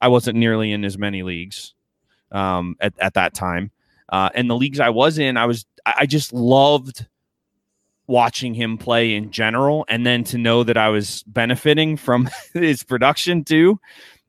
I 0.00 0.08
wasn't 0.08 0.38
nearly 0.38 0.72
in 0.72 0.84
as 0.84 0.98
many 0.98 1.22
leagues 1.22 1.74
um, 2.32 2.76
at, 2.80 2.94
at 2.98 3.14
that 3.14 3.34
time. 3.34 3.70
Uh, 4.08 4.30
and 4.34 4.48
the 4.48 4.56
leagues 4.56 4.80
I 4.80 4.90
was 4.90 5.18
in, 5.18 5.36
I 5.36 5.46
was 5.46 5.66
I 5.84 6.06
just 6.06 6.32
loved 6.32 7.06
watching 8.06 8.54
him 8.54 8.78
play 8.78 9.14
in 9.14 9.32
general, 9.32 9.84
and 9.88 10.06
then 10.06 10.22
to 10.24 10.38
know 10.38 10.62
that 10.62 10.76
I 10.76 10.90
was 10.90 11.24
benefiting 11.24 11.96
from 11.96 12.30
his 12.54 12.84
production 12.84 13.42
too 13.42 13.80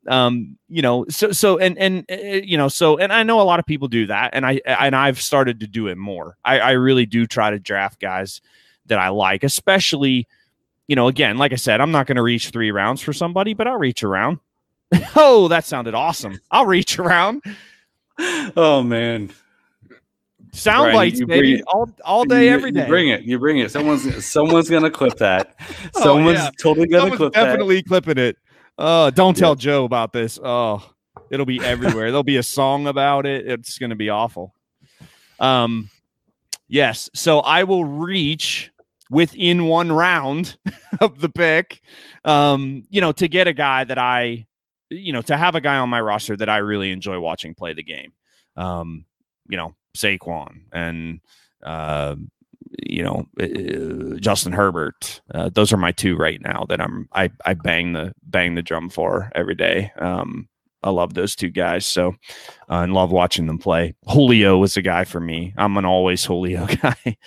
um 0.07 0.57
you 0.69 0.81
know 0.81 1.05
so 1.09 1.31
so 1.31 1.57
and 1.57 1.77
and 1.77 2.05
uh, 2.11 2.15
you 2.15 2.57
know 2.57 2.67
so 2.67 2.97
and 2.97 3.11
i 3.11 3.23
know 3.23 3.41
a 3.41 3.43
lot 3.43 3.59
of 3.59 3.65
people 3.65 3.87
do 3.87 4.05
that 4.07 4.29
and 4.33 4.45
i 4.45 4.59
and 4.65 4.95
i've 4.95 5.21
started 5.21 5.59
to 5.59 5.67
do 5.67 5.87
it 5.87 5.97
more. 5.97 6.37
I 6.45 6.59
i 6.59 6.71
really 6.71 7.05
do 7.05 7.25
try 7.25 7.51
to 7.51 7.59
draft 7.59 7.99
guys 7.99 8.41
that 8.85 8.99
i 8.99 9.09
like 9.09 9.43
especially 9.43 10.27
you 10.87 10.95
know 10.95 11.07
again 11.07 11.37
like 11.37 11.51
i 11.51 11.55
said 11.55 11.81
i'm 11.81 11.91
not 11.91 12.07
going 12.07 12.15
to 12.15 12.23
reach 12.23 12.49
three 12.49 12.71
rounds 12.71 13.01
for 13.01 13.13
somebody 13.13 13.53
but 13.53 13.67
i'll 13.67 13.77
reach 13.77 14.03
around. 14.03 14.39
Oh 15.15 15.49
that 15.49 15.65
sounded 15.65 15.93
awesome. 15.95 16.39
I'll 16.49 16.65
reach 16.65 16.97
around. 16.97 17.41
Oh 18.55 18.81
man. 18.83 19.31
Sound 20.53 20.91
Brian, 20.91 20.95
bites 20.95 21.23
baby. 21.25 21.61
all, 21.63 21.89
all 22.05 22.23
day 22.23 22.45
you, 22.45 22.51
every 22.51 22.71
day. 22.71 22.81
you 22.81 22.87
bring 22.87 23.09
it. 23.09 23.21
You 23.23 23.37
bring 23.37 23.57
it. 23.59 23.69
Someone's 23.69 24.25
someone's 24.25 24.69
gonna 24.69 24.89
clip 24.89 25.17
that. 25.17 25.55
Oh, 25.95 26.03
someone's 26.03 26.39
yeah. 26.39 26.49
totally 26.59 26.87
gonna 26.87 27.01
someone's 27.01 27.17
clip 27.17 27.33
definitely 27.33 27.77
that. 27.77 27.87
clipping 27.87 28.17
it 28.17 28.37
uh, 28.77 29.09
don't 29.11 29.35
tell 29.35 29.51
yeah. 29.51 29.55
Joe 29.55 29.85
about 29.85 30.13
this. 30.13 30.39
Oh, 30.41 30.87
it'll 31.31 31.45
be 31.45 31.63
everywhere. 31.63 32.11
There'll 32.11 32.23
be 32.23 32.37
a 32.37 32.43
song 32.43 32.87
about 32.87 33.25
it. 33.25 33.47
It's 33.47 33.77
going 33.77 33.89
to 33.89 33.95
be 33.95 34.09
awful. 34.09 34.53
Um, 35.39 35.89
yes. 36.67 37.09
So 37.13 37.39
I 37.39 37.63
will 37.63 37.85
reach 37.85 38.71
within 39.09 39.65
one 39.65 39.91
round 39.91 40.57
of 41.01 41.19
the 41.19 41.29
pick. 41.29 41.81
Um, 42.25 42.83
you 42.89 43.01
know, 43.01 43.11
to 43.13 43.27
get 43.27 43.47
a 43.47 43.53
guy 43.53 43.83
that 43.83 43.97
I, 43.97 44.47
you 44.89 45.13
know, 45.13 45.21
to 45.23 45.37
have 45.37 45.55
a 45.55 45.61
guy 45.61 45.77
on 45.77 45.89
my 45.89 46.01
roster 46.01 46.35
that 46.37 46.49
I 46.49 46.57
really 46.57 46.91
enjoy 46.91 47.19
watching 47.19 47.55
play 47.55 47.73
the 47.73 47.83
game. 47.83 48.13
Um, 48.55 49.05
you 49.49 49.57
know, 49.57 49.75
Saquon 49.95 50.61
and 50.71 51.19
uh, 51.63 52.15
you 52.83 53.03
know, 53.03 53.25
uh, 53.39 54.17
Justin 54.19 54.53
Herbert. 54.53 55.21
Uh, 55.33 55.49
those 55.49 55.73
are 55.73 55.77
my 55.77 55.91
two 55.91 56.15
right 56.15 56.41
now 56.41 56.65
that 56.69 56.81
I'm 56.81 57.07
I 57.13 57.29
I 57.45 57.53
bang 57.53 57.93
the 57.93 58.13
bang 58.23 58.55
the 58.55 58.61
drum 58.61 58.89
for 58.89 59.31
every 59.35 59.55
day. 59.55 59.91
Um, 59.97 60.47
I 60.83 60.89
love 60.91 61.13
those 61.13 61.35
two 61.35 61.49
guys 61.49 61.85
so 61.85 62.09
uh, 62.69 62.81
and 62.81 62.93
love 62.93 63.11
watching 63.11 63.47
them 63.47 63.57
play. 63.57 63.95
Julio 64.05 64.57
was 64.57 64.77
a 64.77 64.81
guy 64.81 65.03
for 65.03 65.19
me. 65.19 65.53
I'm 65.57 65.77
an 65.77 65.85
always 65.85 66.23
Julio 66.23 66.67
guy. 66.81 67.17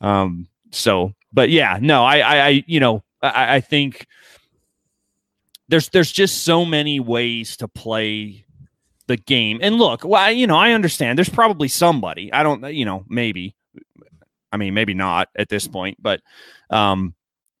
um, 0.00 0.48
so, 0.70 1.12
but 1.32 1.50
yeah, 1.50 1.78
no, 1.80 2.04
I 2.04 2.18
I, 2.18 2.46
I 2.46 2.64
you 2.66 2.80
know 2.80 3.02
I, 3.22 3.56
I 3.56 3.60
think 3.60 4.06
there's 5.68 5.88
there's 5.90 6.12
just 6.12 6.44
so 6.44 6.64
many 6.64 7.00
ways 7.00 7.56
to 7.58 7.68
play 7.68 8.44
the 9.08 9.16
game. 9.16 9.58
And 9.60 9.76
look, 9.76 10.04
well, 10.04 10.30
you 10.30 10.46
know, 10.46 10.56
I 10.56 10.72
understand 10.72 11.18
there's 11.18 11.28
probably 11.28 11.66
somebody, 11.66 12.32
I 12.32 12.44
don't, 12.44 12.62
you 12.72 12.84
know, 12.84 13.04
maybe 13.08 13.56
I 14.52 14.56
mean, 14.56 14.74
maybe 14.74 14.94
not 14.94 15.28
at 15.36 15.48
this 15.48 15.68
point, 15.68 15.98
but 16.00 16.20
um, 16.70 17.14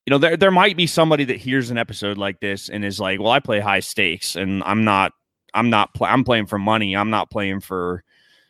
you 0.06 0.10
know, 0.10 0.18
there 0.18 0.38
there 0.38 0.50
might 0.50 0.76
be 0.76 0.86
somebody 0.86 1.24
that 1.24 1.36
hears 1.36 1.70
an 1.70 1.76
episode 1.76 2.16
like 2.16 2.40
this 2.40 2.70
and 2.70 2.84
is 2.84 2.98
like, 2.98 3.20
"Well, 3.20 3.30
I 3.30 3.40
play 3.40 3.60
high 3.60 3.80
stakes, 3.80 4.36
and 4.36 4.62
I'm 4.64 4.82
not, 4.82 5.12
I'm 5.52 5.68
not, 5.68 5.92
pl- 5.92 6.06
I'm 6.06 6.24
playing 6.24 6.46
for 6.46 6.58
money. 6.58 6.96
I'm 6.96 7.10
not 7.10 7.30
playing 7.30 7.60
for, 7.60 8.02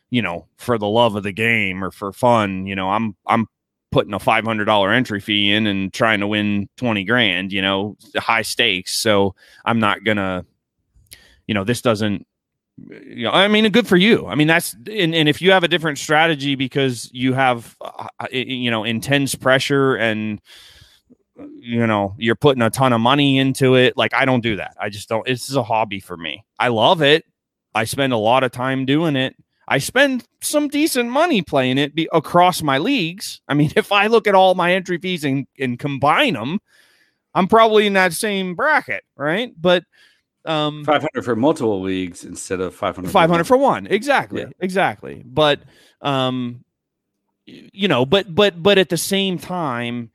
you 0.09 0.21
know, 0.21 0.47
for 0.55 0.77
the 0.77 0.87
love 0.87 1.15
of 1.15 1.23
the 1.23 1.33
game 1.33 1.83
or 1.83 1.91
for 1.91 2.13
fun. 2.13 2.65
You 2.65 2.75
know, 2.75 2.89
I'm 2.89 3.13
I'm 3.27 3.47
putting 3.91 4.13
a 4.13 4.19
five 4.19 4.45
hundred 4.45 4.65
dollar 4.65 4.93
entry 4.93 5.19
fee 5.19 5.51
in 5.51 5.67
and 5.67 5.91
trying 5.91 6.21
to 6.21 6.27
win 6.27 6.69
twenty 6.77 7.03
grand. 7.03 7.51
You 7.51 7.61
know, 7.61 7.97
high 8.15 8.43
stakes. 8.43 8.93
So 8.97 9.35
I'm 9.65 9.79
not 9.79 10.05
gonna, 10.05 10.45
you 11.45 11.53
know, 11.53 11.65
this 11.65 11.81
doesn't 11.81 12.25
you 12.87 13.23
know, 13.23 13.31
I 13.31 13.47
mean, 13.47 13.69
good 13.71 13.87
for 13.87 13.97
you. 13.97 14.27
I 14.27 14.35
mean, 14.35 14.47
that's 14.47 14.73
and, 14.73 15.13
and 15.13 15.29
if 15.29 15.41
you 15.41 15.51
have 15.51 15.63
a 15.63 15.67
different 15.67 15.97
strategy 15.97 16.55
because 16.55 17.09
you 17.13 17.33
have, 17.33 17.75
uh, 17.81 18.07
you 18.31 18.71
know, 18.71 18.83
intense 18.83 19.35
pressure 19.35 19.95
and 19.95 20.41
you 21.59 21.85
know 21.87 22.15
you're 22.17 22.35
putting 22.35 22.61
a 22.61 22.69
ton 22.69 22.93
of 22.93 23.01
money 23.01 23.37
into 23.37 23.75
it. 23.75 23.97
Like 23.97 24.13
I 24.13 24.25
don't 24.25 24.41
do 24.41 24.55
that. 24.57 24.75
I 24.79 24.89
just 24.89 25.09
don't. 25.09 25.25
This 25.25 25.49
is 25.49 25.55
a 25.55 25.63
hobby 25.63 25.99
for 25.99 26.17
me. 26.17 26.45
I 26.57 26.69
love 26.69 27.01
it. 27.01 27.25
I 27.75 27.85
spend 27.85 28.13
a 28.13 28.17
lot 28.17 28.43
of 28.43 28.51
time 28.51 28.85
doing 28.85 29.15
it. 29.15 29.35
I 29.67 29.77
spend 29.77 30.25
some 30.41 30.67
decent 30.67 31.11
money 31.11 31.43
playing 31.43 31.77
it 31.77 31.93
be, 31.93 32.09
across 32.11 32.63
my 32.63 32.79
leagues. 32.79 33.41
I 33.47 33.53
mean, 33.53 33.71
if 33.75 33.91
I 33.91 34.07
look 34.07 34.27
at 34.27 34.35
all 34.35 34.55
my 34.55 34.73
entry 34.73 34.97
fees 34.97 35.23
and, 35.23 35.45
and 35.59 35.77
combine 35.77 36.33
them, 36.33 36.59
I'm 37.35 37.47
probably 37.47 37.85
in 37.85 37.93
that 37.93 38.13
same 38.13 38.55
bracket, 38.55 39.03
right? 39.15 39.53
But 39.55 39.83
um, 40.45 40.85
500 40.85 41.23
for 41.23 41.35
multiple 41.35 41.81
leagues 41.81 42.23
instead 42.23 42.61
of 42.61 42.73
500 42.73 43.11
500 43.11 43.43
for 43.45 43.57
one. 43.57 43.87
Exactly. 43.87 44.41
Yeah. 44.41 44.49
Exactly. 44.59 45.21
But 45.25 45.61
um 46.01 46.63
you 47.45 47.87
know, 47.87 48.05
but 48.05 48.33
but 48.33 48.61
but 48.61 48.77
at 48.77 48.89
the 48.89 48.97
same 48.97 49.37
time 49.37 50.11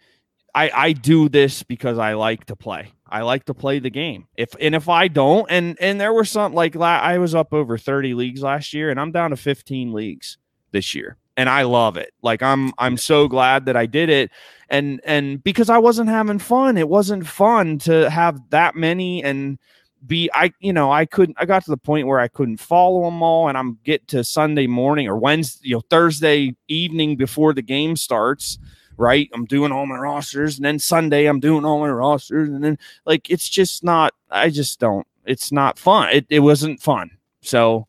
I 0.54 0.70
I 0.72 0.92
do 0.92 1.28
this 1.28 1.62
because 1.62 1.98
I 1.98 2.14
like 2.14 2.46
to 2.46 2.56
play. 2.56 2.92
I 3.06 3.22
like 3.22 3.44
to 3.46 3.54
play 3.54 3.78
the 3.78 3.90
game. 3.90 4.26
If 4.36 4.54
and 4.60 4.74
if 4.74 4.88
I 4.88 5.08
don't 5.08 5.46
and 5.50 5.76
and 5.80 6.00
there 6.00 6.12
were 6.12 6.24
some 6.24 6.54
like 6.54 6.76
I 6.76 7.18
was 7.18 7.34
up 7.34 7.52
over 7.52 7.76
30 7.76 8.14
leagues 8.14 8.42
last 8.42 8.72
year 8.72 8.90
and 8.90 8.98
I'm 8.98 9.12
down 9.12 9.30
to 9.30 9.36
15 9.36 9.92
leagues 9.92 10.38
this 10.72 10.94
year 10.94 11.16
and 11.36 11.48
I 11.48 11.62
love 11.62 11.96
it. 11.96 12.12
Like 12.22 12.42
I'm 12.42 12.72
I'm 12.78 12.96
so 12.96 13.28
glad 13.28 13.66
that 13.66 13.76
I 13.76 13.86
did 13.86 14.08
it 14.08 14.30
and 14.68 15.00
and 15.04 15.42
because 15.42 15.70
I 15.70 15.78
wasn't 15.78 16.08
having 16.08 16.38
fun. 16.38 16.76
It 16.78 16.88
wasn't 16.88 17.26
fun 17.26 17.78
to 17.80 18.08
have 18.10 18.40
that 18.50 18.74
many 18.74 19.22
and 19.22 19.58
be 20.06 20.30
I 20.34 20.52
you 20.60 20.72
know 20.72 20.90
I 20.92 21.06
couldn't 21.06 21.36
I 21.40 21.44
got 21.44 21.64
to 21.64 21.70
the 21.70 21.76
point 21.76 22.06
where 22.06 22.20
I 22.20 22.28
couldn't 22.28 22.58
follow 22.58 23.04
them 23.04 23.22
all 23.22 23.48
and 23.48 23.56
I'm 23.56 23.78
get 23.84 24.06
to 24.08 24.24
Sunday 24.24 24.66
morning 24.66 25.08
or 25.08 25.16
Wednesday 25.16 25.68
you 25.68 25.76
know 25.76 25.82
Thursday 25.90 26.54
evening 26.68 27.16
before 27.16 27.52
the 27.54 27.62
game 27.62 27.96
starts 27.96 28.58
right? 28.96 29.28
I'm 29.34 29.44
doing 29.44 29.72
all 29.72 29.86
my 29.86 29.96
rosters 29.96 30.56
and 30.56 30.64
then 30.64 30.78
Sunday 30.78 31.26
I'm 31.26 31.40
doing 31.40 31.64
all 31.64 31.80
my 31.80 31.88
rosters 31.88 32.48
and 32.48 32.62
then 32.62 32.78
like 33.06 33.30
it's 33.30 33.48
just 33.48 33.84
not 33.84 34.14
I 34.30 34.50
just 34.50 34.80
don't 34.80 35.06
it's 35.26 35.52
not 35.52 35.78
fun. 35.78 36.10
It, 36.10 36.26
it 36.28 36.40
wasn't 36.40 36.82
fun. 36.82 37.10
So 37.40 37.86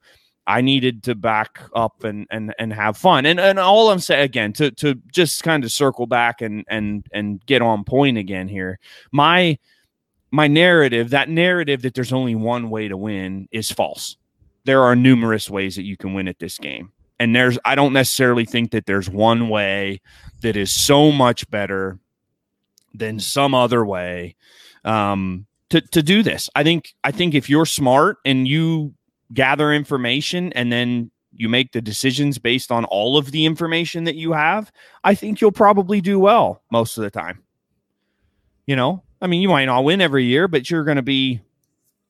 I 0.48 0.62
needed 0.62 1.04
to 1.04 1.16
back 1.16 1.60
up 1.74 2.04
and 2.04 2.28
and 2.30 2.54
and 2.60 2.72
have 2.74 2.98
fun. 2.98 3.26
And 3.26 3.40
and 3.40 3.60
all 3.60 3.90
I'm 3.92 4.00
saying 4.00 4.24
again 4.24 4.54
to 4.54 4.72
to 4.72 4.96
just 5.12 5.44
kind 5.44 5.64
of 5.64 5.72
circle 5.72 6.08
back 6.08 6.42
and 6.42 6.64
and 6.70 7.06
and 7.12 7.46
get 7.46 7.62
on 7.62 7.84
point 7.84 8.18
again 8.18 8.48
here 8.48 8.80
my 9.12 9.58
my 10.32 10.48
narrative, 10.48 11.12
that 11.12 11.30
narrative 11.30 11.82
that 11.84 11.94
there's 11.94 12.14
only 12.14 12.36
one 12.36 12.70
way 12.70 12.88
to 12.88 12.98
win 12.98 13.48
is 13.52 13.72
false. 13.72 14.18
There 14.66 14.84
are 14.84 14.96
numerous 14.96 15.50
ways 15.50 15.76
that 15.76 15.84
you 15.84 15.96
can 15.98 16.14
win 16.14 16.28
at 16.28 16.40
this 16.40 16.58
game. 16.58 16.92
And 17.20 17.36
there's 17.36 17.58
I 17.64 17.76
don't 17.76 17.94
necessarily 17.94 18.46
think 18.46 18.72
that 18.72 18.86
there's 18.86 19.10
one 19.10 19.48
way 19.48 20.02
that 20.42 20.58
is 20.58 20.72
so 20.72 21.12
much 21.12 21.50
better 21.50 22.00
than 22.94 23.20
some 23.20 23.54
other 23.54 23.86
way 23.86 24.36
um, 24.84 25.46
to 25.70 25.82
to 25.82 26.04
do 26.04 26.24
this. 26.24 26.50
I 26.56 26.64
think 26.64 26.94
I 27.04 27.12
think 27.12 27.34
if 27.34 27.50
you're 27.50 27.66
smart 27.66 28.18
and 28.26 28.48
you 28.48 28.94
gather 29.34 29.72
information 29.72 30.52
and 30.54 30.72
then 30.72 31.12
you 31.32 31.50
make 31.50 31.72
the 31.72 31.82
decisions 31.82 32.38
based 32.38 32.72
on 32.72 32.86
all 32.86 33.18
of 33.18 33.32
the 33.32 33.46
information 33.46 34.06
that 34.06 34.16
you 34.16 34.34
have, 34.34 34.72
I 35.04 35.16
think 35.16 35.42
you'll 35.42 35.52
probably 35.52 36.02
do 36.02 36.20
well 36.20 36.62
most 36.72 36.98
of 36.98 37.04
the 37.04 37.12
time. 37.12 37.44
You 38.68 38.76
know, 38.76 39.04
I 39.22 39.28
mean, 39.28 39.42
you 39.42 39.50
might 39.50 39.66
not 39.66 39.84
win 39.84 40.02
every 40.02 40.26
year, 40.26 40.48
but 40.48 40.70
you're 40.70 40.84
going 40.84 40.98
to 40.98 41.04
be. 41.04 41.42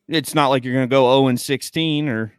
It's 0.07 0.35
not 0.35 0.49
like 0.49 0.63
you're 0.63 0.73
going 0.73 0.87
to 0.87 0.93
go 0.93 1.17
0 1.17 1.27
and 1.27 1.39
16 1.39 2.09
or 2.09 2.33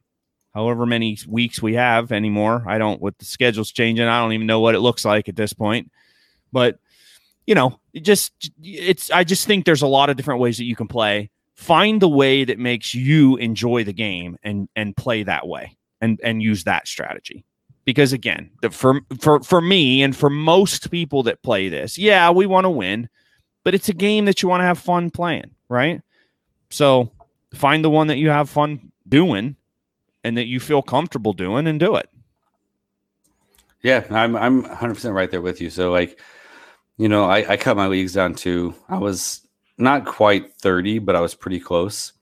however 0.55 0.87
many 0.87 1.19
weeks 1.27 1.61
we 1.61 1.75
have 1.75 2.13
anymore. 2.13 2.65
I 2.67 2.79
don't 2.79 3.01
with 3.01 3.19
the 3.19 3.25
schedules 3.25 3.73
changing. 3.73 4.07
I 4.07 4.21
don't 4.21 4.33
even 4.33 4.47
know 4.47 4.61
what 4.61 4.75
it 4.75 4.81
looks 4.81 5.05
like 5.05 5.29
at 5.29 5.37
this 5.37 5.53
point. 5.53 5.91
But 6.53 6.79
you 7.47 7.55
know, 7.55 7.81
it 7.93 8.01
just 8.01 8.33
it's. 8.63 9.11
I 9.11 9.25
just 9.25 9.47
think 9.47 9.65
there's 9.65 9.83
a 9.83 9.87
lot 9.87 10.11
of 10.11 10.17
different 10.17 10.41
ways 10.41 10.59
that 10.59 10.65
you 10.65 10.77
can 10.77 10.89
play. 10.89 11.31
Find 11.55 12.03
the 12.03 12.09
way 12.09 12.45
that 12.45 12.59
makes 12.59 12.95
you 12.95 13.37
enjoy 13.37 13.85
the 13.85 13.93
game 13.93 14.37
and 14.43 14.69
and 14.77 14.97
play 14.97 15.23
that 15.23 15.47
way 15.47 15.77
and 16.01 16.21
and 16.23 16.43
use 16.43 16.65
that 16.65 16.87
strategy 16.87 17.45
because 17.85 18.13
again 18.13 18.51
the, 18.63 18.71
for 18.71 19.01
for 19.21 19.43
for 19.43 19.61
me 19.61 20.03
and 20.03 20.15
for 20.15 20.29
most 20.29 20.91
people 20.91 21.23
that 21.23 21.43
play 21.43 21.69
this 21.69 21.97
yeah 21.97 22.31
we 22.31 22.47
want 22.47 22.65
to 22.65 22.71
win 22.71 23.09
but 23.67 23.75
it's 23.75 23.89
a 23.89 23.93
game 23.93 24.27
that 24.27 24.43
you 24.45 24.49
want 24.49 24.61
to 24.61 24.65
have 24.65 24.79
fun 24.79 25.11
playing, 25.11 25.51
right? 25.69 26.01
So 26.71 27.11
find 27.53 27.85
the 27.85 27.91
one 27.91 28.07
that 28.07 28.17
you 28.17 28.29
have 28.31 28.49
fun 28.49 28.93
doing 29.09 29.57
and 30.23 30.39
that 30.39 30.47
you 30.47 30.61
feel 30.61 30.83
comfortable 30.83 31.33
doing 31.33 31.67
and 31.67 31.81
do 31.81 31.97
it. 31.97 32.09
Yeah, 33.83 34.05
I'm 34.09 34.37
I'm 34.37 34.63
100% 34.63 35.13
right 35.13 35.29
there 35.29 35.41
with 35.41 35.61
you. 35.61 35.71
So 35.71 35.91
like, 35.91 36.21
you 36.97 37.09
know, 37.09 37.25
I, 37.25 37.55
I 37.55 37.57
cut 37.57 37.77
my 37.77 37.89
leagues 37.89 38.13
down 38.13 38.37
to 38.37 38.73
I 38.89 38.99
was 38.99 39.45
not 39.79 40.07
quite 40.07 40.55
30, 40.55 41.01
but 41.01 41.17
I 41.17 41.21
was 41.21 41.35
pretty 41.35 41.59
close. 41.59 42.13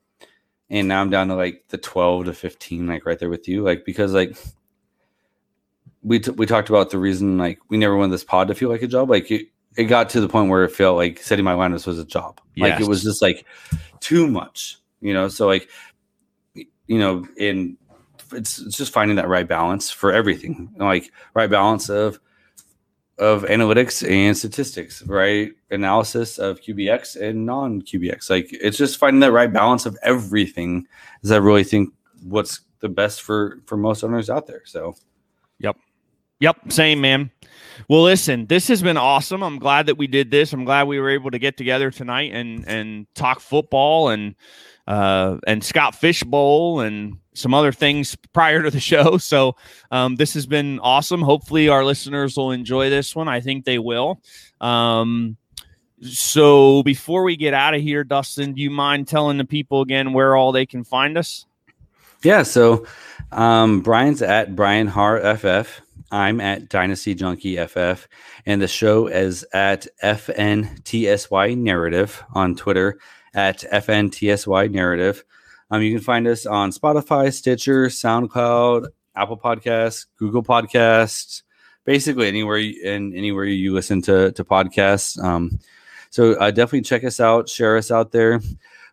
And 0.71 0.89
now 0.89 1.03
I'm 1.03 1.11
down 1.11 1.29
to 1.29 1.35
like 1.35 1.65
the 1.69 1.77
12 1.77 2.25
to 2.25 2.33
15, 2.33 2.87
like 2.87 3.05
right 3.05 3.19
there 3.19 3.29
with 3.29 3.49
you. 3.49 3.63
Like 3.63 3.85
because 3.85 4.15
like 4.15 4.35
we 6.03 6.21
t- 6.21 6.31
we 6.31 6.47
talked 6.47 6.71
about 6.71 6.89
the 6.89 6.99
reason 6.99 7.37
like 7.37 7.59
we 7.69 7.77
never 7.77 7.99
wanted 7.99 8.15
this 8.15 8.25
pod 8.25 8.49
to 8.49 8.55
feel 8.55 8.71
like 8.71 8.83
a 8.83 8.87
job. 8.87 9.11
Like 9.11 9.31
it, 9.31 9.49
it 9.77 9.85
got 9.85 10.09
to 10.11 10.21
the 10.21 10.29
point 10.29 10.51
where 10.51 10.65
it 10.65 10.71
felt 10.71 10.97
like 10.97 11.21
setting 11.21 11.45
my 11.45 11.55
lineups 11.55 11.87
was 11.87 11.99
a 11.99 12.05
job. 12.05 12.41
Like 12.57 12.81
it 12.81 12.87
was 12.87 13.03
just 13.03 13.21
like 13.21 13.45
too 14.01 14.29
much, 14.29 14.79
you 15.01 15.13
know. 15.13 15.29
So 15.29 15.47
like, 15.47 15.69
you 16.55 16.99
know, 16.99 17.27
in 17.37 17.77
it's, 18.33 18.59
it's 18.61 18.77
just 18.77 18.93
finding 18.93 19.17
that 19.17 19.29
right 19.29 19.47
balance 19.47 19.91
for 19.91 20.13
everything, 20.13 20.73
like 20.77 21.11
right 21.35 21.51
balance 21.51 21.89
of 21.89 22.21
of 23.19 23.45
analytics 23.45 24.09
and 24.09 24.37
statistics, 24.37 25.03
right 25.05 25.53
analysis 25.71 26.39
of 26.39 26.61
QBX 26.61 27.21
and 27.21 27.47
non 27.47 27.83
QBX. 27.83 28.31
Like 28.31 28.49
it's 28.51 28.77
just 28.77 28.99
finding 28.99 29.21
that 29.21 29.33
right 29.33 29.53
balance 29.53 29.87
of 29.87 29.97
everything. 30.03 30.87
Is 31.23 31.31
I 31.31 31.37
really 31.37 31.65
think 31.65 31.93
what's 32.23 32.61
the 32.81 32.89
best 32.89 33.23
for 33.23 33.61
for 33.67 33.77
most 33.77 34.05
owners 34.05 34.31
out 34.31 34.47
there. 34.47 34.63
So, 34.65 34.97
yep, 35.59 35.77
yep, 36.41 36.57
same 36.69 37.01
man. 37.01 37.31
Well, 37.89 38.03
listen, 38.03 38.47
this 38.47 38.69
has 38.69 38.83
been 38.83 38.97
awesome. 38.97 39.43
I'm 39.43 39.59
glad 39.59 39.87
that 39.87 39.99
we 39.99 40.07
did 40.07 40.31
this. 40.31 40.53
I'm 40.53 40.65
glad 40.65 40.89
we 40.89 41.01
were 41.01 41.11
able 41.11 41.31
to 41.31 41.39
get 41.39 41.57
together 41.57 41.91
tonight 41.91 42.33
and 42.33 42.67
and 42.67 43.07
talk 43.15 43.41
football 43.41 44.09
and 44.09 44.35
uh, 44.87 45.39
and 45.47 45.65
Scott 45.65 45.95
Fish 45.95 46.23
Bowl 46.23 46.81
and 46.81 47.19
some 47.35 47.55
other 47.55 47.73
things 47.73 48.17
prior 48.33 48.63
to 48.63 48.71
the 48.71 48.81
show. 48.81 49.19
So 49.25 49.57
um, 49.91 50.17
this 50.17 50.35
has 50.35 50.47
been 50.47 50.79
awesome. 50.81 51.23
Hopefully, 51.23 51.69
our 51.69 51.85
listeners 51.85 52.37
will 52.37 52.53
enjoy 52.53 52.91
this 52.91 53.17
one. 53.17 53.29
I 53.29 53.41
think 53.41 53.65
they 53.65 53.79
will. 53.79 54.21
Um, 54.61 55.37
so 56.03 56.83
before 56.83 57.23
we 57.23 57.37
get 57.37 57.55
out 57.55 57.75
of 57.75 57.81
here, 57.81 58.05
Dustin, 58.05 58.53
do 58.53 58.61
you 58.61 58.71
mind 58.71 59.09
telling 59.09 59.39
the 59.39 59.45
people 59.45 59.81
again 59.81 60.13
where 60.13 60.37
all 60.37 60.53
they 60.53 60.67
can 60.67 60.85
find 60.85 61.17
us? 61.17 61.47
Yeah, 62.23 62.43
so 62.43 62.87
um, 63.33 63.81
Brian's 63.81 64.23
at 64.23 64.55
Brian 64.55 64.87
Har 64.87 65.37
FF. 65.37 65.81
I'm 66.11 66.41
at 66.41 66.69
Dynasty 66.69 67.15
Junkie 67.15 67.57
FF, 67.57 68.07
and 68.47 68.61
the 68.61 68.69
show 68.69 69.07
is 69.07 69.45
at 69.53 69.87
FNTSY 70.03 71.59
Narrative 71.59 72.23
on 72.35 72.55
Twitter 72.55 72.99
at 73.35 73.61
FNTSY 73.61 74.71
Narrative. 74.71 75.25
Um, 75.71 75.83
you 75.83 75.95
can 75.95 76.05
find 76.05 76.27
us 76.27 76.47
on 76.47 76.71
Spotify, 76.71 77.33
Stitcher, 77.33 77.87
SoundCloud, 77.87 78.87
Apple 79.17 79.39
Podcasts, 79.39 80.07
Google 80.19 80.43
Podcasts, 80.43 81.43
basically 81.85 82.29
anywhere 82.29 82.63
and 82.85 83.15
anywhere 83.15 83.45
you 83.45 83.73
listen 83.73 84.03
to 84.03 84.33
to 84.33 84.45
podcasts. 84.45 85.23
Um, 85.23 85.59
so 86.11 86.35
uh, 86.35 86.51
definitely 86.51 86.83
check 86.83 87.05
us 87.05 87.19
out, 87.21 87.49
share 87.49 87.77
us 87.77 87.91
out 87.91 88.13
there. 88.13 88.41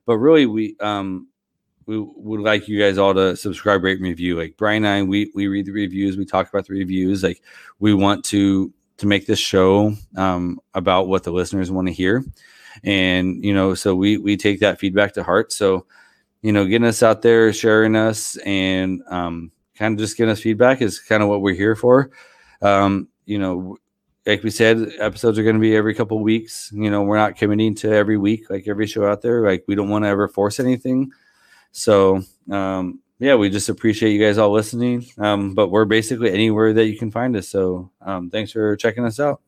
But 0.06 0.18
really, 0.18 0.46
we 0.46 0.76
um, 0.80 1.28
we 1.92 2.08
would 2.16 2.40
like 2.40 2.68
you 2.68 2.80
guys 2.80 2.98
all 2.98 3.14
to 3.14 3.36
subscribe, 3.36 3.84
rate, 3.84 3.98
and 3.98 4.08
review. 4.08 4.38
Like 4.38 4.56
Brian 4.58 4.86
and 4.86 4.94
I, 4.94 5.04
we 5.04 5.32
we 5.36 5.48
read 5.48 5.66
the 5.66 5.72
reviews, 5.74 6.16
we 6.16 6.26
talk 6.26 6.48
about 6.48 6.68
the 6.68 6.74
reviews. 6.74 7.22
Like 7.24 7.42
we 7.80 7.94
want 7.94 8.24
to 8.26 8.74
to 8.98 9.08
make 9.08 9.26
this 9.26 9.40
show 9.40 9.94
um, 10.16 10.60
about 10.74 11.08
what 11.08 11.24
the 11.24 11.32
listeners 11.32 11.70
want 11.70 11.88
to 11.88 11.94
hear, 11.94 12.24
and 12.84 13.44
you 13.44 13.54
know, 13.54 13.74
so 13.74 13.94
we 13.94 14.18
we 14.18 14.38
take 14.38 14.62
that 14.62 14.80
feedback 14.80 15.14
to 15.14 15.24
heart. 15.24 15.52
So 15.52 15.86
you 16.42 16.54
know, 16.54 16.66
getting 16.66 16.88
us 16.88 17.04
out 17.04 17.22
there, 17.22 17.52
sharing 17.52 17.96
us, 17.96 18.38
and 18.38 19.02
um, 19.08 19.52
kind 19.76 19.94
of 19.94 20.00
just 20.00 20.18
getting 20.18 20.32
us 20.32 20.40
feedback 20.40 20.82
is 20.82 21.00
kind 21.00 21.22
of 21.22 21.28
what 21.28 21.42
we're 21.42 21.56
here 21.56 21.76
for. 21.76 22.10
Um, 22.62 23.10
you 23.26 23.38
know, 23.38 23.78
like 24.26 24.44
we 24.44 24.50
said, 24.50 24.94
episodes 25.00 25.38
are 25.38 25.44
going 25.44 25.56
to 25.56 25.62
be 25.62 25.76
every 25.76 25.94
couple 25.94 26.20
weeks. 26.20 26.72
You 26.74 26.90
know, 26.90 27.02
we're 27.02 27.18
not 27.18 27.36
committing 27.36 27.76
to 27.76 27.92
every 27.92 28.18
week 28.18 28.50
like 28.50 28.68
every 28.68 28.88
show 28.88 29.06
out 29.06 29.22
there. 29.22 29.46
Like 29.46 29.66
we 29.68 29.76
don't 29.76 29.90
want 29.90 30.06
to 30.06 30.10
ever 30.10 30.30
force 30.30 30.60
anything. 30.60 31.12
So 31.72 32.24
um, 32.50 33.00
yeah, 33.20 33.36
we 33.36 33.50
just 33.50 33.70
appreciate 33.70 34.12
you 34.12 34.20
guys 34.20 34.38
all 34.38 34.52
listening. 34.52 35.06
Um, 35.18 35.54
but 35.54 35.70
we're 35.70 35.86
basically 35.86 36.32
anywhere 36.32 36.74
that 36.74 36.86
you 36.86 36.98
can 36.98 37.12
find 37.12 37.36
us. 37.36 37.48
So 37.48 37.92
um, 38.02 38.30
thanks 38.30 38.52
for 38.52 38.76
checking 38.76 39.06
us 39.06 39.20
out. 39.20 39.42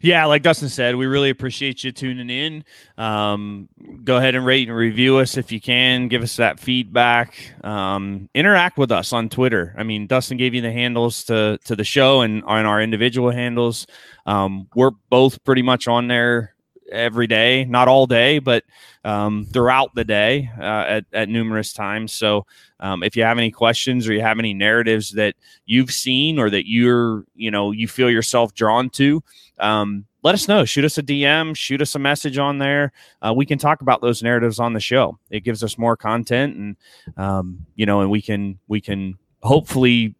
Yeah, 0.00 0.26
like 0.26 0.42
Dustin 0.42 0.68
said, 0.68 0.96
we 0.96 1.06
really 1.06 1.30
appreciate 1.30 1.82
you 1.82 1.90
tuning 1.90 2.28
in. 2.28 2.64
Um, 2.98 3.68
go 4.04 4.18
ahead 4.18 4.34
and 4.34 4.44
rate 4.44 4.68
and 4.68 4.76
review 4.76 5.16
us 5.16 5.38
if 5.38 5.50
you 5.50 5.60
can. 5.60 6.08
Give 6.08 6.22
us 6.22 6.36
that 6.36 6.60
feedback. 6.60 7.54
Um, 7.64 8.28
interact 8.34 8.76
with 8.76 8.92
us 8.92 9.14
on 9.14 9.30
Twitter. 9.30 9.74
I 9.78 9.82
mean, 9.82 10.06
Dustin 10.06 10.36
gave 10.36 10.54
you 10.54 10.60
the 10.60 10.70
handles 10.70 11.24
to 11.24 11.58
to 11.64 11.74
the 11.74 11.84
show 11.84 12.20
and 12.20 12.44
on 12.44 12.66
our 12.66 12.82
individual 12.82 13.30
handles. 13.30 13.86
Um, 14.26 14.68
we're 14.74 14.92
both 15.08 15.42
pretty 15.44 15.62
much 15.62 15.88
on 15.88 16.08
there 16.08 16.53
every 16.94 17.26
day, 17.26 17.64
not 17.64 17.88
all 17.88 18.06
day, 18.06 18.38
but 18.38 18.64
um, 19.04 19.44
throughout 19.46 19.94
the 19.94 20.04
day 20.04 20.50
uh, 20.58 20.62
at, 20.62 21.04
at 21.12 21.28
numerous 21.28 21.72
times. 21.72 22.12
So 22.12 22.46
um, 22.80 23.02
if 23.02 23.16
you 23.16 23.22
have 23.22 23.38
any 23.38 23.50
questions 23.50 24.08
or 24.08 24.12
you 24.12 24.22
have 24.22 24.38
any 24.38 24.54
narratives 24.54 25.12
that 25.12 25.34
you've 25.66 25.90
seen 25.90 26.38
or 26.38 26.50
that 26.50 26.68
you're, 26.68 27.24
you 27.34 27.50
know, 27.50 27.70
you 27.70 27.88
feel 27.88 28.10
yourself 28.10 28.54
drawn 28.54 28.90
to, 28.90 29.22
um, 29.58 30.06
let 30.22 30.34
us 30.34 30.48
know. 30.48 30.64
Shoot 30.64 30.86
us 30.86 30.96
a 30.96 31.02
DM, 31.02 31.54
shoot 31.54 31.82
us 31.82 31.94
a 31.94 31.98
message 31.98 32.38
on 32.38 32.58
there. 32.58 32.92
Uh, 33.20 33.34
we 33.36 33.44
can 33.44 33.58
talk 33.58 33.82
about 33.82 34.00
those 34.00 34.22
narratives 34.22 34.58
on 34.58 34.72
the 34.72 34.80
show. 34.80 35.18
It 35.30 35.40
gives 35.40 35.62
us 35.62 35.76
more 35.76 35.98
content, 35.98 36.56
and 36.56 36.76
um, 37.18 37.66
you 37.74 37.84
know, 37.84 38.00
and 38.00 38.10
we 38.10 38.22
can 38.22 38.58
we 38.66 38.80
can 38.80 39.18
hopefully 39.42 40.14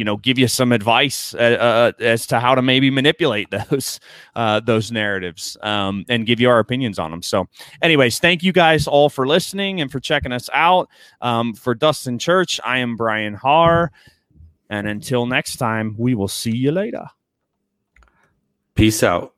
you 0.00 0.04
know 0.04 0.16
give 0.16 0.38
you 0.38 0.48
some 0.48 0.72
advice 0.72 1.34
uh, 1.34 1.92
uh, 1.98 2.02
as 2.02 2.26
to 2.26 2.40
how 2.40 2.54
to 2.54 2.62
maybe 2.62 2.90
manipulate 2.90 3.50
those 3.70 4.00
uh, 4.34 4.58
those 4.60 4.90
narratives 4.90 5.58
um, 5.62 6.06
and 6.08 6.24
give 6.24 6.40
you 6.40 6.48
our 6.48 6.58
opinions 6.58 6.98
on 6.98 7.10
them. 7.10 7.20
So, 7.20 7.48
anyways, 7.82 8.18
thank 8.18 8.42
you 8.42 8.50
guys 8.50 8.86
all 8.86 9.10
for 9.10 9.26
listening 9.26 9.82
and 9.82 9.92
for 9.92 10.00
checking 10.00 10.32
us 10.32 10.48
out. 10.54 10.88
Um, 11.20 11.52
for 11.52 11.74
Dustin 11.74 12.18
Church, 12.18 12.58
I 12.64 12.78
am 12.78 12.96
Brian 12.96 13.34
Har, 13.34 13.92
and 14.70 14.88
until 14.88 15.26
next 15.26 15.56
time, 15.56 15.94
we 15.98 16.14
will 16.14 16.28
see 16.28 16.56
you 16.56 16.72
later. 16.72 17.04
Peace 18.74 19.02
out. 19.02 19.34